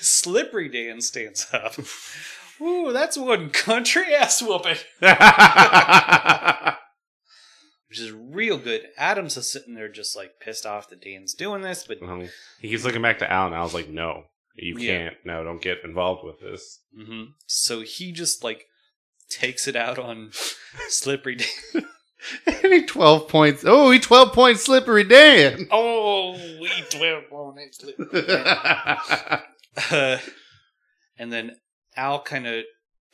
Slippery 0.00 0.68
Dan 0.68 1.00
stands 1.00 1.46
up. 1.52 1.74
Ooh, 2.60 2.92
that's 2.92 3.16
one 3.16 3.50
country 3.50 4.14
ass 4.18 4.40
whooping. 4.42 4.76
which 7.88 8.00
is 8.00 8.12
real 8.12 8.58
good. 8.58 8.82
Adams 8.96 9.36
is 9.36 9.50
sitting 9.50 9.74
there 9.74 9.88
just 9.88 10.16
like 10.16 10.40
pissed 10.40 10.66
off 10.66 10.88
that 10.90 11.00
Dan's 11.02 11.34
doing 11.34 11.62
this, 11.62 11.84
but 11.86 12.02
Um, 12.02 12.28
he 12.60 12.68
keeps 12.68 12.84
looking 12.84 13.02
back 13.02 13.18
to 13.20 13.30
Al, 13.30 13.46
and 13.46 13.54
Al's 13.54 13.74
like, 13.74 13.88
"No, 13.88 14.24
you 14.54 14.76
Yeah. 14.78 14.98
can't. 14.98 15.16
No, 15.24 15.44
don't 15.44 15.62
get 15.62 15.78
involved 15.84 16.24
with 16.24 16.40
this." 16.40 16.80
hmm 16.96 17.24
so 17.46 17.80
he 17.82 18.12
just 18.12 18.42
like 18.44 18.66
takes 19.28 19.66
it 19.68 19.76
out 19.76 19.98
on 19.98 20.30
Slippery 20.88 21.36
Dan. 21.36 21.86
he 22.62 22.82
12 22.86 23.28
points. 23.28 23.64
Oh, 23.66 23.90
he 23.90 23.98
12 24.00 24.32
points 24.32 24.62
slippery 24.64 25.04
Dan. 25.04 25.68
oh, 25.70 26.32
we 26.60 26.70
twelve 26.90 27.24
on 27.32 27.56
it, 27.58 27.76
Uh, 29.90 30.18
and 31.18 31.32
then 31.32 31.56
Al 31.96 32.22
kind 32.22 32.46
of 32.46 32.64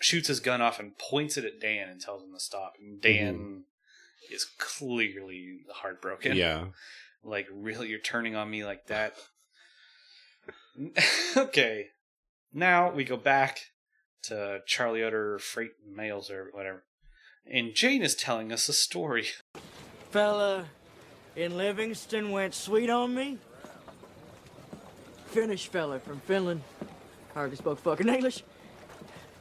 shoots 0.00 0.28
his 0.28 0.40
gun 0.40 0.60
off 0.60 0.80
and 0.80 0.96
points 0.98 1.36
it 1.36 1.44
at 1.44 1.60
Dan 1.60 1.88
and 1.88 2.00
tells 2.00 2.22
him 2.22 2.32
to 2.32 2.40
stop. 2.40 2.74
And 2.80 3.00
mm-hmm. 3.00 3.00
Dan 3.00 3.64
is 4.32 4.44
clearly 4.44 5.60
heartbroken. 5.72 6.36
yeah. 6.36 6.66
Like, 7.22 7.48
really, 7.52 7.88
you're 7.88 7.98
turning 7.98 8.34
on 8.34 8.50
me 8.50 8.64
like 8.64 8.86
that? 8.86 9.12
okay. 11.36 11.88
Now 12.50 12.90
we 12.90 13.04
go 13.04 13.18
back 13.18 13.60
to 14.22 14.60
Charlie 14.66 15.04
Utter 15.04 15.38
Freight 15.38 15.72
Mails 15.86 16.30
or 16.30 16.48
whatever. 16.52 16.84
And 17.46 17.74
Jane 17.74 18.00
is 18.02 18.14
telling 18.14 18.52
us 18.52 18.70
a 18.70 18.72
story. 18.72 19.26
Fella 20.10 20.64
in 21.36 21.56
Livingston 21.56 22.30
went 22.30 22.54
sweet 22.54 22.88
on 22.88 23.14
me. 23.14 23.38
Finnish 25.26 25.68
fella 25.68 26.00
from 26.00 26.20
Finland. 26.20 26.60
Hardly 27.34 27.56
spoke 27.56 27.78
fucking 27.78 28.08
English. 28.08 28.42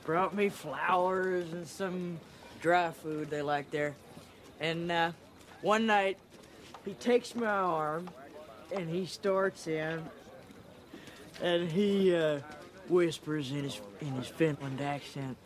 Brought 0.09 0.33
me 0.33 0.49
flowers 0.49 1.53
and 1.53 1.67
some 1.67 2.19
dry 2.61 2.89
food 2.89 3.29
they 3.29 3.43
like 3.43 3.69
there. 3.69 3.93
And 4.59 4.91
uh, 4.91 5.11
one 5.61 5.85
night, 5.85 6.17
he 6.83 6.95
takes 6.95 7.35
my 7.35 7.45
arm 7.45 8.09
and 8.75 8.89
he 8.89 9.05
starts 9.05 9.67
in 9.67 10.03
and 11.43 11.69
he 11.69 12.15
uh, 12.15 12.39
whispers 12.87 13.51
in 13.51 13.65
his 13.65 13.81
in 14.01 14.13
his 14.13 14.25
Finland 14.25 14.81
accent. 14.81 15.37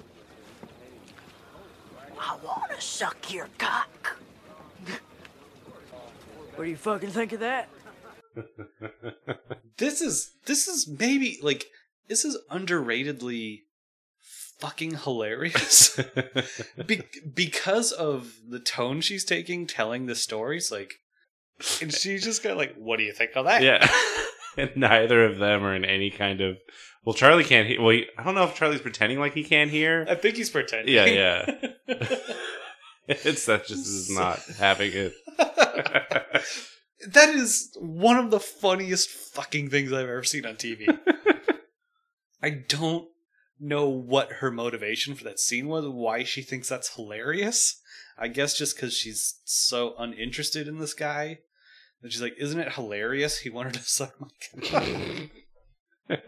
I 2.17 2.37
wanna 2.41 2.79
suck 2.79 3.33
your 3.33 3.49
cock. 3.57 4.15
what 6.55 6.63
do 6.63 6.69
you 6.69 6.77
fucking 6.77 7.09
think 7.09 7.33
of 7.33 7.41
that? 7.41 7.67
This 9.75 10.01
is 10.01 10.35
this 10.45 10.69
is 10.69 10.87
maybe 10.87 11.37
like 11.41 11.65
this 12.07 12.23
is 12.23 12.37
underratedly 12.49 13.63
fucking 14.63 14.95
hilarious 15.03 15.99
Be- 16.87 17.01
because 17.33 17.91
of 17.91 18.33
the 18.47 18.59
tone 18.59 19.01
she's 19.01 19.25
taking 19.25 19.67
telling 19.67 20.05
the 20.05 20.15
stories 20.15 20.71
like 20.71 20.93
and 21.81 21.93
she's 21.93 22.23
just 22.23 22.41
kind 22.41 22.51
of 22.53 22.57
like 22.57 22.73
what 22.75 22.97
do 22.97 23.03
you 23.03 23.11
think 23.11 23.31
of 23.35 23.45
that 23.45 23.61
yeah. 23.61 23.85
and 24.57 24.71
neither 24.75 25.25
of 25.25 25.37
them 25.37 25.63
are 25.63 25.75
in 25.75 25.85
any 25.85 26.09
kind 26.09 26.41
of. 26.41 26.57
Well, 27.05 27.13
Charlie 27.13 27.43
can't 27.43 27.67
hear. 27.67 27.81
Well, 27.81 27.89
he, 27.91 28.05
I 28.17 28.23
don't 28.23 28.35
know 28.35 28.43
if 28.45 28.55
Charlie's 28.55 28.81
pretending 28.81 29.19
like 29.19 29.33
he 29.33 29.43
can't 29.43 29.69
hear. 29.69 30.05
i 30.09 30.15
think 30.15 30.35
he's 30.37 30.49
pretending 30.49 30.93
Yeah, 30.93 31.05
yeah. 31.87 32.05
it's 33.07 33.45
that 33.47 33.67
just 33.67 33.85
is 33.85 34.09
not 34.09 34.39
having 34.57 34.91
it. 34.93 35.13
that 37.09 37.29
is 37.29 37.75
one 37.79 38.17
of 38.17 38.31
the 38.31 38.39
funniest 38.39 39.09
fucking 39.09 39.69
things 39.69 39.91
I've 39.91 40.07
ever 40.07 40.23
seen 40.23 40.45
on 40.45 40.55
TV. 40.55 40.87
I 42.41 42.49
don't 42.49 43.07
know 43.63 43.87
what 43.87 44.33
her 44.33 44.51
motivation 44.51 45.15
for 45.15 45.23
that 45.23 45.39
scene 45.39 45.67
was, 45.67 45.87
why 45.87 46.23
she 46.23 46.41
thinks 46.41 46.69
that's 46.69 46.95
hilarious. 46.95 47.79
I 48.17 48.27
guess 48.27 48.57
just 48.57 48.75
because 48.75 48.93
she's 48.93 49.39
so 49.43 49.95
uninterested 49.97 50.67
in 50.67 50.79
this 50.79 50.93
guy. 50.93 51.39
And 52.01 52.11
she's 52.11 52.21
like, 52.21 52.35
Isn't 52.37 52.59
it 52.59 52.73
hilarious? 52.73 53.39
He 53.39 53.49
wanted 53.49 53.73
to 53.75 53.79
suck 53.83 54.13
my 54.19 54.27
cock. 54.61 54.87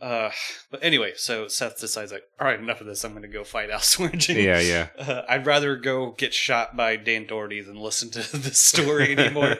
uh, 0.00 0.30
but 0.70 0.82
anyway, 0.82 1.12
so 1.16 1.48
Seth 1.48 1.80
decides, 1.80 2.12
like, 2.12 2.24
all 2.40 2.46
right, 2.46 2.58
enough 2.58 2.80
of 2.80 2.86
this. 2.86 3.04
I'm 3.04 3.12
going 3.12 3.22
to 3.22 3.28
go 3.28 3.44
fight 3.44 3.70
Al 3.70 3.80
Swearingen. 3.80 4.44
yeah, 4.44 4.60
yeah. 4.60 4.88
Uh, 4.98 5.22
I'd 5.28 5.46
rather 5.46 5.76
go 5.76 6.12
get 6.12 6.34
shot 6.34 6.76
by 6.76 6.96
Dan 6.96 7.26
Dority 7.26 7.64
than 7.64 7.76
listen 7.76 8.10
to 8.10 8.36
this 8.36 8.60
story 8.60 9.16
anymore. 9.16 9.56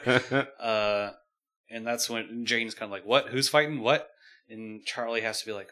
uh, 0.59 1.11
and 1.71 1.87
that's 1.87 2.09
when 2.09 2.45
Jane's 2.45 2.73
kind 2.73 2.89
of 2.89 2.91
like, 2.91 3.05
"What? 3.05 3.29
Who's 3.29 3.47
fighting? 3.47 3.79
What?" 3.81 4.09
And 4.51 4.83
Charlie 4.83 5.21
has 5.21 5.39
to 5.41 5.45
be 5.45 5.51
like, 5.51 5.69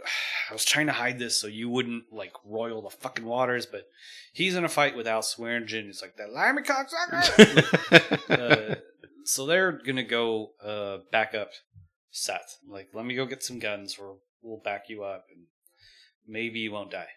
"I 0.50 0.54
was 0.54 0.64
trying 0.66 0.86
to 0.86 0.94
hide 0.94 1.18
this 1.18 1.40
so 1.42 1.48
you 1.48 1.68
wouldn't 1.70 2.06
like 2.12 2.34
roil 2.46 2.82
the 2.84 2.90
fucking 2.92 3.26
waters." 3.26 3.66
But 3.66 3.88
he's 4.34 4.56
in 4.56 4.64
a 4.64 4.70
fight 4.70 4.96
with 4.96 5.08
Al 5.08 5.22
Swearingen. 5.24 5.86
He's 5.86 6.02
like, 6.02 6.16
"That 6.18 6.32
limey 6.32 6.62
cocksucker!" 6.62 8.30
uh, 8.30 8.76
so 9.24 9.46
they're 9.48 9.72
gonna 9.72 10.04
go 10.04 10.52
uh, 10.64 11.00
back 11.12 11.34
up 11.34 11.50
Seth. 12.12 12.58
Like, 12.70 12.90
let 12.94 13.06
me 13.06 13.16
go 13.16 13.26
get 13.26 13.42
some 13.44 13.60
guns, 13.60 13.98
or 14.00 14.18
we'll 14.44 14.62
back 14.64 14.84
you 14.90 15.04
up, 15.04 15.26
and 15.34 15.46
maybe 16.28 16.60
you 16.60 16.72
won't 16.72 16.92
die. 16.92 17.08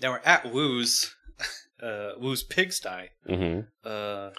Now 0.00 0.12
we're 0.12 0.20
at 0.24 0.50
Wu's, 0.52 1.14
uh, 1.82 2.12
Wu's 2.18 2.42
pigsty. 2.42 3.10
hmm 3.26 3.60
Uh, 3.84 4.30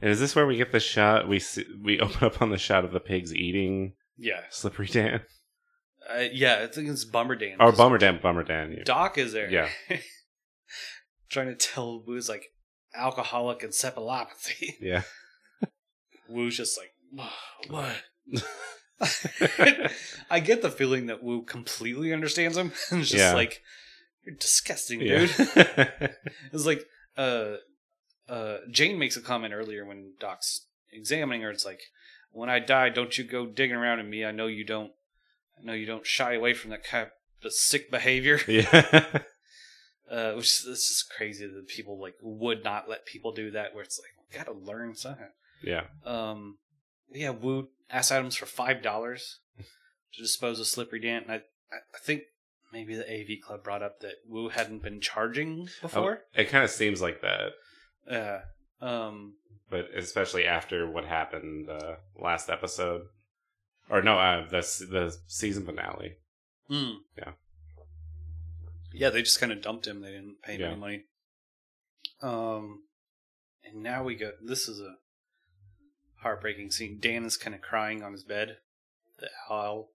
And 0.00 0.10
is 0.10 0.20
this 0.20 0.34
where 0.34 0.46
we 0.46 0.56
get 0.56 0.72
the 0.72 0.80
shot? 0.80 1.28
We 1.28 1.38
see, 1.38 1.64
we 1.82 2.00
open 2.00 2.24
up 2.26 2.40
on 2.42 2.50
the 2.50 2.58
shot 2.58 2.84
of 2.84 2.92
the 2.92 3.00
pigs 3.00 3.34
eating 3.34 3.92
yeah, 4.18 4.40
Slippery 4.50 4.86
Dan 4.86 5.20
uh, 6.10 6.24
yeah. 6.32 6.60
I 6.62 6.66
think 6.66 6.88
it's 6.88 7.04
Bummer 7.04 7.34
Dan. 7.36 7.56
or 7.60 7.72
Bummer 7.72 7.98
Dan. 7.98 8.18
Bummer 8.22 8.42
Dan. 8.44 8.72
yeah. 8.72 8.84
Doc 8.84 9.18
is 9.18 9.32
there. 9.32 9.50
Yeah. 9.50 9.68
Trying 11.30 11.46
to 11.48 11.54
tell 11.56 12.02
Wu's 12.06 12.28
like 12.28 12.46
alcoholic 12.94 13.62
and 13.62 13.72
encephalopathy. 13.72 14.74
Yeah. 14.80 15.02
Wu's 16.28 16.56
just 16.56 16.78
like, 16.78 16.92
what? 17.68 18.02
I 20.30 20.40
get 20.40 20.62
the 20.62 20.70
feeling 20.70 21.06
that 21.06 21.22
Wu 21.22 21.42
completely 21.42 22.12
understands 22.12 22.56
him. 22.56 22.72
and 22.90 23.00
it's 23.00 23.10
just 23.10 23.22
Yeah. 23.22 23.34
like, 23.34 23.62
you're 24.24 24.34
disgusting, 24.34 25.00
Yeah. 25.00 25.26
dude. 25.26 25.30
it's 26.52 26.66
like, 26.66 26.84
uh, 27.16 27.56
uh, 28.28 28.58
Jane 28.70 28.98
makes 28.98 29.16
a 29.16 29.20
comment 29.20 29.54
earlier 29.54 29.84
when 29.84 30.14
Doc's 30.18 30.66
examining 30.90 31.42
her. 31.42 31.50
It's 31.50 31.64
like, 31.64 31.80
when 32.32 32.48
I 32.50 32.58
die, 32.58 32.88
don't 32.90 33.16
you 33.16 33.24
go 33.24 33.46
digging 33.46 33.76
around 33.76 34.00
in 34.00 34.10
me. 34.10 34.24
I 34.24 34.30
know 34.32 34.46
you 34.46 34.64
don't. 34.64 34.92
I 35.58 35.64
know 35.64 35.72
you 35.72 35.86
don't 35.86 36.06
shy 36.06 36.34
away 36.34 36.52
from 36.54 36.70
that 36.70 36.84
kind 36.84 37.08
of 37.44 37.52
sick 37.52 37.90
behavior. 37.90 38.40
yeah. 38.48 39.20
Uh, 40.08 40.34
which 40.34 40.62
this 40.62 40.88
is 40.88 41.02
crazy 41.16 41.44
that 41.48 41.66
people 41.66 42.00
like 42.00 42.14
would 42.22 42.62
not 42.62 42.88
let 42.88 43.04
people 43.06 43.32
do 43.32 43.50
that. 43.50 43.74
Where 43.74 43.82
it's 43.82 43.98
like, 44.00 44.38
gotta 44.38 44.56
learn 44.56 44.94
something. 44.94 45.26
yeah. 45.64 45.86
Um, 46.04 46.58
yeah, 47.10 47.30
Wu 47.30 47.70
asked 47.90 48.12
Adams 48.12 48.36
for 48.36 48.46
five 48.46 48.82
dollars 48.82 49.40
to 49.58 50.22
dispose 50.22 50.60
of 50.60 50.68
Slippery 50.68 51.00
Dan. 51.00 51.22
And 51.24 51.32
I, 51.32 51.34
I 51.72 51.98
think 52.00 52.22
maybe 52.72 52.94
the 52.94 53.02
AV 53.12 53.40
Club 53.44 53.64
brought 53.64 53.82
up 53.82 53.98
that 53.98 54.14
Wu 54.28 54.48
hadn't 54.50 54.84
been 54.84 55.00
charging 55.00 55.68
before. 55.82 56.20
Oh, 56.24 56.40
it 56.40 56.50
kind 56.50 56.62
of 56.62 56.70
seems 56.70 57.02
like 57.02 57.20
that, 57.22 57.54
Yeah. 58.08 58.40
Um. 58.80 59.34
but 59.70 59.86
especially 59.96 60.44
after 60.44 60.88
what 60.90 61.04
happened 61.04 61.68
uh, 61.68 61.96
last 62.18 62.48
episode, 62.50 63.02
or 63.90 64.02
no, 64.02 64.18
uh, 64.18 64.48
the 64.48 64.60
the 64.90 65.16
season 65.26 65.64
finale. 65.64 66.16
mm. 66.70 66.96
Yeah. 67.16 67.32
Yeah, 68.92 69.10
they 69.10 69.20
just 69.22 69.40
kind 69.40 69.52
of 69.52 69.60
dumped 69.60 69.86
him. 69.86 70.00
They 70.00 70.12
didn't 70.12 70.36
pay 70.42 70.54
him 70.54 70.60
Yeah. 70.60 70.66
any 70.68 70.76
money. 70.80 71.04
Um, 72.22 72.84
and 73.64 73.82
now 73.82 74.02
we 74.02 74.14
go. 74.14 74.30
This 74.42 74.68
is 74.68 74.80
a 74.80 74.94
heartbreaking 76.22 76.70
scene. 76.70 76.98
Dan 77.00 77.24
is 77.24 77.36
kind 77.36 77.54
of 77.54 77.60
crying 77.60 78.02
on 78.02 78.12
his 78.12 78.24
bed. 78.24 78.56
The 79.18 79.28
Al. 79.50 79.88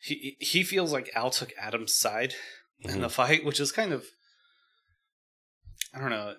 He 0.00 0.36
he 0.40 0.62
feels 0.64 0.92
like 0.92 1.10
Al 1.14 1.30
took 1.30 1.52
Adam's 1.60 1.94
side 1.94 2.34
in 2.80 3.02
the 3.02 3.08
fight, 3.10 3.44
which 3.44 3.60
is 3.60 3.70
kind 3.70 3.92
of 3.92 4.04
I 5.94 6.00
don't 6.00 6.10
know. 6.10 6.34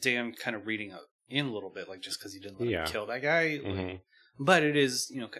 Dan 0.00 0.32
kind 0.34 0.56
of 0.56 0.66
reading 0.66 0.92
up 0.92 1.06
in 1.28 1.46
a 1.46 1.52
little 1.52 1.70
bit, 1.70 1.88
like 1.88 2.00
just 2.00 2.18
because 2.18 2.32
he 2.34 2.40
didn't 2.40 2.60
let 2.60 2.68
Yeah. 2.68 2.82
him 2.86 2.86
kill 2.92 3.06
that 3.06 3.22
guy. 3.22 3.60
like- 3.62 3.62
Mhm. 3.76 4.00
but 4.38 4.62
it 4.62 4.76
is 4.76 5.10
you 5.10 5.20
know 5.20 5.30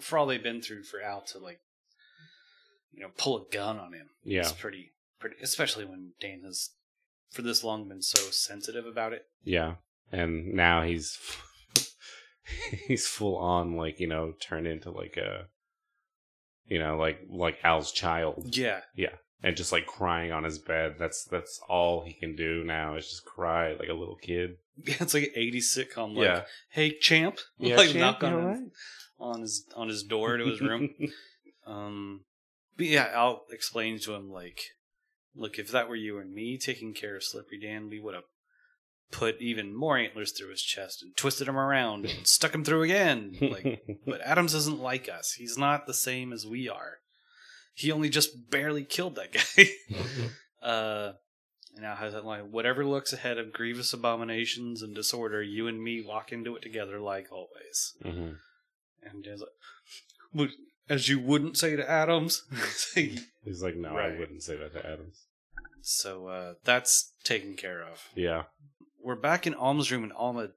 for 0.00 0.18
all 0.18 0.26
they've 0.26 0.42
been 0.42 0.62
through 0.62 0.84
for 0.84 1.00
Al 1.02 1.22
to 1.22 1.38
like 1.38 1.60
you 2.92 3.00
know 3.00 3.10
pull 3.16 3.36
a 3.42 3.50
gun 3.50 3.78
on 3.78 3.92
him. 3.92 4.10
Yeah. 4.24 4.40
It's 4.40 4.52
pretty 4.52 4.92
pretty, 5.18 5.36
especially 5.42 5.84
when 5.84 6.12
Dan 6.20 6.42
has 6.44 6.70
for 7.30 7.42
this 7.42 7.62
long 7.64 7.88
been 7.88 8.02
so 8.02 8.20
sensitive 8.30 8.84
about 8.86 9.12
it. 9.12 9.26
Yeah, 9.44 9.76
and 10.10 10.52
now 10.54 10.82
he's 10.82 11.18
he's 12.86 13.06
full 13.06 13.36
on 13.36 13.76
like 13.76 14.00
you 14.00 14.06
know 14.06 14.32
turned 14.40 14.66
into 14.66 14.90
like 14.90 15.16
a 15.16 15.48
you 16.66 16.78
know 16.78 16.96
like 16.96 17.20
like 17.28 17.58
Al's 17.64 17.92
child 17.92 18.56
Yeah, 18.56 18.82
Yeah, 18.94 19.16
and 19.42 19.56
just 19.56 19.72
like 19.72 19.86
crying 19.86 20.32
on 20.32 20.44
his 20.44 20.58
bed. 20.58 20.96
That's 20.98 21.24
that's 21.24 21.60
all 21.68 22.04
he 22.04 22.12
can 22.12 22.36
do 22.36 22.64
now 22.64 22.96
is 22.96 23.08
just 23.08 23.24
cry 23.24 23.74
like 23.74 23.88
a 23.88 23.94
little 23.94 24.16
kid. 24.16 24.56
it's 24.84 25.14
like 25.14 25.32
an 25.34 25.42
'80s 25.42 25.76
sitcom. 25.76 26.16
Like, 26.16 26.26
yeah, 26.26 26.42
hey 26.70 26.96
champ, 26.98 27.38
yeah. 27.58 27.76
like 27.76 27.90
champ, 27.90 28.20
knock 28.20 28.24
on 28.24 28.32
you 28.32 28.48
his, 28.48 28.60
on 29.18 29.40
his 29.40 29.66
on 29.76 29.88
his 29.88 30.02
door 30.02 30.36
to 30.36 30.46
his 30.46 30.60
room. 30.60 30.90
Um, 31.64 32.24
but 32.76 32.86
yeah, 32.86 33.08
Al 33.12 33.44
explains 33.52 34.04
to 34.04 34.14
him 34.14 34.32
like, 34.32 34.60
look, 35.36 35.60
if 35.60 35.70
that 35.70 35.88
were 35.88 35.94
you 35.94 36.18
and 36.18 36.34
me 36.34 36.58
taking 36.58 36.92
care 36.92 37.14
of 37.14 37.22
Slippery 37.22 37.60
Dan, 37.60 37.88
we 37.88 38.00
would 38.00 38.14
have 38.16 38.24
put 39.12 39.40
even 39.40 39.72
more 39.72 39.96
antlers 39.96 40.32
through 40.32 40.50
his 40.50 40.60
chest 40.60 41.02
and 41.02 41.16
twisted 41.16 41.46
him 41.46 41.56
around 41.56 42.06
and 42.06 42.26
stuck 42.26 42.52
him 42.52 42.64
through 42.64 42.82
again. 42.82 43.36
Like, 43.40 43.84
but 44.04 44.20
Adams 44.22 44.54
isn't 44.54 44.80
like 44.80 45.08
us. 45.08 45.34
He's 45.34 45.56
not 45.56 45.86
the 45.86 45.94
same 45.94 46.32
as 46.32 46.44
we 46.44 46.68
are. 46.68 46.98
He 47.74 47.90
only 47.92 48.08
just 48.08 48.50
barely 48.50 48.84
killed 48.84 49.16
that 49.16 49.32
guy. 49.32 49.68
uh, 50.62 51.12
and 51.74 51.82
now 51.82 51.94
has 51.96 52.12
that 52.12 52.24
line: 52.24 52.52
"Whatever 52.52 52.84
looks 52.84 53.12
ahead 53.12 53.38
of 53.38 53.52
grievous 53.52 53.92
abominations 53.92 54.82
and 54.82 54.94
disorder, 54.94 55.42
you 55.42 55.66
and 55.68 55.82
me 55.82 56.02
walk 56.06 56.32
into 56.32 56.54
it 56.56 56.62
together 56.62 57.00
like 57.00 57.32
always." 57.32 57.94
Mhm. 58.04 58.36
And 59.02 59.24
Dan's 59.24 59.40
like, 59.40 59.50
"But 60.34 60.50
as 60.88 61.08
you 61.08 61.18
wouldn't 61.18 61.56
say 61.56 61.74
to 61.76 61.90
Adams." 61.90 62.42
He's 62.94 63.62
like, 63.62 63.76
no, 63.76 63.96
I 63.96 64.16
wouldn't 64.18 64.42
say 64.42 64.56
that 64.56 64.72
to 64.74 64.86
Adams. 64.86 65.26
so 65.80 66.28
uh, 66.28 66.54
that's 66.64 67.12
taken 67.24 67.56
care 67.56 67.82
of. 67.82 68.06
Yeah, 68.14 68.44
We're 69.00 69.16
back 69.16 69.46
in 69.46 69.54
Alma's 69.54 69.90
room, 69.90 70.04
and 70.04 70.12
Alma 70.12 70.50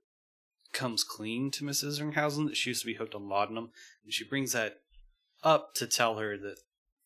comes 0.74 1.04
clean 1.04 1.50
to 1.52 1.64
Miss 1.64 1.84
Isringhausen 1.84 2.46
that 2.48 2.58
she 2.58 2.72
used 2.72 2.82
to 2.82 2.86
be 2.88 2.96
hooked 2.96 3.16
on 3.16 3.30
laudanum, 3.30 3.72
and 4.04 4.14
she 4.14 4.24
brings 4.26 4.52
that 4.52 4.82
up 5.44 5.74
to 5.76 5.88
tell 5.88 6.18
her 6.18 6.38
that 6.38 6.58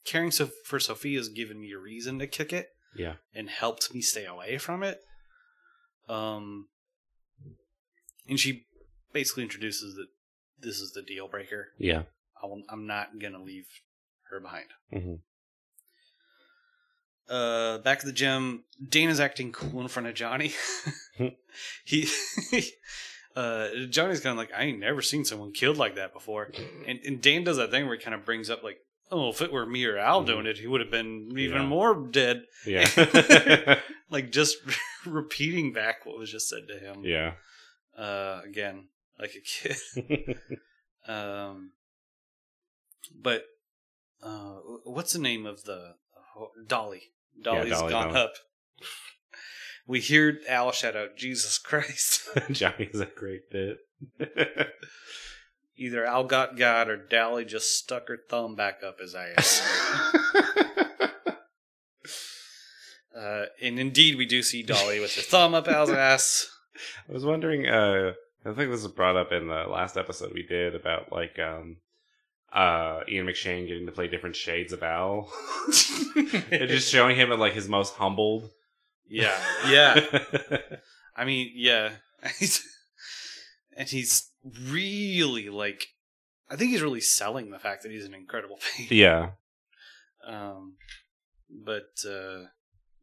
caring 0.05 0.31
so- 0.31 0.49
for 0.65 0.79
Sophia 0.79 1.17
has 1.17 1.29
given 1.29 1.59
me 1.59 1.71
a 1.71 1.77
reason 1.77 2.19
to 2.19 2.27
kick 2.27 2.51
it 2.53 2.69
yeah, 2.95 3.15
and 3.33 3.49
helped 3.49 3.93
me 3.93 4.01
stay 4.01 4.25
away 4.25 4.57
from 4.57 4.83
it. 4.83 4.99
Um, 6.07 6.67
and 8.27 8.39
she 8.39 8.65
basically 9.13 9.43
introduces 9.43 9.95
that 9.95 10.07
this 10.59 10.79
is 10.79 10.91
the 10.93 11.01
deal 11.01 11.27
breaker. 11.27 11.69
yeah. 11.77 12.03
I 12.41 12.47
I'm 12.69 12.87
not 12.87 13.19
gonna 13.21 13.41
leave 13.43 13.65
her 14.29 14.39
behind. 14.39 14.67
hmm 14.91 15.15
Uh, 17.29 17.77
back 17.79 17.99
at 17.99 18.05
the 18.05 18.11
Gem, 18.11 18.63
Dana's 18.87 19.19
acting 19.19 19.51
cool 19.51 19.81
in 19.81 19.87
front 19.87 20.07
of 20.07 20.15
Johnny. 20.15 20.53
he, 21.85 22.07
uh, 23.35 23.67
Johnny's 23.89 24.19
kind 24.21 24.31
of 24.31 24.37
like, 24.37 24.51
I 24.55 24.63
ain't 24.63 24.79
never 24.79 25.01
seen 25.01 25.25
someone 25.25 25.51
killed 25.51 25.77
like 25.77 25.95
that 25.95 26.13
before. 26.13 26.49
And, 26.87 26.99
and 27.05 27.21
Dan 27.21 27.43
does 27.43 27.57
that 27.57 27.69
thing 27.71 27.85
where 27.85 27.95
he 27.97 28.01
kind 28.03 28.15
of 28.15 28.25
brings 28.25 28.49
up 28.49 28.63
like, 28.63 28.79
oh, 29.11 29.29
if 29.29 29.41
it 29.41 29.51
were 29.51 29.65
me 29.65 29.85
or 29.85 29.97
Al 29.97 30.23
doing 30.23 30.45
it, 30.45 30.57
he 30.57 30.67
would 30.67 30.81
have 30.81 30.91
been 30.91 31.29
even 31.37 31.61
Yeah. 31.61 31.67
more 31.67 32.07
dead. 32.09 32.43
Yeah, 32.65 32.85
Like 34.09 34.31
just 34.31 34.57
repeating 35.05 35.71
back 35.73 36.05
what 36.05 36.17
was 36.17 36.31
just 36.31 36.49
said 36.49 36.67
to 36.67 36.77
him. 36.79 37.03
yeah. 37.03 37.33
Uh, 37.97 38.41
again, 38.45 38.87
like 39.19 39.31
a 39.35 39.41
kid. 39.41 40.37
Um, 41.07 41.71
but 43.21 43.43
uh, 44.23 44.55
what's 44.85 45.13
the 45.13 45.19
name 45.19 45.45
of 45.45 45.63
the 45.63 45.93
Dolly? 46.67 47.01
Dolly's 47.41 47.71
Dolly, 47.71 47.91
gone 47.91 48.07
Dolly. 48.13 48.19
up. 48.19 48.33
We 49.87 49.99
hear 49.99 50.39
Al 50.47 50.71
shout 50.71 50.95
out, 50.95 51.17
"Jesus 51.17 51.57
Christ!" 51.57 52.27
Johnny's 52.51 52.99
a 52.99 53.05
great 53.07 53.49
bit. 53.51 53.77
Either 55.79 56.05
Al 56.05 56.25
got 56.25 56.57
God 56.57 56.89
or 56.89 56.97
Dolly 56.97 57.45
just 57.45 57.77
stuck 57.77 58.09
her 58.09 58.17
thumb 58.29 58.55
back 58.55 58.81
up 58.85 58.99
his 58.99 59.15
ass. 59.15 59.61
uh, 63.17 63.45
and 63.61 63.79
indeed, 63.79 64.17
we 64.17 64.25
do 64.25 64.43
see 64.43 64.61
Dolly 64.61 64.99
with 64.99 65.15
her 65.15 65.21
thumb 65.21 65.53
up 65.53 65.69
Al's 65.69 65.89
ass. 65.89 66.51
I 67.07 67.13
was 67.13 67.25
wondering. 67.25 67.65
Uh, 67.65 68.11
I 68.45 68.53
think 68.53 68.71
this 68.71 68.83
was 68.83 68.91
brought 68.91 69.15
up 69.15 69.31
in 69.31 69.47
the 69.47 69.65
last 69.69 69.95
episode 69.95 70.33
we 70.33 70.43
did 70.43 70.75
about 70.75 71.13
like 71.13 71.39
um, 71.39 71.77
uh, 72.51 73.01
Ian 73.07 73.27
McShane 73.27 73.67
getting 73.67 73.85
to 73.85 73.91
play 73.93 74.07
different 74.07 74.35
shades 74.35 74.73
of 74.73 74.83
Al, 74.83 75.31
and 76.15 76.69
just 76.69 76.91
showing 76.91 77.15
him 77.15 77.31
at 77.31 77.39
like 77.39 77.53
his 77.53 77.69
most 77.69 77.95
humbled. 77.95 78.49
yeah, 79.07 79.37
yeah. 79.67 80.19
I 81.15 81.25
mean, 81.25 81.51
yeah. 81.53 81.91
And 83.79 83.87
he's 83.87 84.29
really 84.43 85.49
like, 85.49 85.87
I 86.49 86.55
think 86.57 86.71
he's 86.71 86.81
really 86.81 86.99
selling 87.01 87.49
the 87.49 87.59
fact 87.59 87.81
that 87.83 87.91
he's 87.91 88.03
an 88.05 88.13
incredible 88.13 88.59
painter. 88.77 88.93
yeah, 88.93 89.29
Um, 90.27 90.75
but 91.49 91.89
uh, 92.05 92.47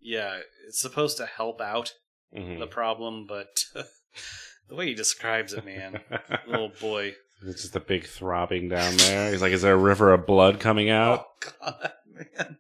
yeah, 0.01 0.41
it's 0.69 0.79
supposed 0.81 1.17
to 1.17 1.27
help 1.27 1.61
out 1.63 1.95
Mhm. 2.37 2.59
the 2.59 2.67
problem, 2.67 3.25
but 3.27 3.65
the 4.69 4.75
way 4.75 4.89
he 4.89 4.95
describes 4.95 5.53
it, 5.55 5.65
man, 5.65 6.01
little 6.47 6.69
boy. 6.81 7.15
it's 7.47 7.63
just 7.63 7.77
a 7.77 7.81
big 7.81 8.05
throbbing 8.05 8.69
down 8.69 8.97
there. 8.99 9.31
He's 9.31 9.41
like, 9.41 9.53
"Is 9.53 9.63
there 9.63 9.73
a 9.75 9.79
river 9.79 10.13
of 10.13 10.27
blood 10.27 10.61
coming 10.61 10.91
out?" 10.91 11.25
Oh 11.47 11.51
God, 11.63 11.93
man. 12.07 12.59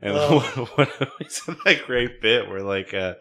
And 0.00 0.12
Oh. 0.16 0.40
what, 0.76 0.88
that 1.64 1.82
great 1.86 2.20
bit 2.22 2.48
where 2.48 2.62
like 2.62 2.94
uh 2.94 3.14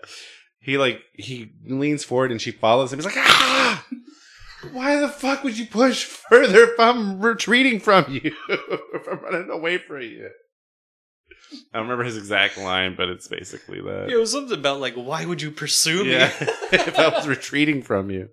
he 0.64 0.78
like 0.78 1.02
he 1.14 1.52
leans 1.66 2.04
forward 2.04 2.32
and 2.32 2.42
she 2.42 2.52
follows 2.52 2.92
him. 2.92 2.98
He's 3.00 3.06
like, 3.06 3.18
ah! 3.18 3.86
Why 4.72 4.96
the 5.00 5.10
fuck 5.10 5.44
would 5.44 5.58
you 5.58 5.66
push 5.66 6.06
further 6.06 6.64
if 6.64 6.80
I'm 6.80 7.20
retreating 7.22 7.80
from 7.82 8.06
you? 8.10 8.34
if 8.50 9.08
I'm 9.12 9.20
running 9.20 9.50
away 9.50 9.78
from 9.78 10.02
you? 10.02 10.30
I 11.74 11.78
don't 11.78 11.84
remember 11.84 12.06
his 12.06 12.18
exact 12.18 12.58
line, 12.58 12.96
but 12.96 13.10
it's 13.10 13.28
basically 13.28 13.82
that. 13.82 14.08
Yeah, 14.10 14.16
it 14.16 14.20
was 14.20 14.32
something 14.32 14.58
about 14.58 14.80
like, 14.80 14.96
why 14.96 15.26
would 15.26 15.42
you 15.42 15.52
pursue 15.52 16.06
Yeah, 16.06 16.28
me? 16.40 16.48
if 16.72 16.98
I 16.98 17.10
was 17.10 17.28
retreating 17.28 17.82
from 17.84 18.10
you. 18.10 18.30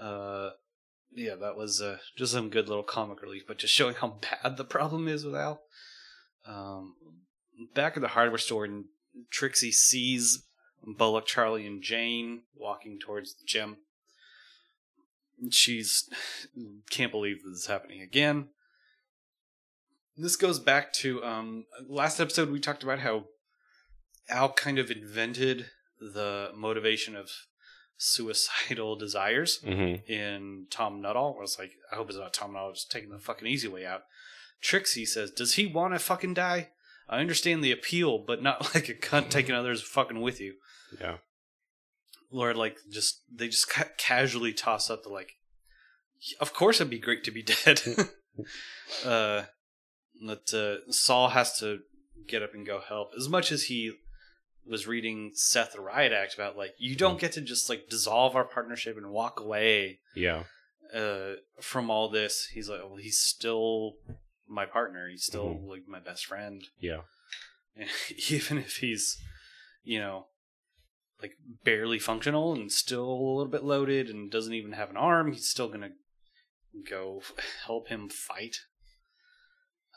uh, 0.00 0.50
yeah, 1.14 1.36
that 1.36 1.56
was 1.56 1.80
uh, 1.80 1.98
just 2.18 2.32
some 2.32 2.50
good 2.50 2.68
little 2.68 2.82
comic 2.82 3.22
relief, 3.22 3.44
but 3.48 3.58
just 3.58 3.72
showing 3.72 3.94
how 3.94 4.18
bad 4.42 4.56
the 4.56 4.64
problem 4.64 5.08
is 5.08 5.24
with 5.24 5.34
Al. 5.36 5.60
Um, 6.46 6.94
back 7.74 7.96
at 7.96 8.02
the 8.02 8.08
hardware 8.08 8.38
store, 8.38 8.64
and 8.66 8.84
Trixie 9.30 9.72
sees 9.72 10.44
Bullock, 10.84 11.26
Charlie, 11.26 11.66
and 11.66 11.82
Jane 11.82 12.42
walking 12.54 12.98
towards 12.98 13.34
the 13.34 13.44
Gem. 13.46 13.76
She's 15.50 16.08
can't 16.90 17.12
believe 17.12 17.38
this 17.44 17.60
is 17.60 17.66
happening 17.66 18.00
again. 18.00 18.48
This 20.16 20.36
goes 20.36 20.58
back 20.58 20.92
to 20.94 21.22
um, 21.24 21.64
last 21.86 22.20
episode. 22.20 22.50
We 22.50 22.58
talked 22.60 22.82
about 22.82 23.00
how 23.00 23.24
Al 24.30 24.52
kind 24.52 24.78
of 24.78 24.90
invented 24.90 25.66
the 26.00 26.50
motivation 26.54 27.14
of 27.14 27.30
suicidal 27.98 28.96
desires 28.98 29.58
Mm-hmm. 29.64 30.10
in 30.10 30.66
Tom 30.70 31.02
Nuttall. 31.02 31.34
Where 31.34 31.42
it's 31.42 31.58
like, 31.58 31.72
I 31.92 31.96
hope 31.96 32.08
it's 32.08 32.18
not 32.18 32.32
Tom 32.32 32.52
Nuttall 32.54 32.72
just 32.72 32.90
taking 32.90 33.10
the 33.10 33.18
fucking 33.18 33.46
easy 33.46 33.68
way 33.68 33.84
out. 33.84 34.02
Trixie 34.62 35.04
says, 35.04 35.30
Does 35.30 35.54
he 35.54 35.66
want 35.66 35.92
to 35.92 35.98
fucking 35.98 36.32
die? 36.34 36.70
I 37.08 37.18
understand 37.20 37.62
the 37.62 37.70
appeal, 37.72 38.18
but 38.18 38.42
not 38.42 38.74
like 38.74 38.88
a 38.88 38.94
cunt 38.94 39.28
taking 39.28 39.54
others 39.54 39.82
fucking 39.82 40.20
with 40.22 40.40
you. 40.40 40.54
Yeah. 41.00 41.16
Lord, 42.30 42.56
like, 42.56 42.76
just, 42.90 43.22
they 43.32 43.48
just 43.48 43.68
ca- 43.70 43.88
casually 43.98 44.52
toss 44.52 44.90
up 44.90 45.02
the, 45.04 45.08
like, 45.08 45.32
of 46.40 46.52
course 46.52 46.80
it'd 46.80 46.90
be 46.90 46.98
great 46.98 47.24
to 47.24 47.30
be 47.30 47.42
dead. 47.42 47.80
uh, 49.04 49.42
but 50.26 50.52
uh, 50.52 50.76
Sol 50.90 51.28
has 51.30 51.58
to 51.60 51.80
get 52.26 52.42
up 52.42 52.54
and 52.54 52.66
go 52.66 52.80
help. 52.80 53.12
As 53.16 53.28
much 53.28 53.52
as 53.52 53.64
he 53.64 53.92
was 54.68 54.86
reading 54.86 55.30
Seth 55.34 55.72
the 55.74 55.80
Riot 55.80 56.12
Act 56.12 56.34
about, 56.34 56.56
like, 56.56 56.72
you 56.78 56.96
don't 56.96 57.20
get 57.20 57.32
to 57.32 57.40
just, 57.40 57.68
like, 57.68 57.88
dissolve 57.88 58.34
our 58.34 58.44
partnership 58.44 58.96
and 58.96 59.10
walk 59.10 59.38
away 59.40 60.00
Yeah. 60.14 60.44
uh, 60.92 61.34
from 61.60 61.90
all 61.90 62.08
this, 62.08 62.46
he's 62.52 62.68
like, 62.68 62.80
well, 62.80 62.96
he's 62.96 63.20
still 63.20 63.94
my 64.48 64.66
partner. 64.66 65.08
He's 65.08 65.24
still 65.24 65.48
Mhm. 65.48 65.68
like 65.68 65.88
my 65.88 65.98
best 66.00 66.24
friend, 66.26 66.62
Yeah. 66.78 67.02
and 67.76 67.88
even 68.30 68.58
if 68.58 68.76
he's, 68.76 69.16
you 69.82 69.98
know, 69.98 70.28
like 71.22 71.32
barely 71.64 71.98
functional 71.98 72.52
and 72.54 72.70
still 72.70 73.08
a 73.08 73.34
little 73.36 73.50
bit 73.50 73.64
loaded 73.64 74.08
and 74.08 74.30
doesn't 74.30 74.52
even 74.54 74.72
have 74.72 74.90
an 74.90 74.96
arm, 74.96 75.32
he's 75.32 75.48
still 75.48 75.68
gonna 75.68 75.90
go 76.88 77.22
help 77.66 77.88
him 77.88 78.08
fight. 78.08 78.56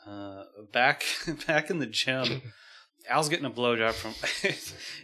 Uh, 0.06 0.44
back 0.72 1.04
back 1.46 1.68
in 1.70 1.78
the 1.78 1.86
Gem, 1.86 2.40
Al's 3.08 3.28
getting 3.28 3.44
a 3.46 3.50
blowjob 3.50 3.92
from. 3.92 4.14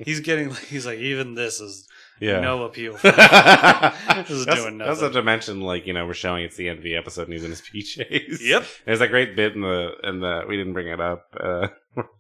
he's 0.05 0.21
getting. 0.21 0.55
He's 0.55 0.87
like, 0.87 0.99
even 0.99 1.35
this 1.35 1.61
is 1.61 1.87
Yeah. 2.21 2.41
no 2.41 2.65
appeal. 2.65 2.97
For 2.97 3.11
This 3.11 4.31
is 4.31 4.47
that's, 4.47 4.61
doing 4.63 4.79
that's 4.79 4.89
nothing. 4.89 5.05
have 5.05 5.13
to 5.13 5.23
mention, 5.23 5.61
like 5.61 5.87
you 5.87 5.93
know, 5.93 6.07
we're 6.07 6.15
showing 6.15 6.45
it's 6.45 6.57
the 6.57 6.69
end 6.69 6.79
of 6.79 6.85
the 6.85 6.97
episode, 6.97 7.25
and 7.25 7.33
he's 7.35 7.45
in 7.45 7.51
his 7.51 7.61
PJs. 7.63 8.41
Yep. 8.41 8.65
There's 8.87 8.99
that 9.01 9.09
great 9.11 9.37
bit 9.37 9.55
in 9.55 9.61
the 9.61 9.91
in 10.03 10.21
the 10.21 10.43
we 10.49 10.57
didn't 10.57 10.73
bring 10.73 10.89
it 10.89 11.01
up. 11.01 11.27
Uh, 11.39 11.69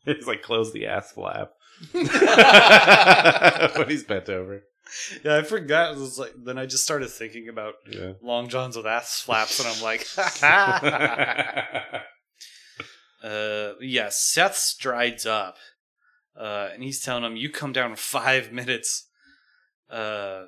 he's 0.04 0.26
like 0.26 0.42
close 0.42 0.72
the 0.72 0.86
ass 0.86 1.12
flap 1.12 1.50
when 3.76 3.88
he's 3.88 4.04
bent 4.04 4.28
over. 4.28 4.62
Yeah, 5.24 5.36
I 5.38 5.42
forgot. 5.42 5.92
It 5.96 5.98
was 5.98 6.18
like 6.18 6.32
then 6.36 6.58
I 6.58 6.66
just 6.66 6.84
started 6.84 7.10
thinking 7.10 7.48
about 7.48 7.74
Yeah. 7.90 8.12
long 8.22 8.48
johns 8.48 8.76
with 8.76 8.86
ass 8.86 9.20
flaps, 9.20 9.58
and 9.60 9.68
I'm 9.68 9.82
like, 9.82 10.06
uh, 13.24 13.72
yeah. 13.80 14.08
Seth 14.10 14.56
strides 14.56 15.26
up, 15.26 15.56
uh, 16.38 16.68
and 16.72 16.82
he's 16.82 17.00
telling 17.00 17.24
him, 17.24 17.36
"You 17.36 17.50
come 17.50 17.72
down 17.72 17.90
in 17.90 17.96
five 17.96 18.52
minutes." 18.52 19.08
Uh, 19.90 20.44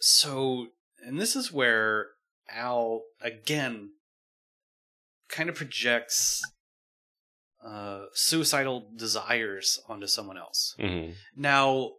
so, 0.00 0.68
and 1.04 1.18
this 1.20 1.34
is 1.36 1.52
where 1.52 2.08
Al 2.50 3.02
again 3.20 3.90
kind 5.28 5.48
of 5.48 5.54
projects 5.56 6.42
uh, 7.66 8.06
suicidal 8.12 8.88
desires 8.96 9.80
onto 9.88 10.06
someone 10.06 10.38
else. 10.38 10.74
Mhm. 10.78 11.14
Now, 11.34 11.94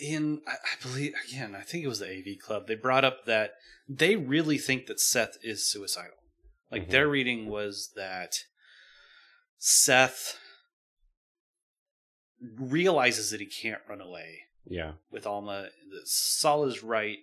in 0.00 0.42
I, 0.46 0.52
I 0.52 0.82
believe 0.82 1.12
again, 1.28 1.54
I 1.54 1.62
think 1.62 1.84
it 1.84 1.88
was 1.88 1.98
the 1.98 2.08
AV 2.10 2.38
Club. 2.40 2.66
They 2.68 2.74
brought 2.76 3.04
up 3.04 3.24
that 3.26 3.54
they 3.88 4.14
really 4.16 4.58
think 4.58 4.86
that 4.86 5.00
Seth 5.00 5.36
is 5.42 5.68
suicidal. 5.70 6.16
Like 6.70 6.86
Mhm. 6.86 6.90
their 6.90 7.08
reading 7.08 7.46
was 7.46 7.92
that 7.96 8.44
Seth 9.58 10.38
realizes 12.58 13.30
that 13.30 13.40
he 13.40 13.46
can't 13.46 13.82
run 13.88 14.00
away 14.00 14.42
Yeah. 14.66 14.94
with 15.10 15.26
Alma. 15.26 15.70
That 15.90 16.08
Sol 16.08 16.64
is 16.66 16.82
right. 16.82 17.18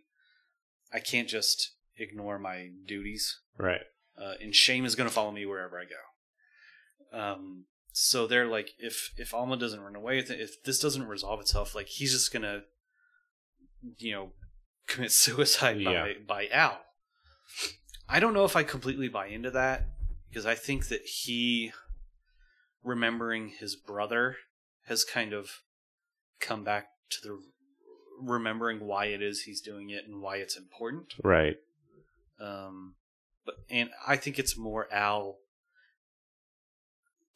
I 0.91 0.99
can't 0.99 1.29
just 1.29 1.75
ignore 1.97 2.39
my 2.39 2.69
duties 2.85 3.39
Right. 3.57 3.81
uh, 4.17 4.35
and 4.41 4.55
shame 4.55 4.85
is 4.85 4.95
going 4.95 5.07
to 5.09 5.13
follow 5.13 5.31
me 5.31 5.45
wherever 5.45 5.79
I 5.79 5.85
go. 5.85 6.01
Um, 7.11 7.65
so 7.93 8.25
they're 8.27 8.47
like, 8.47 8.71
if 8.79 9.11
if 9.17 9.33
Alma 9.33 9.57
doesn't 9.57 9.79
run 9.81 9.95
away, 9.95 10.19
if 10.19 10.63
this 10.63 10.79
doesn't 10.79 11.07
resolve 11.07 11.39
itself, 11.41 11.75
like 11.75 11.87
he's 11.87 12.11
just 12.13 12.31
gonna, 12.31 12.61
you 13.97 14.13
know, 14.13 14.31
commit 14.87 15.11
suicide 15.11 15.79
Yeah. 15.79 16.03
by 16.03 16.13
by 16.25 16.47
Al. 16.47 16.79
I 18.07 18.19
don't 18.19 18.33
know 18.33 18.45
if 18.45 18.55
I 18.55 18.63
completely 18.63 19.07
buy 19.07 19.27
into 19.27 19.51
that 19.51 19.87
because 20.29 20.45
I 20.45 20.55
think 20.55 20.87
that 20.87 21.01
he, 21.05 21.71
remembering 22.83 23.49
his 23.49 23.75
brother, 23.75 24.37
has 24.87 25.03
kind 25.03 25.33
of 25.33 25.61
come 26.39 26.63
back 26.63 26.87
to 27.09 27.17
the 27.21 27.39
remembering 28.21 28.79
why 28.81 29.05
it 29.05 29.21
is 29.21 29.41
he's 29.43 29.61
doing 29.61 29.89
it 29.89 30.05
and 30.07 30.21
why 30.21 30.37
it's 30.37 30.55
important. 30.57 31.13
Right. 31.23 31.57
Um, 32.39 32.95
but 33.45 33.55
and 33.69 33.89
I 34.07 34.15
think 34.15 34.39
it's 34.39 34.57
more 34.57 34.87
Al 34.91 35.37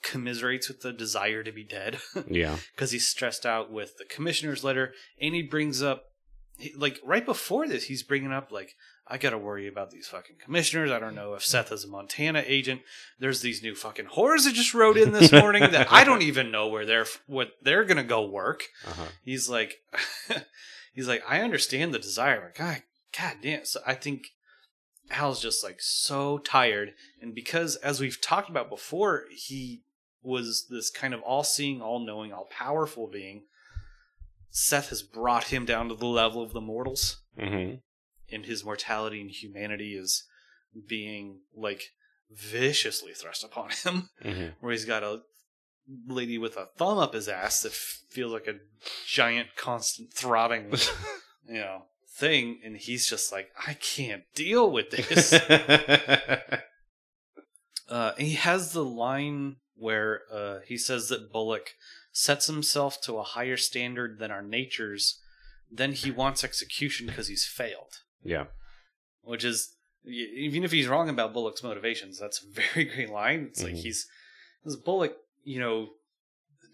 commiserates 0.06 0.68
with 0.70 0.82
the 0.82 0.94
desire 0.94 1.44
to 1.44 1.52
be 1.52 1.64
dead 1.64 1.98
Yeah. 2.30 2.58
because 2.76 2.92
he's 2.92 3.08
stressed 3.08 3.46
out 3.46 3.72
with 3.72 3.98
the 3.98 4.06
commissioner's 4.06 4.64
letter, 4.64 4.94
and 5.20 5.34
he 5.36 5.42
brings 5.42 5.82
up 5.84 6.04
like 6.78 7.00
right 7.04 7.26
before 7.26 7.68
this, 7.68 7.86
he's 7.86 8.04
bringing 8.04 8.32
up 8.32 8.52
like 8.52 8.76
I 9.08 9.18
gotta 9.18 9.38
worry 9.38 9.68
about 9.68 9.92
these 9.92 10.08
fucking 10.08 10.38
commissioners. 10.44 10.90
I 10.90 11.00
don't 11.00 11.14
know 11.16 11.34
if 11.36 11.44
Seth 11.46 11.72
is 11.72 11.84
a 11.84 11.88
Montana 11.88 12.44
agent. 12.46 12.82
There's 13.20 13.42
these 13.42 13.62
new 13.62 13.76
fucking 13.76 14.06
whores 14.16 14.46
that 14.46 14.54
just 14.56 14.74
rode 14.74 14.98
in 14.98 15.12
this 15.12 15.32
morning 15.32 15.62
that 15.72 15.92
I 15.92 16.04
don't 16.06 16.22
even 16.32 16.50
know 16.52 16.68
where 16.70 16.86
they're 16.86 17.06
what 17.28 17.50
they're 17.62 17.84
gonna 17.84 18.04
go 18.04 18.26
work 18.26 18.64
Uh-huh. 18.88 19.06
he's 19.24 19.50
like 19.50 19.76
he's 20.94 21.08
like 21.08 21.24
i 21.28 21.42
understand 21.42 21.94
the 21.94 22.00
desire 22.00 22.42
but 22.42 22.56
god 22.56 22.82
god 23.18 23.36
damn 23.44 23.66
so 23.66 23.80
i 23.86 23.94
think 23.94 24.28
Al's 25.12 25.40
just 25.42 25.64
like 25.64 25.78
so 25.82 26.38
tired 26.40 26.94
and 27.22 27.36
because 27.36 27.76
as 27.78 28.00
we've 28.00 28.20
talked 28.22 28.50
about 28.50 28.70
before 28.70 29.26
he 29.30 29.82
was 30.26 30.68
this 30.70 30.90
kind 30.90 31.14
of 31.14 31.22
all-seeing 31.22 31.82
all-knowing 31.82 32.34
all-powerful 32.34 33.08
being 33.08 33.44
seth 34.50 34.90
has 34.90 35.04
brought 35.04 35.46
him 35.46 35.66
down 35.66 35.90
to 35.90 35.96
the 35.96 36.06
level 36.06 36.42
of 36.42 36.54
the 36.54 36.62
mortals 36.62 37.22
Mm-hmm. 37.40 37.76
and 38.34 38.46
his 38.46 38.64
mortality 38.64 39.20
and 39.22 39.30
humanity 39.30 39.94
is 39.96 40.24
being 40.88 41.42
like 41.56 41.92
viciously 42.32 43.12
thrust 43.14 43.44
upon 43.44 43.70
him 43.72 44.10
hmm 44.24 44.48
where 44.62 44.72
he's 44.72 44.86
got 44.86 45.04
a 45.04 45.22
lady 46.08 46.38
with 46.38 46.56
a 46.58 46.68
thumb 46.78 46.98
up 46.98 47.14
his 47.14 47.28
ass 47.28 47.62
that 47.62 47.74
feels 47.74 48.32
like 48.32 48.48
a 48.48 48.56
giant, 49.06 49.50
constant 49.56 50.12
throbbing, 50.14 50.72
you 51.48 51.60
know, 51.60 51.84
thing, 52.18 52.60
and 52.64 52.76
he's 52.78 53.08
just 53.08 53.32
like, 53.32 53.50
I 53.68 53.76
can't 53.76 54.24
deal 54.34 54.72
with 54.72 54.90
this. 54.90 55.32
uh, 57.90 58.14
he 58.18 58.34
has 58.34 58.74
the 58.74 58.84
line 58.84 59.58
where 59.76 60.22
uh, 60.32 60.60
he 60.66 60.78
says 60.78 61.10
that 61.10 61.32
Bullock 61.32 61.76
sets 62.12 62.48
himself 62.48 63.02
to 63.02 63.18
a 63.18 63.24
higher 63.24 63.58
standard 63.58 64.20
than 64.20 64.32
our 64.32 64.42
natures, 64.42 65.20
then 65.72 65.92
he 65.94 66.12
wants 66.12 66.44
execution 66.44 67.08
because 67.08 67.28
he's 67.28 67.46
failed. 67.46 68.02
yeah. 68.24 68.46
Which 69.22 69.44
is, 69.44 69.74
even 70.06 70.64
if 70.64 70.72
he's 70.72 70.88
wrong 70.88 71.10
about 71.10 71.34
Bullock's 71.34 71.64
motivations, 71.64 72.20
that's 72.20 72.44
a 72.44 72.46
very 72.62 72.86
great 72.94 73.10
line. 73.10 73.48
It's 73.50 73.64
like 73.64 73.74
Mhm. 73.74 73.82
he's 73.82 74.08
this 74.64 74.76
Bullock, 74.76 75.18
you 75.44 75.60
know, 75.60 75.90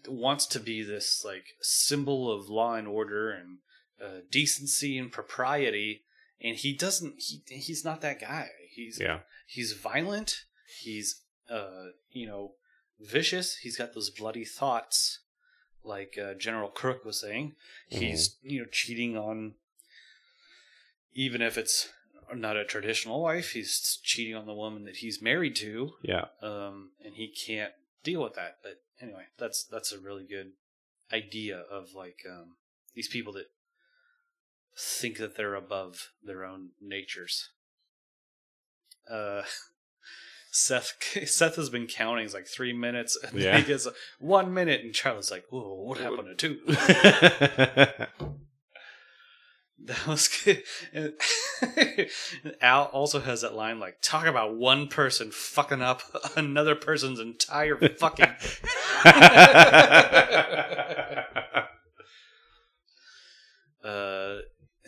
wants 0.06 0.44
to 0.46 0.60
be 0.60 0.82
this 0.82 1.24
like 1.24 1.44
symbol 1.62 2.30
of 2.30 2.48
law 2.50 2.74
and 2.74 2.86
order 2.86 3.30
and 3.30 3.58
uh, 4.04 4.20
decency 4.30 4.98
and 4.98 5.10
propriety, 5.10 6.02
and 6.42 6.56
he 6.56 6.74
doesn't. 6.76 7.14
He 7.18 7.42
he's 7.46 7.84
not 7.84 8.00
that 8.02 8.20
guy. 8.20 8.50
He's 8.68 8.98
Yeah. 9.00 9.20
he's 9.46 9.72
violent. 9.72 10.42
He's 10.80 11.22
uh 11.48 11.86
you 12.10 12.26
know 12.26 12.52
vicious. 13.02 13.56
He's 13.58 13.76
got 13.76 13.94
those 13.94 14.10
bloody 14.10 14.44
thoughts, 14.44 15.20
like 15.84 16.16
uh, 16.22 16.34
General 16.34 16.68
Crook 16.68 17.04
was 17.04 17.20
saying. 17.20 17.54
He's 17.88 18.36
you 18.42 18.60
know 18.60 18.66
cheating 18.70 19.16
on, 19.16 19.54
even 21.14 21.42
if 21.42 21.58
it's 21.58 21.90
not 22.34 22.56
a 22.56 22.64
traditional 22.64 23.22
wife. 23.22 23.50
He's 23.50 23.98
cheating 24.02 24.34
on 24.34 24.46
the 24.46 24.54
woman 24.54 24.84
that 24.84 24.96
he's 24.96 25.20
married 25.20 25.56
to, 25.56 25.92
Yeah. 26.02 26.26
um, 26.40 26.92
and 27.04 27.14
he 27.14 27.28
can't 27.28 27.72
deal 28.02 28.22
with 28.22 28.34
that. 28.34 28.58
But 28.62 28.80
anyway, 29.00 29.24
that's 29.38 29.64
that's 29.64 29.92
a 29.92 29.98
really 29.98 30.24
good 30.26 30.52
idea 31.12 31.58
of 31.70 31.94
like 31.94 32.20
um, 32.30 32.56
these 32.94 33.08
people 33.08 33.32
that 33.34 33.50
think 34.78 35.18
that 35.18 35.36
they're 35.36 35.54
above 35.54 36.08
their 36.24 36.44
own 36.44 36.70
natures. 36.80 37.50
Uh, 39.10 39.42
Seth 40.52 40.92
Seth 41.26 41.56
has 41.56 41.70
been 41.70 41.86
counting. 41.86 42.24
It's 42.26 42.34
like 42.34 42.46
three 42.46 42.72
minutes, 42.72 43.18
and 43.22 43.40
Yeah. 43.40 43.56
he 43.58 43.64
gets 43.64 43.88
one 44.20 44.52
minute, 44.54 44.82
and 44.84 44.94
Charlie's 44.94 45.30
like, 45.30 45.44
"Whoa, 45.50 45.82
what 45.82 45.98
happened 45.98 46.28
to 46.28 46.34
two? 46.36 46.60
That 49.84 50.06
was 50.06 50.28
good. 50.28 50.62
And 50.92 51.14
Al 52.60 52.84
also 52.84 53.18
has 53.18 53.40
that 53.40 53.54
line 53.54 53.80
like, 53.80 53.96
"Talk 54.00 54.26
about 54.26 54.54
one 54.56 54.86
person 54.86 55.32
fucking 55.32 55.82
up 55.82 56.02
another 56.36 56.76
person's 56.76 57.18
entire 57.18 57.76
fucking." 57.98 58.32
uh, 63.84 64.36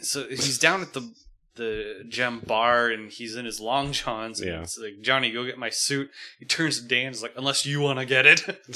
so 0.00 0.28
he's 0.28 0.58
down 0.58 0.82
at 0.82 0.92
the 0.92 1.12
the 1.56 2.04
Gem 2.08 2.40
bar 2.40 2.88
and 2.88 3.12
he's 3.12 3.36
in 3.36 3.44
his 3.44 3.60
long 3.60 3.92
johns 3.92 4.40
and 4.40 4.50
Yeah. 4.50 4.62
it's 4.62 4.78
like 4.78 5.00
Johnny, 5.02 5.30
go 5.30 5.44
get 5.44 5.58
my 5.58 5.70
suit. 5.70 6.10
He 6.38 6.46
turns 6.46 6.80
to 6.80 6.88
Dan, 6.88 7.06
and 7.06 7.14
is 7.14 7.22
like, 7.22 7.34
"Unless 7.36 7.64
you 7.66 7.80
want 7.80 7.98
to 8.00 8.06
get 8.06 8.26
it." 8.26 8.40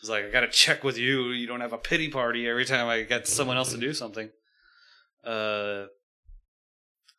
He's 0.00 0.08
like, 0.08 0.24
I 0.24 0.30
gotta 0.30 0.48
check 0.48 0.82
with 0.82 0.96
you. 0.96 1.28
You 1.30 1.46
don't 1.46 1.60
have 1.60 1.74
a 1.74 1.78
pity 1.78 2.08
party 2.08 2.48
every 2.48 2.64
time 2.64 2.88
I 2.88 3.02
get 3.02 3.28
someone 3.28 3.58
else 3.58 3.70
to 3.72 3.78
do 3.78 3.92
something. 3.92 4.30
Uh, 5.22 5.84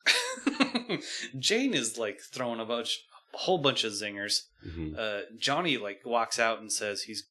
Jane 1.40 1.76
is 1.76 2.00
like 2.00 2.20
throwing 2.34 2.60
a 2.60 2.66
bunch, 2.66 3.00
a 3.36 3.38
whole 3.38 3.60
bunch 3.60 3.84
of 3.84 3.94
zingers. 3.94 4.42
Mhm. 4.68 4.98
Uh, 4.98 5.22
Johnny 5.38 5.78
like 5.78 6.00
walks 6.06 6.40
out 6.40 6.60
and 6.60 6.72
says 6.72 7.04
he's 7.04 7.28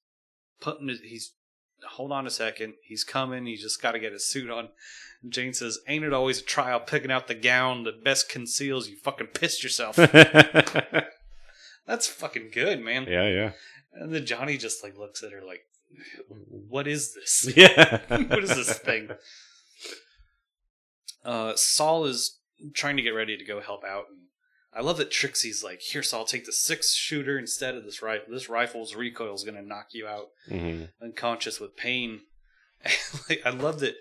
putting, 0.61 0.87
his, 0.89 1.01
he's 1.01 1.33
hold 1.93 2.13
on 2.13 2.27
a 2.27 2.31
second, 2.31 2.75
he's 2.83 3.05
coming. 3.05 3.47
He 3.47 3.57
just 3.57 3.81
got 3.81 3.93
to 3.93 3.99
get 3.99 4.13
his 4.13 4.27
suit 4.27 4.51
on. 4.51 4.69
Jane 5.29 5.53
says, 5.53 5.79
"Ain't 5.87 6.05
it 6.05 6.13
always 6.13 6.41
a 6.41 6.45
trial 6.45 6.81
picking 6.81 7.11
out 7.11 7.29
the 7.29 7.35
gown 7.35 7.85
that 7.85 8.03
best 8.05 8.29
conceals 8.29 8.89
you 8.89 8.97
fucking 8.97 9.29
pissed 9.29 9.63
yourself?" 9.63 9.97
That's 11.87 12.07
fucking 12.07 12.51
good, 12.53 12.81
man. 12.81 13.07
yeah, 13.09 13.29
yeah, 13.29 13.53
And 13.93 14.15
then 14.15 14.25
Johnny 14.27 14.57
just 14.57 14.83
like 14.83 14.97
looks 14.97 15.23
at 15.23 15.33
her 15.33 15.43
like, 15.45 15.63
"What 16.29 16.87
is 16.87 17.15
this? 17.15 17.53
yeah. 17.57 18.01
what 18.09 18.45
is 18.45 18.55
this 18.55 18.79
thing?" 18.79 19.11
Uh, 21.25 21.55
Sol 21.57 22.07
is 22.07 22.39
trying 22.75 22.97
to 22.97 23.03
get 23.03 23.11
ready 23.11 23.37
to 23.37 23.45
go 23.45 23.61
help 23.61 23.85
out, 23.85 24.05
and 24.09 24.19
I 24.73 24.83
love 24.83 24.99
that 24.99 25.11
Trixie's 25.11 25.65
like, 25.65 25.81
"Here, 25.81 26.03
Sol, 26.03 26.25
take 26.25 26.45
the 26.47 26.53
six 26.53 26.95
shooter 26.95 27.39
instead 27.39 27.75
of 27.75 27.85
this 27.85 28.03
rifle. 28.03 28.33
This 28.33 28.49
rifle's 28.49 28.95
recoil 28.95 29.35
is 29.35 29.43
gonna 29.45 29.63
knock 29.63 29.89
you 29.93 30.07
out 30.07 30.29
hmm 30.49 30.85
unconscious 31.03 31.59
with 31.61 31.77
pain." 31.77 32.21
like, 33.29 33.43
I 33.45 33.51
love 33.51 33.81
that. 33.81 33.97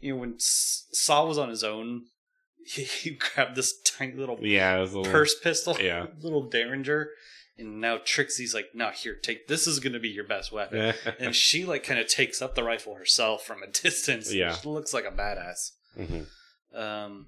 You 0.00 0.14
know, 0.14 0.20
when 0.20 0.34
S- 0.34 0.86
Sol 0.92 1.28
was 1.28 1.38
on 1.38 1.48
his 1.48 1.62
own, 1.62 2.02
he, 2.66 2.82
he 2.84 3.10
grabbed 3.10 3.56
this 3.56 3.74
tiny 3.82 4.14
little 4.14 4.38
Yeah, 4.40 4.78
it 4.78 4.80
was 4.80 4.94
a 4.94 4.98
little. 4.98 5.12
purse 5.12 5.34
pistol, 5.38 5.76
Yeah. 5.80 6.06
little 6.20 6.48
derringer, 6.48 7.10
and 7.58 7.80
now 7.80 7.98
Trixie's 8.04 8.54
like, 8.54 8.68
"No, 8.74 8.90
here, 8.90 9.14
take 9.14 9.48
this. 9.48 9.66
Is 9.66 9.80
gonna 9.80 9.98
be 10.00 10.08
your 10.08 10.24
best 10.26 10.50
weapon." 10.52 10.94
and 11.18 11.34
she 11.36 11.64
like 11.64 11.82
kind 11.84 11.98
of 12.00 12.06
takes 12.08 12.40
up 12.40 12.54
the 12.54 12.62
rifle 12.64 12.94
herself 12.94 13.44
from 13.44 13.62
a 13.62 13.66
distance. 13.66 14.32
Yeah. 14.32 14.54
she 14.56 14.68
looks 14.68 14.94
like 14.94 15.04
a 15.04 15.10
badass. 15.10 15.70
Mhm. 15.98 16.26
Um, 16.74 17.26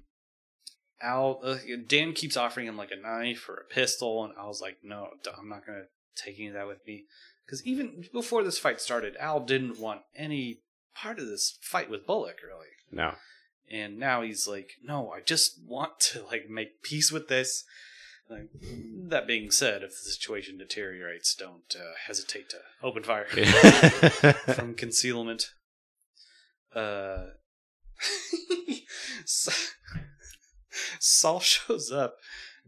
Al 1.01 1.39
uh, 1.43 1.57
Dan 1.87 2.13
keeps 2.13 2.37
offering 2.37 2.67
him 2.67 2.77
like 2.77 2.91
a 2.91 3.01
knife 3.01 3.47
or 3.49 3.55
a 3.55 3.73
pistol, 3.73 4.23
and 4.23 4.33
was 4.37 4.61
like, 4.61 4.77
no, 4.83 5.09
I'm 5.37 5.49
not 5.49 5.65
gonna 5.65 5.85
take 6.15 6.39
any 6.39 6.47
of 6.47 6.53
that 6.53 6.67
with 6.67 6.85
me. 6.87 7.05
Because 7.45 7.65
even 7.65 8.05
before 8.11 8.43
this 8.43 8.57
fight 8.57 8.81
started, 8.81 9.15
Al 9.19 9.39
didn't 9.39 9.79
want 9.79 10.01
any 10.15 10.61
part 10.95 11.19
of 11.19 11.27
this 11.27 11.57
fight 11.61 11.89
with 11.89 12.07
Bullock, 12.07 12.37
really. 12.45 12.67
No. 12.91 13.15
And 13.69 13.97
now 13.97 14.21
he's 14.21 14.47
like, 14.47 14.71
no, 14.83 15.11
I 15.11 15.21
just 15.21 15.59
want 15.65 15.99
to 15.99 16.23
like 16.23 16.49
make 16.49 16.81
peace 16.81 17.11
with 17.11 17.27
this. 17.27 17.63
Like, 18.27 18.49
that 19.09 19.27
being 19.27 19.51
said, 19.51 19.83
if 19.83 19.91
the 19.91 20.09
situation 20.09 20.57
deteriorates, 20.57 21.35
don't 21.35 21.75
uh, 21.75 21.93
hesitate 22.07 22.49
to 22.49 22.57
open 22.81 23.03
fire 23.03 23.25
from 24.55 24.73
concealment. 24.73 25.51
Uh, 26.73 27.25
Sa- 29.25 29.51
Sol 30.99 31.39
shows 31.41 31.91
up. 31.91 32.17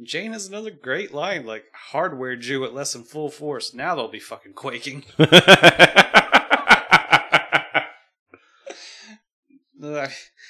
Jane 0.03 0.34
has 0.34 0.47
another 0.47 0.70
great 0.72 1.14
line, 1.14 1.45
like 1.45 1.66
"Hardware 1.91 2.36
Jew 2.36 2.64
at 2.66 2.74
less 2.74 2.93
than 2.93 3.03
full 3.03 3.30
force. 3.30 3.74
Now 3.74 3.95
they'll 3.95 4.08
be 4.08 4.20
fucking 4.20 4.53
quaking." 4.53 5.03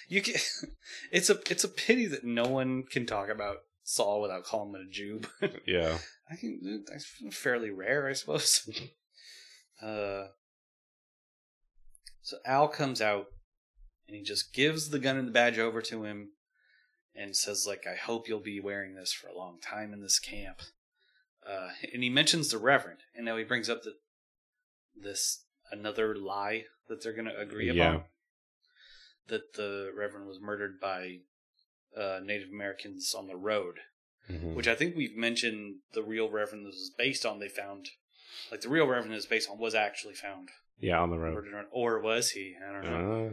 You 0.08 0.22
can, 0.22 0.36
it's 1.12 1.30
a 1.30 1.40
it's 1.50 1.64
a 1.64 1.70
pity 1.70 2.06
that 2.08 2.24
no 2.24 2.46
one 2.46 2.84
can 2.84 3.06
talk 3.06 3.30
about 3.30 3.58
Sol 3.84 4.22
without 4.22 4.44
calling 4.44 4.74
him 4.74 4.88
a 4.88 4.92
Jew. 4.92 5.22
yeah. 5.66 5.98
I 6.30 6.36
can 6.36 6.84
that's 6.88 7.06
fairly 7.32 7.70
rare, 7.70 8.08
I 8.08 8.14
suppose. 8.14 8.68
uh, 9.82 10.28
so 12.22 12.38
Al 12.46 12.68
comes 12.68 13.02
out 13.02 13.28
and 14.08 14.16
he 14.16 14.24
just 14.24 14.54
gives 14.54 14.90
the 14.90 15.00
gun 15.00 15.18
and 15.18 15.28
the 15.28 15.32
badge 15.32 15.60
over 15.60 15.82
to 15.84 16.04
him 16.04 16.30
and 17.18 17.36
says 17.36 17.66
like 17.68 17.86
I 17.88 17.96
hope 17.96 18.28
you'll 18.28 18.40
be 18.40 18.60
wearing 18.60 18.96
this 18.96 19.12
for 19.14 19.28
a 19.28 19.36
long 19.38 19.60
time 19.60 19.94
in 19.94 20.02
this 20.02 20.20
camp. 20.20 20.62
Uh, 21.48 21.70
and 21.94 22.04
he 22.04 22.10
mentions 22.10 22.50
the 22.50 22.58
reverend 22.58 23.00
and 23.16 23.26
now 23.26 23.38
he 23.38 23.44
brings 23.44 23.70
up 23.70 23.84
the 23.84 23.94
this 24.96 25.46
another 25.72 26.16
lie 26.16 26.64
that 26.90 27.02
they're 27.04 27.14
going 27.14 27.28
to 27.28 27.38
agree 27.40 27.72
Yeah. 27.72 27.90
upon 27.96 28.04
that 29.28 29.54
the 29.54 29.92
reverend 29.96 30.28
was 30.28 30.40
murdered 30.40 30.80
by 30.80 31.20
uh, 31.96 32.20
Native 32.24 32.50
Americans 32.50 33.14
on 33.18 33.28
the 33.28 33.36
road 33.36 33.80
Mhm. 34.30 34.56
which 34.56 34.68
I 34.68 34.76
think 34.76 34.96
we've 34.96 35.16
mentioned 35.16 35.78
the 35.94 36.04
real 36.04 36.30
Reverend 36.30 36.66
this 36.66 36.76
is 36.76 36.90
based 36.98 37.26
on. 37.26 37.40
They 37.40 37.48
found, 37.48 37.92
like 38.52 38.60
the 38.60 38.68
real 38.68 38.86
Reverend 38.86 39.14
is 39.16 39.26
based 39.26 39.50
on 39.50 39.58
was 39.58 39.74
actually 39.74 40.16
found, 40.16 40.50
Yeah, 40.80 41.00
on 41.00 41.10
the 41.12 41.18
road. 41.18 41.48
on- 41.54 41.68
or 41.72 42.00
was 42.02 42.32
he? 42.32 42.58
I 42.62 42.74
don't 42.74 42.84
know. 42.84 43.28
Uh, 43.28 43.32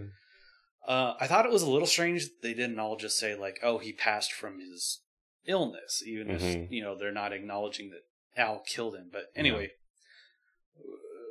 Uh, 0.86 1.14
I 1.18 1.26
thought 1.26 1.46
it 1.46 1.52
was 1.52 1.62
a 1.62 1.70
little 1.70 1.86
strange 1.86 2.24
that 2.24 2.42
they 2.42 2.52
didn't 2.54 2.78
all 2.78 2.96
just 2.96 3.18
say 3.18 3.34
like, 3.34 3.58
"Oh, 3.62 3.78
he 3.78 3.92
passed 3.92 4.32
from 4.32 4.60
his 4.60 5.00
illness," 5.46 6.02
even 6.04 6.30
if 6.30 6.42
Mhm. 6.42 6.70
you 6.70 6.82
know 6.82 6.94
they're 6.96 7.10
not 7.12 7.32
acknowledging 7.32 7.90
that 7.90 8.04
Al 8.36 8.60
killed 8.60 8.96
him. 8.96 9.08
But 9.10 9.30
anyway, 9.34 9.72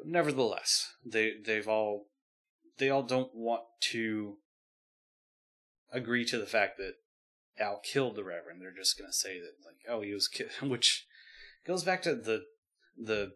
nevertheless, 0.04 0.96
they 1.06 1.38
they've 1.38 1.68
all 1.68 2.10
they 2.78 2.90
all 2.90 3.04
don't 3.04 3.34
want 3.36 3.64
to 3.92 4.40
agree 5.92 6.26
to 6.26 6.40
the 6.40 6.48
fact 6.48 6.78
that 6.78 6.96
Al 7.60 7.80
killed 7.80 8.16
the 8.16 8.24
Reverend. 8.24 8.62
They're 8.62 8.72
just 8.72 8.98
going 8.98 9.10
to 9.10 9.16
say 9.16 9.40
that 9.40 9.64
like, 9.64 9.78
"Oh, 9.88 10.02
he 10.02 10.14
was," 10.14 10.28
ki-, 10.28 10.46
which 10.62 11.06
goes 11.66 11.84
back 11.84 12.02
to 12.04 12.16
the 12.16 12.46
the 12.98 13.36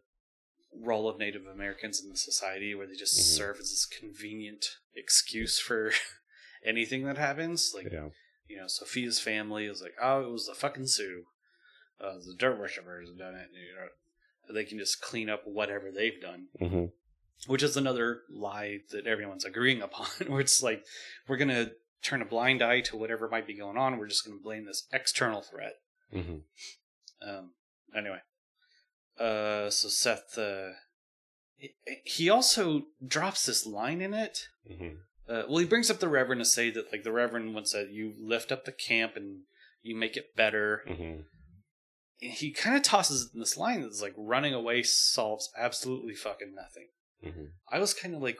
role 0.75 1.07
of 1.09 1.17
Native 1.17 1.45
Americans 1.45 2.01
in 2.03 2.09
the 2.09 2.17
society 2.17 2.75
where 2.75 2.87
they 2.87 2.95
just 2.95 3.17
Mhm. 3.17 3.23
serve 3.37 3.55
as 3.59 3.69
this 3.71 3.85
convenient 3.85 4.77
excuse 4.95 5.59
for 5.59 5.91
anything 6.63 7.03
that 7.05 7.17
happens. 7.17 7.71
Like, 7.73 7.91
yeah. 7.91 8.09
you 8.47 8.57
know, 8.57 8.67
Sophia's 8.67 9.19
family 9.19 9.65
is 9.65 9.81
like, 9.81 9.95
oh, 10.01 10.21
it 10.27 10.31
was 10.31 10.45
the 10.47 10.53
fucking 10.55 10.87
Sioux. 10.87 11.25
Uh, 11.99 12.17
the 12.25 12.35
dirt 12.37 12.59
worshippers 12.59 13.09
have 13.09 13.17
done 13.17 13.33
it. 13.35 13.49
You 13.53 13.75
know, 13.75 14.53
they 14.53 14.65
can 14.65 14.77
just 14.77 15.01
clean 15.01 15.29
up 15.29 15.41
whatever 15.45 15.91
they've 15.91 16.19
done, 16.21 16.47
hmm 16.59 16.85
which 17.45 17.61
is 17.61 17.77
another 17.77 18.23
lie 18.31 18.79
that 18.89 19.05
everyone's 19.05 19.45
agreeing 19.45 19.81
upon, 19.83 20.07
where 20.27 20.41
it's 20.41 20.63
like, 20.63 20.83
we're 21.27 21.37
going 21.37 21.47
to 21.49 21.71
turn 22.01 22.19
a 22.21 22.25
blind 22.25 22.63
eye 22.63 22.81
to 22.81 22.97
whatever 22.97 23.29
might 23.29 23.45
be 23.45 23.53
going 23.53 23.77
on. 23.77 23.97
We're 23.97 24.07
just 24.07 24.25
going 24.25 24.37
to 24.37 24.43
blame 24.43 24.65
this 24.65 24.87
external 24.91 25.41
threat. 25.41 25.75
hmm 26.11 26.37
Um, 27.21 27.51
anyway, 27.95 28.19
uh, 29.19 29.69
so 29.69 29.87
Seth, 29.89 30.37
uh, 30.37 30.69
he, 31.55 31.73
he 32.03 32.29
also 32.29 32.83
drops 33.05 33.45
this 33.45 33.65
line 33.65 34.01
in 34.01 34.13
it. 34.13 34.47
hmm 34.67 34.89
Uh, 35.27 35.43
well, 35.49 35.57
he 35.57 35.65
brings 35.65 35.89
up 35.91 35.99
the 35.99 36.07
Reverend 36.07 36.39
to 36.41 36.45
say 36.45 36.69
that, 36.69 36.91
like, 36.91 37.03
the 37.03 37.11
Reverend 37.11 37.53
wants 37.53 37.73
that 37.73 37.89
you 37.91 38.13
lift 38.19 38.51
up 38.51 38.63
the 38.65 38.71
camp 38.71 39.15
and 39.15 39.41
you 39.81 39.95
make 39.95 40.15
it 40.17 40.35
better. 40.35 40.83
hmm 40.87 41.21
And 42.21 42.31
he 42.33 42.51
kind 42.51 42.75
of 42.75 42.83
tosses 42.83 43.29
in 43.33 43.39
this 43.39 43.57
line 43.57 43.81
that's 43.81 44.01
like, 44.01 44.13
running 44.17 44.53
away 44.53 44.83
solves 44.83 45.49
absolutely 45.57 46.15
fucking 46.15 46.53
nothing. 46.55 46.87
hmm 47.23 47.45
I 47.71 47.79
was 47.79 47.93
kind 47.93 48.15
of 48.15 48.21
like, 48.21 48.39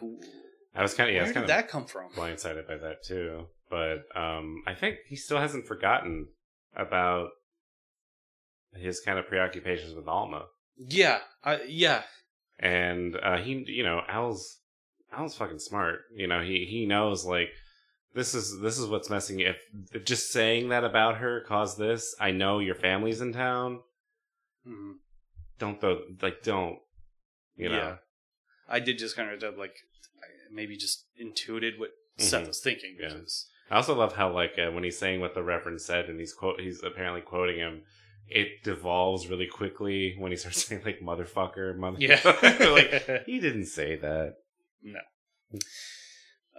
I 0.75 0.81
was 0.81 0.93
kind 0.93 1.09
of 1.09 1.15
yeah, 1.15 1.21
where 1.23 1.27
did 1.27 1.33
kind 1.33 1.43
of 1.43 1.47
that 1.49 1.67
come 1.67 1.85
from? 1.87 2.11
blindsided 2.13 2.67
by 2.67 2.77
that 2.77 3.03
too. 3.03 3.47
But 3.69 4.05
um, 4.15 4.63
I 4.65 4.73
think 4.75 4.99
he 5.07 5.15
still 5.17 5.39
hasn't 5.39 5.67
forgotten 5.67 6.27
about 6.75 7.29
his 8.73 9.01
kind 9.01 9.17
of 9.19 9.27
preoccupations 9.27 9.93
with 9.93 10.07
Alma, 10.07 10.45
Yeah, 10.77 11.19
I, 11.43 11.61
yeah, 11.63 12.03
and 12.59 13.15
uh, 13.21 13.37
he, 13.37 13.63
you 13.67 13.83
know, 13.83 14.01
Al's 14.07 14.59
Al's 15.11 15.35
fucking 15.35 15.59
smart. 15.59 16.01
You 16.15 16.27
know, 16.27 16.41
he 16.41 16.65
he 16.69 16.85
knows 16.85 17.25
like 17.25 17.49
this 18.13 18.33
is 18.35 18.59
this 18.61 18.77
is 18.77 18.87
what's 18.87 19.09
messing. 19.09 19.39
you. 19.39 19.53
If 19.93 20.05
just 20.05 20.31
saying 20.31 20.69
that 20.69 20.83
about 20.83 21.17
her 21.17 21.41
caused 21.47 21.77
this, 21.77 22.15
I 22.19 22.31
know 22.31 22.59
your 22.59 22.75
family's 22.75 23.21
in 23.21 23.33
town. 23.33 23.81
Mhm. 24.67 24.95
don't 25.59 25.79
throw 25.81 26.01
like 26.21 26.43
don't 26.43 26.77
you 27.55 27.69
know 27.69 27.77
Yeah. 27.77 27.95
I 28.67 28.79
did 28.79 28.99
just 28.99 29.15
kind 29.15 29.31
of 29.43 29.57
like 29.57 29.75
maybe 30.51 30.75
just 30.77 31.05
intuited 31.17 31.79
what 31.79 31.91
Seth 32.17 32.43
Mhm. 32.43 32.47
was 32.47 32.59
thinking 32.61 32.97
Yeah. 32.99 33.07
because 33.13 33.49
I 33.71 33.77
also 33.77 33.95
love 33.95 34.13
how 34.13 34.31
like 34.31 34.59
uh, 34.59 34.69
when 34.71 34.83
he's 34.83 34.97
saying 34.99 35.19
what 35.21 35.33
the 35.33 35.41
reverend 35.43 35.81
said 35.81 36.09
and 36.09 36.19
he's 36.19 36.33
quote 36.33 36.59
he's 36.59 36.83
apparently 36.83 37.21
quoting 37.21 37.57
him. 37.57 37.83
It 38.29 38.63
devolves 38.63 39.27
really 39.27 39.47
quickly 39.47 40.15
when 40.17 40.31
he 40.31 40.37
starts 40.37 40.65
saying 40.67 40.81
like 40.85 40.99
motherfucker, 40.99 41.77
mother. 41.77 41.97
yeah, 41.99 42.19
like 42.71 43.23
he 43.25 43.39
didn't 43.39 43.67
say 43.67 43.95
that. 43.95 44.35
No. 44.83 44.99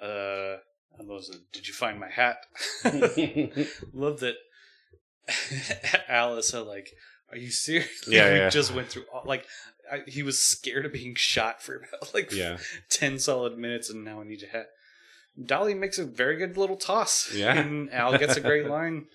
Uh, 0.00 0.58
and 0.98 1.08
those 1.08 1.30
did 1.52 1.68
you 1.68 1.74
find 1.74 2.00
my 2.00 2.08
hat? 2.08 2.38
Love 3.92 4.20
that 4.20 4.36
Alice 6.08 6.54
are 6.54 6.62
like, 6.62 6.90
are 7.30 7.36
you 7.36 7.50
serious? 7.50 8.04
Yeah, 8.08 8.32
we 8.32 8.38
yeah. 8.38 8.48
just 8.48 8.74
went 8.74 8.88
through 8.88 9.04
all, 9.12 9.22
like 9.26 9.44
I, 9.90 10.02
he 10.06 10.22
was 10.22 10.40
scared 10.40 10.86
of 10.86 10.92
being 10.92 11.14
shot 11.14 11.62
for 11.62 11.76
about 11.76 12.14
like 12.14 12.32
yeah, 12.32 12.58
ten 12.88 13.18
solid 13.18 13.58
minutes, 13.58 13.90
and 13.90 14.04
now 14.04 14.20
I 14.20 14.24
need 14.24 14.40
your 14.40 14.50
hat. 14.50 14.68
Dolly 15.42 15.74
makes 15.74 15.98
a 15.98 16.04
very 16.04 16.36
good 16.36 16.56
little 16.56 16.76
toss. 16.76 17.32
Yeah. 17.32 17.56
and 17.56 17.92
Al 17.92 18.18
gets 18.18 18.36
a 18.36 18.40
great 18.40 18.66
line. 18.66 19.06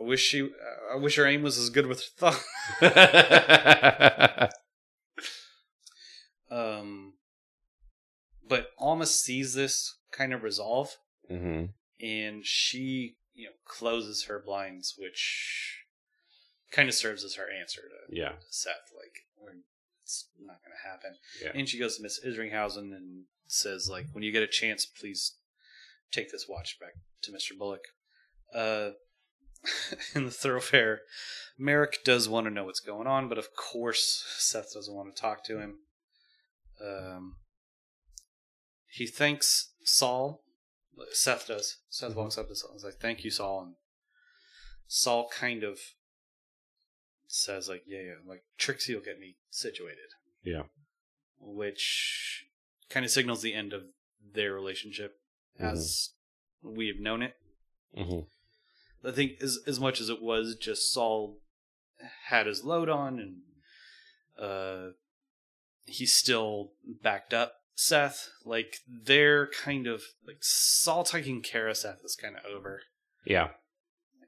I 0.00 0.04
wish 0.04 0.20
she, 0.20 0.50
I 0.92 0.96
wish 0.96 1.16
her 1.16 1.26
aim 1.26 1.42
was 1.42 1.58
as 1.58 1.70
good 1.70 1.86
with 1.86 2.02
her 2.18 2.32
thumb. 2.80 4.48
Um, 6.50 7.14
but 8.48 8.68
Alma 8.78 9.06
sees 9.06 9.54
this 9.54 9.98
kind 10.12 10.32
of 10.32 10.42
resolve, 10.42 10.96
hmm 11.28 11.66
and 12.00 12.46
she, 12.46 13.16
you 13.34 13.46
know, 13.46 13.50
closes 13.66 14.24
her 14.24 14.40
blinds, 14.44 14.94
which 14.96 15.82
kind 16.70 16.88
of 16.88 16.94
serves 16.94 17.24
as 17.24 17.34
her 17.34 17.46
answer 17.50 17.82
to 17.82 18.16
Yeah, 18.16 18.34
Seth. 18.48 18.92
Like, 18.96 19.26
it's 20.04 20.28
not 20.40 20.58
going 20.64 20.76
to 20.80 20.88
happen. 20.88 21.16
Yeah. 21.42 21.50
And 21.58 21.68
she 21.68 21.78
goes 21.78 21.96
to 21.96 22.02
Miss 22.02 22.20
Isringhausen 22.24 22.94
and 22.96 23.24
says, 23.48 23.88
like, 23.90 24.06
when 24.12 24.22
you 24.22 24.32
get 24.32 24.42
a 24.44 24.46
chance, 24.48 24.86
please 24.86 25.34
take 26.12 26.30
this 26.32 26.46
watch 26.48 26.78
back 26.80 26.92
to 27.22 27.32
Mr. 27.32 27.58
Bullock. 27.58 27.82
Uh, 28.54 28.90
in 30.14 30.24
the 30.24 30.30
thoroughfare, 30.30 31.00
Merrick 31.58 32.04
does 32.04 32.28
want 32.28 32.46
to 32.46 32.52
know 32.52 32.64
what's 32.64 32.80
going 32.80 33.06
on, 33.06 33.28
but 33.28 33.38
of 33.38 33.54
course, 33.54 34.24
Seth 34.38 34.74
doesn't 34.74 34.94
want 34.94 35.14
to 35.14 35.20
talk 35.20 35.44
to 35.44 35.58
him. 35.58 35.78
Um, 36.84 37.36
he 38.90 39.06
thanks 39.06 39.70
Sol. 39.84 40.42
Seth 41.12 41.46
does. 41.48 41.78
Seth 41.88 42.14
walks 42.14 42.38
up 42.38 42.48
to 42.48 42.56
Sol 42.56 42.70
and 42.70 42.78
is 42.78 42.84
like, 42.84 43.00
"Thank 43.00 43.24
you, 43.24 43.30
Sol." 43.30 43.62
And 43.62 43.74
Sol 44.86 45.28
kind 45.28 45.62
of 45.64 45.78
says, 47.26 47.68
"Like, 47.68 47.82
yeah, 47.86 48.00
yeah, 48.00 48.14
like 48.26 48.44
Trixie 48.56 48.94
will 48.94 49.02
get 49.02 49.18
me 49.18 49.36
situated." 49.50 50.10
Yeah. 50.44 50.62
which 51.40 52.46
kind 52.88 53.04
of 53.04 53.12
signals 53.12 53.42
the 53.42 53.54
end 53.54 53.72
of 53.72 53.82
their 54.32 54.52
relationship 54.54 55.20
as 55.58 56.10
we 56.62 56.86
have 56.88 56.98
known 56.98 57.22
it. 57.22 57.34
hmm 57.94 58.20
I 59.04 59.12
think 59.12 59.40
as 59.42 59.58
as 59.66 59.78
much 59.80 60.00
as 60.00 60.08
it 60.08 60.20
was 60.22 60.56
just 60.56 60.92
Sol 60.92 61.38
had 62.26 62.46
his 62.46 62.64
load 62.64 62.88
on 62.88 63.18
and 63.18 63.36
uh 64.38 64.92
he 65.84 66.04
still 66.06 66.72
backed 67.02 67.32
up 67.32 67.54
Seth. 67.74 68.28
Like 68.44 68.76
they're 68.88 69.46
kind 69.48 69.86
of 69.86 70.02
like 70.26 70.38
Sol 70.40 71.04
taking 71.04 71.42
care 71.42 71.68
of 71.68 71.76
Seth 71.76 72.00
is 72.04 72.16
kind 72.20 72.36
of 72.36 72.42
over. 72.44 72.82
yeah, 73.24 73.48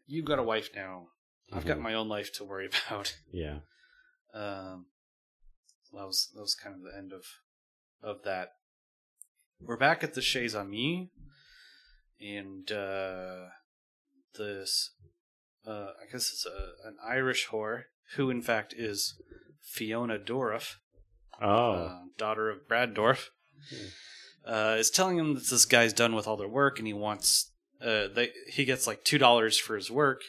You've 0.06 0.24
got 0.24 0.38
a 0.38 0.42
wife 0.42 0.70
now. 0.74 1.08
I've 1.52 1.66
got 1.66 1.78
Mhm. 1.78 1.82
my 1.82 1.94
own 1.94 2.08
life 2.08 2.32
to 2.34 2.44
worry 2.44 2.66
about. 2.88 3.16
yeah. 3.32 3.60
Um, 4.32 4.86
that 5.92 6.06
was 6.06 6.30
that 6.34 6.40
was 6.40 6.54
kind 6.54 6.76
of 6.76 6.82
the 6.82 6.96
end 6.96 7.12
of 7.12 7.24
of 8.02 8.22
that. 8.24 8.52
We're 9.60 9.76
back 9.76 10.02
at 10.04 10.14
the 10.14 10.22
Chez 10.22 10.54
Amis, 10.54 11.08
and 12.20 12.70
uh, 12.72 13.48
this 14.38 14.90
uh, 15.66 15.90
I 16.00 16.10
guess 16.10 16.30
it's 16.32 16.46
a, 16.46 16.88
an 16.88 16.96
Irish 17.06 17.48
whore 17.48 17.84
who, 18.16 18.30
in 18.30 18.42
fact, 18.42 18.74
is 18.76 19.20
Fiona 19.60 20.18
Dourif, 20.18 20.76
Oh, 21.40 21.72
uh, 21.72 21.98
daughter 22.18 22.50
of 22.50 22.68
Brad 22.68 22.94
Dourif, 22.94 23.28
uh, 24.46 24.76
is 24.78 24.90
telling 24.90 25.18
him 25.18 25.34
that 25.34 25.48
this 25.48 25.64
guy's 25.64 25.92
done 25.92 26.14
with 26.14 26.26
all 26.26 26.36
their 26.36 26.48
work 26.48 26.78
and 26.78 26.86
he 26.86 26.92
wants 26.92 27.50
uh, 27.80 28.08
they 28.14 28.30
he 28.46 28.64
gets 28.64 28.86
like 28.86 29.04
two 29.04 29.18
dollars 29.18 29.58
for 29.58 29.74
his 29.74 29.90
work, 29.90 30.22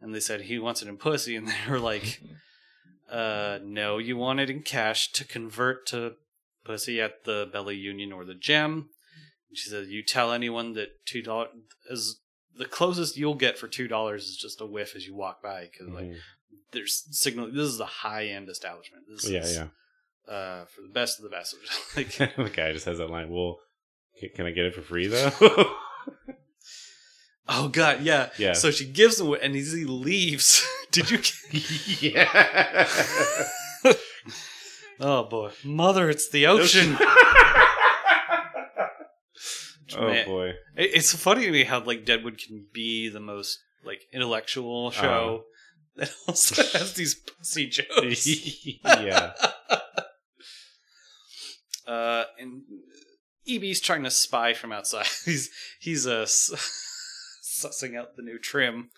and 0.00 0.14
they 0.14 0.20
said 0.20 0.42
he 0.42 0.58
wants 0.58 0.82
it 0.82 0.88
in 0.88 0.96
pussy, 0.98 1.36
and 1.36 1.48
they 1.48 1.70
were 1.70 1.80
like, 1.80 2.20
uh, 3.10 3.58
no, 3.62 3.98
you 3.98 4.16
want 4.16 4.40
it 4.40 4.50
in 4.50 4.62
cash 4.62 5.10
to 5.12 5.24
convert 5.24 5.86
to 5.86 6.14
pussy 6.64 7.00
at 7.00 7.24
the 7.24 7.48
Bella 7.50 7.72
Union 7.72 8.12
or 8.12 8.24
the 8.24 8.34
Gem. 8.34 8.90
And 9.48 9.56
she 9.56 9.70
said, 9.70 9.86
you 9.86 10.02
tell 10.02 10.32
anyone 10.32 10.74
that 10.74 11.06
two 11.06 11.22
dollars 11.22 11.50
is 11.88 12.20
the 12.58 12.64
closest 12.64 13.16
you'll 13.16 13.34
get 13.34 13.58
for 13.58 13.68
two 13.68 13.88
dollars 13.88 14.24
is 14.24 14.36
just 14.36 14.60
a 14.60 14.66
whiff 14.66 14.94
as 14.96 15.06
you 15.06 15.14
walk 15.14 15.42
by 15.42 15.68
because 15.70 15.88
like 15.92 16.06
Mhm. 16.06 16.16
there's 16.72 17.06
signal. 17.10 17.46
This 17.50 17.66
is 17.68 17.80
a 17.80 17.86
high 17.86 18.26
end 18.26 18.48
establishment. 18.48 19.04
This 19.08 19.28
yeah, 19.28 19.40
is, 19.40 19.54
yeah. 19.56 20.32
uh, 20.32 20.64
for 20.66 20.82
the 20.82 20.88
best 20.92 21.18
of 21.18 21.24
the 21.24 21.30
best. 21.30 21.54
like, 21.96 22.08
the 22.36 22.50
guy 22.52 22.72
just 22.72 22.86
has 22.86 22.98
that 22.98 23.10
line. 23.10 23.30
Well, 23.30 23.58
can, 24.20 24.30
can 24.34 24.46
I 24.46 24.50
get 24.50 24.64
it 24.66 24.74
for 24.74 24.82
free 24.82 25.06
though? 25.06 25.30
oh 27.48 27.68
god, 27.68 28.02
yeah, 28.02 28.30
Yeah. 28.38 28.52
So 28.54 28.70
she 28.70 28.86
gives 28.86 29.20
him, 29.20 29.32
and 29.40 29.54
he 29.54 29.62
leaves. 29.84 30.66
Did 30.90 31.10
you? 31.10 31.18
yeah. 32.00 32.88
Oh 34.98 35.24
boy, 35.24 35.50
mother, 35.62 36.08
it's 36.08 36.30
the 36.30 36.46
ocean. 36.46 36.96
Oh 39.96 40.08
Man. 40.08 40.26
boy. 40.26 40.48
It- 40.76 40.90
It's 40.94 41.14
funny 41.14 41.44
to 41.44 41.50
me 41.52 41.64
how 41.64 41.80
like 41.84 42.04
Deadwood 42.04 42.38
can 42.38 42.66
be 42.72 43.08
the 43.08 43.20
most 43.20 43.58
like 43.84 44.02
intellectual 44.12 44.90
show 44.90 45.44
that 45.96 46.10
also 46.26 46.62
has 46.78 46.94
these 46.94 47.14
pussy 47.14 47.66
jokes. 47.68 48.26
yeah. 48.84 49.32
Uh, 51.86 52.24
and 52.40 52.62
EB's 53.48 53.80
trying 53.80 54.02
to 54.02 54.10
spy 54.10 54.54
from 54.54 54.72
outside. 54.72 55.06
He's 55.24 55.50
he's 55.78 56.04
uh, 56.06 56.24
sussing 56.24 57.96
out 57.96 58.16
the 58.16 58.22
new 58.22 58.38
trim 58.40 58.90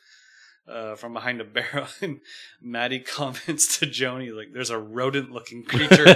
uh, 0.67 0.95
from 0.95 1.13
behind 1.13 1.41
a 1.43 1.45
barrel. 1.45 1.87
And 2.01 2.21
Maddie 2.63 3.01
comments 3.01 3.79
to 3.79 3.87
Joanie 3.87 4.31
like, 4.31 4.55
"There's 4.55 4.71
a 4.71 4.79
rodent-looking 4.79 5.65
creature 5.65 6.07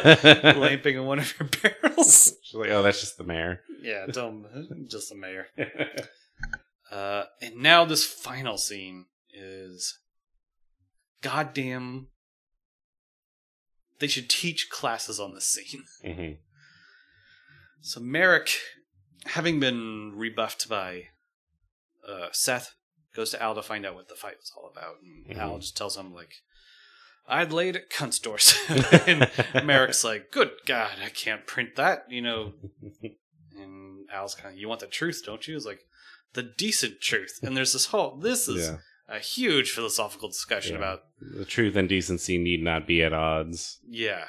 lamping 0.57 0.97
in 0.97 1.05
one 1.05 1.19
of 1.19 1.35
your 1.39 1.49
barrels." 1.49 2.33
She's 2.53 2.61
like, 2.61 2.71
oh, 2.71 2.83
that's 2.83 3.01
just 3.01 3.17
the 3.17 3.25
mayor. 3.25 3.61
yeah, 3.83 4.05
dumb, 4.07 4.47
just 4.91 5.09
the 5.09 5.17
mayor. 5.17 5.47
Uh, 6.91 7.25
and 7.41 7.57
now 7.57 7.87
this 7.87 8.05
final 8.05 8.59
scene 8.59 9.07
is 9.33 9.99
goddamn. 11.23 12.09
They 13.99 14.09
should 14.09 14.29
teach 14.29 14.69
classes 14.69 15.19
on 15.19 15.33
this 15.33 15.49
scene. 15.49 15.85
hmm 16.05 16.33
So 17.81 17.99
Merrick, 17.99 18.51
having 19.25 19.59
been 19.59 20.13
rebuffed 20.15 20.69
by 20.69 21.05
uh, 22.07 22.29
Seth, 22.33 22.75
goes 23.17 23.31
to 23.31 23.43
Al 23.43 23.55
to 23.55 23.63
find 23.63 23.87
out 23.87 23.95
what 23.95 24.09
the 24.09 24.15
fight 24.15 24.37
was 24.39 24.53
all 24.55 24.71
about. 24.71 24.97
And 25.03 25.39
Mhm. 25.39 25.41
Al 25.41 25.59
just 25.61 25.77
tells 25.79 25.97
him 25.97 26.13
like, 26.13 26.35
"I'd 27.27 27.53
laid 27.53 27.77
at 27.77 27.91
cunt's 27.91 28.19
doors," 28.19 28.55
and 29.07 29.31
Merrick's 29.65 30.05
like, 30.05 30.31
"Good 30.31 30.51
God, 30.67 30.99
I 31.05 31.09
can't 31.09 31.47
print 31.47 31.77
that," 31.77 32.05
you 32.11 32.21
know. 32.23 32.53
And 33.57 34.09
Al's 34.13 34.35
kind 34.35 34.55
of, 34.55 34.61
"You 34.61 34.69
want 34.69 34.81
the 34.81 34.87
truth, 34.87 35.23
don't 35.25 35.47
you?" 35.47 35.57
It's 35.57 35.67
like 35.67 35.81
the 36.35 36.43
decent 36.43 37.01
truth. 37.01 37.39
And 37.43 37.57
there's 37.57 37.73
this 37.73 37.87
whole 37.87 38.17
this 38.17 38.49
is 38.49 38.69
Yeah. 38.69 38.79
a 39.09 39.19
huge 39.19 39.71
philosophical 39.71 40.29
discussion 40.29 40.73
Yeah. 40.73 40.79
about 40.79 41.03
The 41.21 41.45
truth 41.45 41.77
and 41.77 41.89
decency 41.89 42.39
need 42.39 42.63
not 42.63 42.87
be 42.87 43.03
at 43.03 43.13
odds. 43.13 43.79
Yeah. 43.89 44.27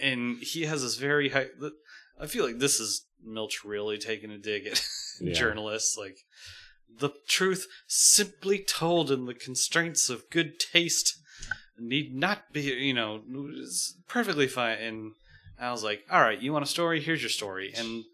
and 0.00 0.38
he 0.42 0.62
has 0.62 0.82
this 0.82 0.96
very 0.96 1.30
high. 1.30 1.48
I 2.18 2.26
feel 2.26 2.44
like 2.44 2.58
this 2.58 2.80
is 2.80 3.06
Milch 3.22 3.64
really 3.64 3.98
taking 3.98 4.30
a 4.30 4.38
dig 4.38 4.66
at 4.66 4.82
Yeah. 5.20 5.32
journalists. 5.34 5.96
Like, 5.96 6.18
the 6.88 7.10
truth 7.28 7.66
simply 7.86 8.58
told 8.62 9.10
in 9.10 9.26
the 9.26 9.34
constraints 9.34 10.08
of 10.10 10.28
good 10.30 10.58
taste 10.60 11.19
need 11.80 12.14
not 12.14 12.52
be, 12.52 12.62
you 12.62 12.94
know, 12.94 13.22
is 13.56 13.96
perfectly 14.08 14.46
fine. 14.46 14.78
And 14.78 15.12
I 15.58 15.70
was 15.72 15.82
like, 15.82 16.04
all 16.10 16.20
right, 16.20 16.40
you 16.40 16.52
want 16.52 16.64
a 16.64 16.68
story? 16.68 17.00
Here's 17.00 17.22
your 17.22 17.30
story. 17.30 17.72
And 17.76 18.04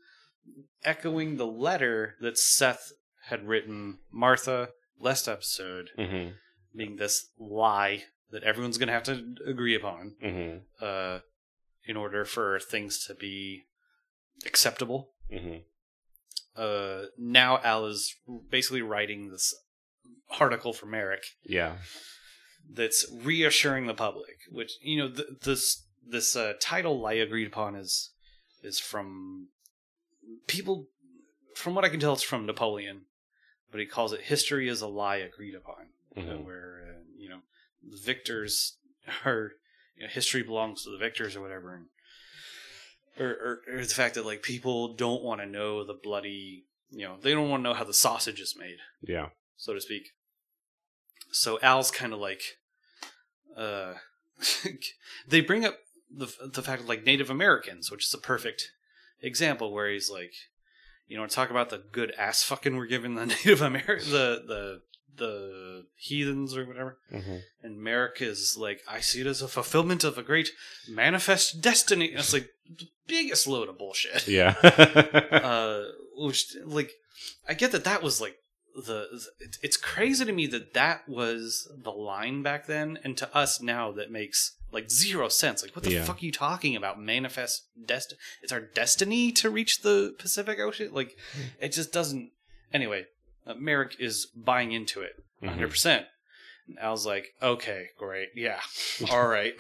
echoing 0.85 1.37
the 1.37 1.47
letter 1.47 2.15
that 2.21 2.39
Seth 2.39 2.93
had 3.29 3.47
written 3.49 3.99
Martha 4.13 4.71
last 5.01 5.29
episode, 5.29 5.91
hmm 5.97 6.29
being 6.75 6.97
this 6.97 7.29
lie 7.39 8.03
that 8.31 8.43
everyone's 8.43 8.77
going 8.77 8.89
to 8.89 8.93
have 8.93 9.03
to 9.05 9.35
agree 9.47 9.75
upon 9.75 10.15
hmm 10.21 10.59
uh, 10.85 11.21
in 11.87 11.97
order 11.97 12.25
for 12.27 12.61
things 12.61 13.03
to 13.07 13.15
be 13.15 13.65
acceptable. 14.45 15.11
hmm 15.31 15.57
Uh, 16.55 17.05
now 17.19 17.59
Al 17.65 17.87
is 17.87 18.15
basically 18.51 18.83
writing 18.83 19.31
this 19.31 19.55
article 20.41 20.73
for 20.73 20.87
Merrick, 20.87 21.25
Yeah. 21.45 21.77
That's 22.71 23.07
reassuring 23.13 23.87
the 23.87 23.95
public. 23.95 24.39
Which 24.51 24.73
you 24.83 24.99
know, 24.99 25.09
th- 25.09 25.29
this 25.43 25.85
this 26.07 26.37
uh, 26.37 26.55
title 26.61 27.05
I 27.07 27.15
agreed 27.15 27.47
upon 27.47 27.75
is 27.77 28.11
is 28.63 28.79
from 28.79 29.49
people. 30.47 30.87
From 31.55 31.75
what 31.75 31.85
I 31.85 31.89
can 31.89 32.01
tell, 32.01 32.13
it's 32.13 32.23
from 32.23 32.45
Napoleon, 32.45 33.03
but 33.71 33.81
he 33.81 33.87
calls 33.87 34.13
it 34.13 34.23
"History 34.23 34.69
is 34.69 34.83
a 34.83 34.87
lie 34.87 35.17
agreed 35.17 35.55
upon," 35.55 35.87
Mhm. 36.17 36.45
where 36.45 36.83
uh, 36.89 37.01
you 37.17 37.29
know 37.29 37.41
the 37.83 37.97
victors 37.97 38.77
are 39.25 39.53
you 39.97 40.03
know, 40.05 40.09
history 40.09 40.43
belongs 40.43 40.85
to 40.85 40.91
the 40.91 40.99
victors 40.99 41.35
or 41.37 41.41
whatever, 41.41 41.75
and 41.75 41.87
or, 43.19 43.31
or, 43.31 43.63
or 43.77 43.81
the 43.87 43.95
fact 43.95 44.15
that 44.17 44.27
like 44.27 44.43
people 44.43 44.95
don't 44.95 45.23
want 45.23 45.41
to 45.41 45.47
know 45.47 45.85
the 45.85 45.95
bloody, 45.95 46.67
you 46.91 47.07
know, 47.07 47.17
they 47.23 47.33
don't 47.33 47.49
want 47.49 47.61
to 47.61 47.69
know 47.71 47.75
how 47.75 47.85
the 47.85 47.95
sausage 47.95 48.41
is 48.41 48.55
made, 48.59 48.77
Yeah. 49.01 49.31
so 49.57 49.73
to 49.73 49.81
speak. 49.81 50.11
So 51.37 51.59
Al's 51.63 51.91
kind 51.91 52.13
of 52.13 52.19
like, 52.19 52.57
uh, 53.57 53.95
they 55.29 55.41
bring 55.41 55.65
up 55.65 55.79
the 56.11 56.33
the 56.43 56.63
fact 56.63 56.83
of 56.83 56.89
like 56.89 57.05
Native 57.05 57.29
Americans, 57.31 57.91
which 57.91 58.07
is 58.07 58.15
a 58.15 58.19
perfect 58.19 58.71
example 59.21 59.73
where 59.73 59.91
he's 59.91 60.11
like, 60.11 60.33
you 61.09 61.17
know, 61.17 61.27
talk 61.27 61.51
about 61.51 61.69
the 61.71 61.83
good 61.93 62.13
ass 62.17 62.43
fucking 62.43 62.77
we're 62.77 62.87
giving 62.87 63.17
the 63.17 63.27
Native 63.35 63.61
American, 63.61 64.11
the 64.11 64.43
the 64.47 64.83
the 65.17 65.87
heathens 65.97 66.57
or 66.57 66.65
whatever. 66.65 66.99
hmm 67.11 67.39
And 67.63 67.79
Merrick 67.83 68.21
is 68.23 68.57
like, 68.59 68.83
I 68.89 69.01
see 69.01 69.21
it 69.21 69.27
as 69.27 69.43
a 69.43 69.49
fulfillment 69.49 70.05
of 70.05 70.19
a 70.19 70.23
great 70.23 70.51
manifest 70.89 71.61
destiny. 71.61 72.11
And 72.11 72.21
it's 72.21 72.33
like 72.33 72.51
the 72.69 72.89
biggest 73.07 73.47
load 73.47 73.69
of 73.69 73.79
bullshit. 73.79 74.27
Yeah. 74.27 74.55
Uh, 75.37 75.85
which 76.17 76.57
like, 76.65 76.93
I 77.49 77.55
get 77.55 77.73
that 77.73 77.85
that 77.85 78.03
was 78.03 78.21
like 78.21 78.39
the. 78.77 79.09
it- 79.41 79.57
It's 79.63 79.77
crazy 79.77 80.25
to 80.25 80.33
me 80.33 80.47
that 80.49 80.75
that 80.75 81.09
was 81.09 81.71
the 81.77 81.91
line 81.93 82.43
back 82.43 82.67
then, 82.67 82.99
and 83.05 83.17
to 83.19 83.35
us 83.37 83.61
now 83.61 83.93
that 83.93 84.11
makes 84.11 84.53
like 84.73 84.91
zero 84.91 85.29
sense. 85.29 85.63
Like, 85.63 85.75
what 85.75 85.85
the 85.85 85.93
Yeah. 85.93 86.05
fuck 86.05 86.23
are 86.23 86.27
you 86.27 86.33
talking 86.33 86.77
about? 86.77 87.01
Manifest 87.01 87.63
destiny? 87.87 88.19
It's 88.43 88.53
our 88.53 88.61
destiny 88.61 89.33
to 89.33 89.49
reach 89.51 89.81
the 89.83 90.15
Pacific 90.19 90.59
Ocean. 90.59 90.93
Like, 90.93 91.17
it 91.61 91.71
just 91.73 91.93
doesn't. 91.93 92.31
Anyway, 92.73 93.07
uh, 93.47 93.55
Merrick 93.55 93.97
is 93.99 94.27
buying 94.35 94.73
into 94.73 95.01
it. 95.01 95.13
Mhm. 95.43 95.57
100%. 95.57 96.07
And 96.69 96.79
Al's 96.81 97.07
like, 97.07 97.29
okay, 97.41 97.91
great. 97.97 98.31
Yeah. 98.35 98.61
All 99.11 99.27
right. 99.29 99.55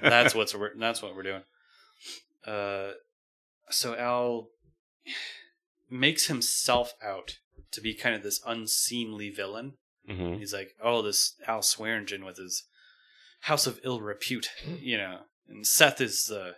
that's 0.00 0.34
what's 0.34 0.54
we're, 0.54 0.76
that's 0.78 1.02
what 1.02 1.14
we're 1.16 1.22
doing. 1.24 1.42
Uh 2.46 2.92
so 3.70 3.94
Al 3.96 4.48
makes 5.90 6.26
himself 6.26 6.92
out 7.02 7.38
to 7.72 7.80
be 7.80 7.94
kind 7.94 8.14
of 8.14 8.22
this 8.22 8.40
unseemly 8.46 9.30
villain. 9.30 9.74
hmm 10.06 10.34
He's 10.34 10.52
like, 10.52 10.74
"Oh, 10.82 11.02
this 11.02 11.34
Al 11.46 11.60
Swearengen 11.60 12.24
with 12.24 12.38
his 12.38 12.64
house 13.42 13.66
of 13.66 13.80
ill 13.84 14.00
repute, 14.00 14.50
you 14.80 14.96
know." 14.96 15.20
And 15.48 15.66
Seth 15.66 16.00
is 16.00 16.26
the 16.26 16.56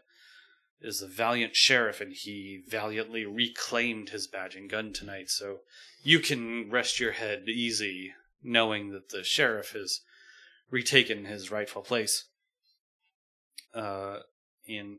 is 0.81 1.03
a 1.03 1.07
valiant 1.07 1.55
sheriff, 1.55 2.01
and 2.01 2.13
he 2.13 2.63
valiantly 2.67 3.27
reclaimed 3.27 4.11
his 4.11 4.27
badge 4.27 4.57
and 4.57 4.71
gun 4.71 4.93
tonight. 4.93 5.29
So 5.29 5.59
you 6.03 6.21
can 6.21 6.71
rest 6.71 6.99
your 6.99 7.13
head 7.13 7.49
easy, 7.49 8.15
knowing 8.43 8.91
that 8.93 9.11
the 9.11 9.23
sheriff 9.23 9.73
has 9.73 10.01
retaken 10.71 11.27
his 11.27 11.51
rightful 11.51 11.83
place. 11.83 12.25
Uh, 13.75 14.21
in 14.67 14.99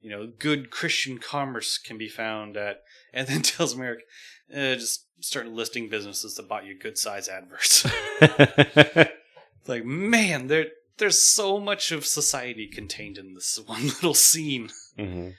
you 0.00 0.10
know, 0.10 0.30
good 0.38 0.70
Christian 0.70 1.18
commerce 1.18 1.78
can 1.78 1.98
be 1.98 2.08
found 2.08 2.56
at, 2.56 2.82
and 3.12 3.26
then 3.26 3.42
tells 3.42 3.74
Merrick, 3.76 4.04
eh, 4.52 4.74
just 4.74 5.06
start 5.20 5.48
listing 5.48 5.88
businesses 5.88 6.34
that 6.34 6.48
bought 6.48 6.66
you 6.66 6.78
good 6.78 6.98
size 6.98 7.28
adverts. 7.28 7.86
It's 8.20 9.10
like, 9.66 9.84
man, 9.84 10.46
there 10.48 10.66
there's 10.98 11.22
so 11.22 11.58
much 11.60 11.92
of 11.92 12.06
society 12.06 12.66
contained 12.66 13.18
in 13.18 13.34
this 13.34 13.58
one 13.66 13.84
little 13.86 14.14
scene. 14.14 14.70
hmm 14.98 15.30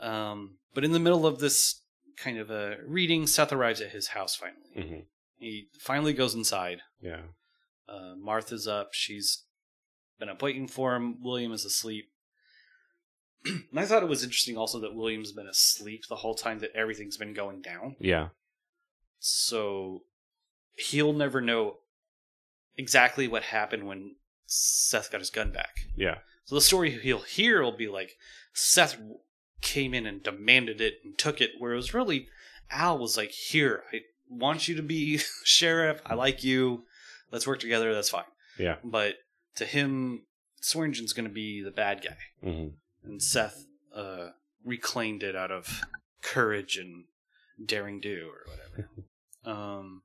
Um, 0.00 0.56
but 0.74 0.84
in 0.84 0.92
the 0.92 0.98
middle 1.00 1.26
of 1.26 1.38
this 1.38 1.82
kind 2.16 2.38
of 2.38 2.50
a 2.50 2.76
reading, 2.86 3.26
Seth 3.26 3.52
arrives 3.52 3.80
at 3.80 3.90
his 3.90 4.08
house 4.08 4.34
finally. 4.34 4.88
hmm 4.88 5.00
He 5.38 5.68
finally 5.78 6.12
goes 6.12 6.34
inside. 6.34 6.80
Yeah. 7.00 7.22
Uh, 7.88 8.14
Martha's 8.18 8.66
up. 8.68 8.90
She's 8.92 9.44
been 10.18 10.28
up 10.28 10.42
waiting 10.42 10.68
for 10.68 10.94
him. 10.94 11.22
William 11.22 11.52
is 11.52 11.64
asleep. 11.64 12.06
And 13.44 13.78
I 13.78 13.86
thought 13.86 14.02
it 14.02 14.08
was 14.08 14.22
interesting 14.22 14.56
also 14.56 14.80
that 14.80 14.94
William's 14.94 15.32
been 15.32 15.46
asleep 15.46 16.04
the 16.08 16.16
whole 16.16 16.34
time 16.34 16.58
that 16.58 16.74
everything's 16.74 17.16
been 17.16 17.32
going 17.32 17.62
down. 17.62 17.96
Yeah. 17.98 18.28
So 19.18 20.02
he'll 20.74 21.12
never 21.12 21.40
know 21.40 21.78
exactly 22.76 23.28
what 23.28 23.44
happened 23.44 23.86
when 23.86 24.16
Seth 24.46 25.10
got 25.10 25.20
his 25.20 25.30
gun 25.30 25.52
back. 25.52 25.86
Yeah. 25.96 26.18
So 26.44 26.54
the 26.54 26.60
story 26.60 26.90
he'll 26.90 27.20
hear 27.20 27.62
will 27.62 27.76
be 27.76 27.88
like 27.88 28.16
Seth 28.52 29.00
came 29.60 29.94
in 29.94 30.06
and 30.06 30.22
demanded 30.22 30.80
it 30.80 30.94
and 31.04 31.16
took 31.16 31.40
it, 31.40 31.52
where 31.58 31.72
it 31.72 31.76
was 31.76 31.94
really 31.94 32.28
Al 32.70 32.98
was 32.98 33.16
like, 33.16 33.30
"Here, 33.30 33.84
I 33.92 34.00
want 34.28 34.68
you 34.68 34.74
to 34.76 34.82
be 34.82 35.18
sheriff. 35.44 36.00
I 36.04 36.14
like 36.14 36.42
you. 36.44 36.84
Let's 37.30 37.46
work 37.46 37.60
together. 37.60 37.94
That's 37.94 38.10
fine." 38.10 38.24
Yeah. 38.58 38.76
But 38.82 39.16
to 39.56 39.64
him, 39.64 40.22
Swearengen's 40.62 41.12
going 41.12 41.28
to 41.28 41.32
be 41.34 41.62
the 41.62 41.70
bad 41.70 42.02
guy, 42.02 42.16
hmm 42.42 42.68
and 43.04 43.22
Seth 43.22 43.66
uh, 43.94 44.30
reclaimed 44.64 45.22
it 45.22 45.34
out 45.36 45.50
of 45.50 45.80
courage 46.22 46.76
and 46.76 47.04
daring 47.64 48.00
do 48.00 48.28
or 48.30 48.50
whatever. 48.50 48.88
um, 49.44 50.02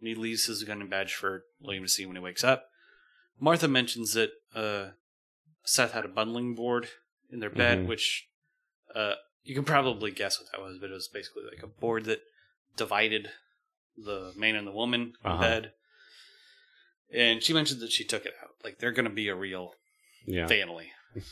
and 0.00 0.08
he 0.08 0.14
leaves 0.14 0.46
his 0.46 0.62
gun 0.64 0.80
and 0.80 0.90
badge 0.90 1.14
for 1.14 1.44
William 1.60 1.84
to 1.84 1.88
see 1.88 2.04
when 2.06 2.16
he 2.16 2.22
wakes 2.22 2.44
up. 2.44 2.66
Martha 3.40 3.66
mentions 3.68 4.12
that 4.14 4.30
uh, 4.54 4.90
Seth 5.64 5.92
had 5.92 6.04
a 6.04 6.08
bundling 6.08 6.54
board 6.54 6.88
in 7.30 7.40
their 7.40 7.50
bed, 7.50 7.78
Mhm. 7.80 7.86
which 7.86 8.28
uh, 8.94 9.14
you 9.42 9.54
can 9.54 9.64
probably 9.64 10.10
guess 10.10 10.38
what 10.38 10.50
that 10.52 10.60
was, 10.60 10.78
but 10.78 10.90
it 10.90 10.94
was 10.94 11.08
basically 11.08 11.42
like 11.50 11.62
a 11.62 11.66
board 11.66 12.04
that 12.04 12.20
divided 12.76 13.30
the 13.96 14.32
man 14.36 14.54
and 14.56 14.66
the 14.66 14.72
woman 14.72 15.14
Uh-huh. 15.24 15.40
bed. 15.40 15.72
And 17.12 17.42
she 17.42 17.52
mentioned 17.52 17.80
that 17.80 17.92
she 17.92 18.04
took 18.04 18.24
it 18.26 18.34
out. 18.42 18.50
Like 18.62 18.78
they're 18.78 18.92
going 18.92 19.08
to 19.08 19.10
be 19.14 19.28
a 19.28 19.34
real 19.34 19.74
Yeah. 20.26 20.46
family 20.46 20.92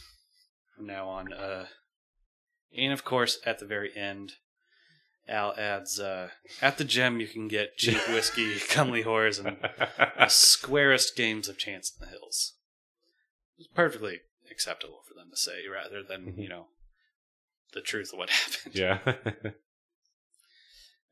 from 0.77 0.87
now 0.87 1.09
on. 1.09 1.33
Uh, 1.33 1.67
and 2.77 2.93
of 2.93 3.05
course, 3.05 3.39
at 3.45 3.59
the 3.59 3.67
very 3.67 3.95
end, 3.97 4.35
Al 5.29 5.55
adds, 5.57 6.01
uh, 6.01 6.31
"At 6.61 6.79
the 6.79 6.85
Gem, 6.85 7.21
you 7.21 7.29
can 7.29 7.49
get 7.49 7.77
cheap 7.77 7.99
whiskey, 8.09 8.59
comely 8.59 9.05
whores, 9.05 9.39
and 9.45 9.57
the 10.19 10.29
squarest 10.29 11.17
games 11.17 11.49
of 11.49 11.59
chance 11.59 11.93
in 11.93 12.05
the 12.05 12.11
hills." 12.11 12.55
It's 13.59 13.69
perfectly 13.69 14.21
acceptable 14.51 15.03
for 15.07 15.15
them 15.15 15.31
to 15.31 15.37
say, 15.37 15.67
rather 15.69 16.03
than 16.03 16.33
Mhm. 16.35 16.43
you 16.43 16.49
know 16.49 16.67
the 17.73 17.81
truth 17.83 18.13
of 18.13 18.19
what 18.19 18.31
happened. 18.41 18.75
yeah. 18.75 18.99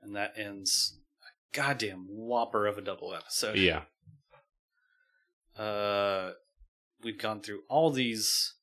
And 0.03 0.17
that 0.17 0.33
ends 0.35 0.97
a 1.23 1.55
goddamn 1.57 2.07
whopper 2.09 2.67
of 2.67 2.79
a 2.79 2.81
double 2.81 3.15
episode. 3.15 3.57
yeah. 3.59 3.83
uh, 5.59 6.33
we've 7.03 7.19
gone 7.19 7.41
through 7.43 7.61
all 7.69 7.91
these 7.91 8.55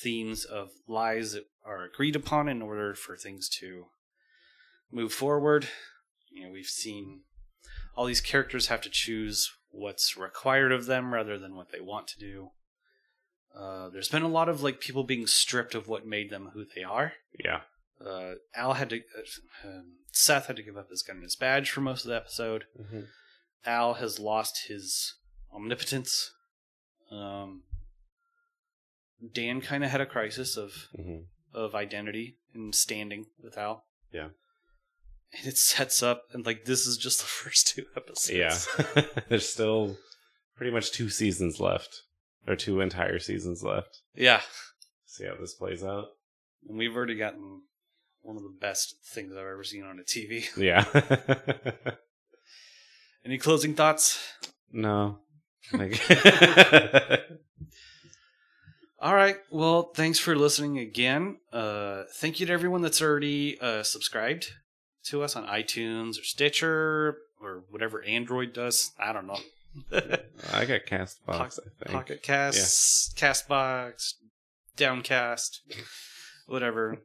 themes 0.00 0.44
of 0.44 0.70
lies 0.88 1.32
that 1.32 1.44
are 1.64 1.84
agreed 1.84 2.16
upon 2.16 2.48
in 2.48 2.62
order 2.62 2.94
for 2.94 3.16
things 3.16 3.48
to 3.60 3.86
move 4.90 5.12
forward. 5.12 5.68
You 6.30 6.46
know, 6.46 6.52
we've 6.52 6.66
seen 6.66 7.22
all 7.94 8.06
these 8.06 8.20
characters 8.20 8.68
have 8.68 8.80
to 8.82 8.90
choose 8.90 9.50
what's 9.70 10.16
required 10.16 10.72
of 10.72 10.86
them 10.86 11.12
rather 11.12 11.38
than 11.38 11.54
what 11.54 11.72
they 11.72 11.80
want 11.80 12.06
to 12.08 12.18
do. 12.18 12.50
Uh, 13.58 13.90
there's 13.90 14.08
been 14.08 14.22
a 14.22 14.28
lot 14.28 14.48
of 14.48 14.62
like 14.62 14.80
people 14.80 15.04
being 15.04 15.26
stripped 15.26 15.74
of 15.74 15.88
what 15.88 16.06
made 16.06 16.30
them 16.30 16.50
who 16.54 16.64
they 16.74 16.82
are. 16.82 17.12
Yeah. 17.38 17.60
Uh, 18.04 18.34
Al 18.56 18.72
had 18.74 18.90
to, 18.90 18.96
uh, 18.96 19.68
um, 19.68 19.84
Seth 20.10 20.46
had 20.46 20.56
to 20.56 20.62
give 20.62 20.76
up 20.76 20.90
his 20.90 21.02
gun 21.02 21.16
and 21.16 21.22
his 21.22 21.36
badge 21.36 21.70
for 21.70 21.80
most 21.82 22.04
of 22.04 22.08
the 22.08 22.16
episode. 22.16 22.64
hmm 22.76 23.00
Al 23.64 23.94
has 23.94 24.18
lost 24.18 24.64
his 24.66 25.14
omnipotence. 25.54 26.32
Um, 27.12 27.62
Dan 29.34 29.60
kind 29.60 29.84
of 29.84 29.90
had 29.90 30.00
a 30.00 30.06
crisis 30.06 30.56
of 30.56 30.88
hmm 30.96 31.18
of 31.54 31.74
identity 31.74 32.38
and 32.54 32.74
standing 32.74 33.26
with 33.42 33.58
Al. 33.58 33.84
Yeah. 34.10 34.28
And 35.36 35.46
it 35.46 35.58
sets 35.58 36.02
up, 36.02 36.22
and 36.32 36.46
like 36.46 36.64
this 36.64 36.86
is 36.86 36.96
just 36.96 37.20
the 37.20 37.26
first 37.42 37.68
two 37.68 37.84
episodes. 37.94 38.66
Yeah. 38.96 39.02
There's 39.28 39.48
still 39.50 39.98
pretty 40.56 40.72
much 40.72 40.92
two 40.92 41.10
seasons 41.10 41.60
left, 41.60 42.02
or 42.46 42.56
two 42.56 42.80
entire 42.80 43.18
seasons 43.18 43.62
left. 43.62 43.98
yeah. 44.14 44.40
See 45.04 45.26
how 45.26 45.34
this 45.38 45.52
plays 45.52 45.84
out. 45.84 46.06
And 46.66 46.78
we've 46.78 46.96
already 46.96 47.16
gotten 47.16 47.60
one 48.22 48.36
of 48.38 48.42
the 48.42 48.56
best 48.58 48.94
things 49.04 49.32
I've 49.32 49.40
ever 49.40 49.62
seen 49.64 49.82
on 49.84 49.98
a 49.98 50.02
TV. 50.04 50.46
Yeah. 50.56 50.84
Any 53.26 53.36
closing 53.36 53.74
thoughts? 53.74 54.18
no. 54.72 55.18
Like 55.72 56.00
All 59.02 59.16
right. 59.16 59.38
Well, 59.50 59.90
thanks 59.96 60.20
for 60.20 60.36
listening 60.36 60.78
again. 60.78 61.38
Uh, 61.52 62.04
thank 62.14 62.38
you 62.38 62.46
to 62.46 62.52
everyone 62.52 62.82
that's 62.82 63.02
already 63.02 63.60
uh, 63.60 63.82
subscribed 63.82 64.52
to 65.06 65.24
us 65.24 65.34
on 65.34 65.44
iTunes 65.44 66.20
or 66.20 66.22
Stitcher 66.22 67.18
or 67.40 67.64
whatever 67.68 68.04
Android 68.04 68.52
does. 68.52 68.92
I 69.00 69.12
don't 69.12 69.26
know. 69.26 69.40
I 70.52 70.66
got 70.66 70.86
Castbox. 70.86 71.26
Pocket, 71.26 71.58
I 71.66 71.84
think. 71.84 71.90
Pocket 71.90 72.22
Cast, 72.22 73.16
Castbox, 73.16 74.12
Downcast, 74.76 75.62
whatever. 76.46 76.98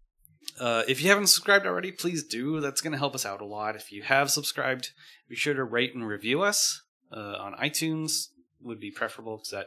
uh, 0.58 0.84
if 0.88 1.02
you 1.02 1.10
haven't 1.10 1.26
subscribed 1.26 1.66
already, 1.66 1.92
please 1.92 2.24
do. 2.24 2.60
That's 2.60 2.80
going 2.80 2.92
to 2.92 2.98
help 2.98 3.14
us 3.14 3.26
out 3.26 3.42
a 3.42 3.46
lot. 3.46 3.76
If 3.76 3.92
you 3.92 4.02
have 4.04 4.30
subscribed, 4.30 4.92
be 5.28 5.36
sure 5.36 5.52
to 5.52 5.62
rate 5.62 5.94
and 5.94 6.08
review 6.08 6.40
us 6.40 6.80
uh, 7.12 7.36
on 7.38 7.52
iTunes. 7.56 8.28
Would 8.62 8.80
be 8.80 8.90
preferable 8.90 9.36
because 9.36 9.50
that 9.50 9.66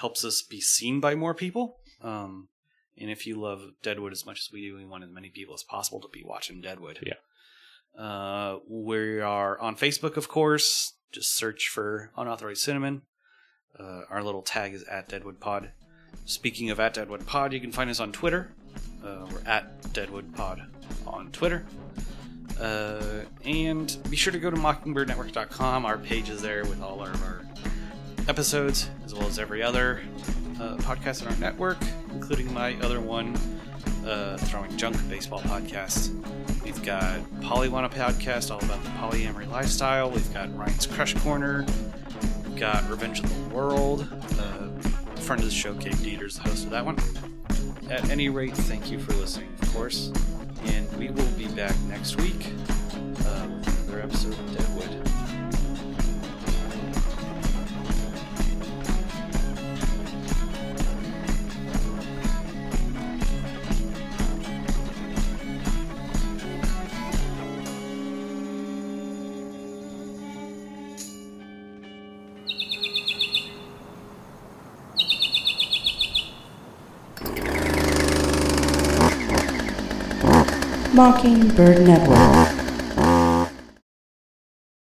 helps 0.00 0.24
us 0.24 0.42
be 0.42 0.60
seen 0.60 1.00
by 1.00 1.14
more 1.14 1.34
people. 1.34 1.78
Um, 2.00 2.48
and 2.98 3.10
if 3.10 3.26
you 3.26 3.40
love 3.40 3.62
Deadwood 3.82 4.12
as 4.12 4.24
much 4.24 4.40
as 4.40 4.50
we 4.52 4.62
do, 4.62 4.76
we 4.76 4.84
want 4.84 5.04
as 5.04 5.10
many 5.10 5.28
people 5.28 5.54
as 5.54 5.62
possible 5.62 6.00
to 6.00 6.08
be 6.08 6.22
watching 6.24 6.60
Deadwood. 6.60 6.98
Yeah. 7.02 8.00
Uh, 8.00 8.58
we 8.68 9.20
are 9.20 9.58
on 9.58 9.76
Facebook, 9.76 10.16
of 10.16 10.28
course. 10.28 10.94
Just 11.12 11.36
search 11.36 11.68
for 11.68 12.10
Unauthorized 12.16 12.60
Cinnamon. 12.60 13.02
Uh, 13.78 14.02
our 14.10 14.22
little 14.22 14.42
tag 14.42 14.74
is 14.74 14.84
at 14.84 15.08
Deadwood 15.08 15.40
Pod. 15.40 15.70
Speaking 16.24 16.70
of 16.70 16.80
at 16.80 16.94
Deadwood 16.94 17.26
Pod, 17.26 17.52
you 17.52 17.60
can 17.60 17.72
find 17.72 17.90
us 17.90 18.00
on 18.00 18.12
Twitter. 18.12 18.52
Uh, 19.04 19.26
we're 19.30 19.42
at 19.46 19.92
Deadwood 19.92 20.34
Pod 20.34 20.62
on 21.06 21.30
Twitter. 21.32 21.66
Uh, 22.60 23.22
and 23.44 23.96
be 24.08 24.16
sure 24.16 24.32
to 24.32 24.38
go 24.38 24.50
to 24.50 24.56
mockingbirdnetwork.com. 24.56 25.84
Our 25.84 25.98
page 25.98 26.30
is 26.30 26.40
there 26.40 26.64
with 26.64 26.80
all 26.80 27.02
of 27.02 27.22
our 27.22 27.44
episodes, 28.28 28.90
as 29.04 29.14
well 29.14 29.26
as 29.26 29.38
every 29.38 29.62
other 29.62 30.00
uh, 30.60 30.76
podcast 30.78 31.22
in 31.22 31.28
our 31.28 31.36
network, 31.36 31.78
including 32.12 32.52
my 32.52 32.74
other 32.80 33.00
one, 33.00 33.36
uh, 34.06 34.36
Throwing 34.38 34.74
Junk 34.76 34.96
Baseball 35.08 35.40
Podcast. 35.40 36.10
We've 36.62 36.82
got 36.82 37.20
Polywana 37.40 37.90
Podcast, 37.90 38.50
all 38.50 38.62
about 38.64 38.82
the 38.82 38.90
polyamory 38.90 39.50
lifestyle. 39.50 40.10
We've 40.10 40.32
got 40.32 40.54
Ryan's 40.56 40.86
Crush 40.86 41.14
Corner. 41.14 41.66
We've 42.44 42.56
got 42.56 42.88
Revenge 42.88 43.20
of 43.20 43.28
the 43.50 43.54
World. 43.54 44.08
Uh, 44.38 44.64
friend 45.20 45.40
of 45.40 45.46
the 45.46 45.54
show, 45.54 45.74
Kate 45.74 45.94
Dieter, 45.94 46.24
is 46.24 46.36
the 46.36 46.42
host 46.42 46.64
of 46.64 46.70
that 46.70 46.84
one. 46.84 46.98
At 47.90 48.08
any 48.10 48.28
rate, 48.28 48.54
thank 48.54 48.90
you 48.90 48.98
for 48.98 49.12
listening, 49.14 49.48
of 49.60 49.72
course. 49.72 50.12
And 50.64 50.90
we 50.98 51.08
will 51.10 51.30
be 51.32 51.46
back 51.48 51.78
next 51.88 52.16
week 52.16 52.46
uh, 53.26 53.46
with 53.48 53.88
another 53.88 54.02
episode 54.02 54.32
of 54.32 54.56
Deadwood. 54.56 54.73
Mockingbird 80.94 81.80
Network. 81.80 82.63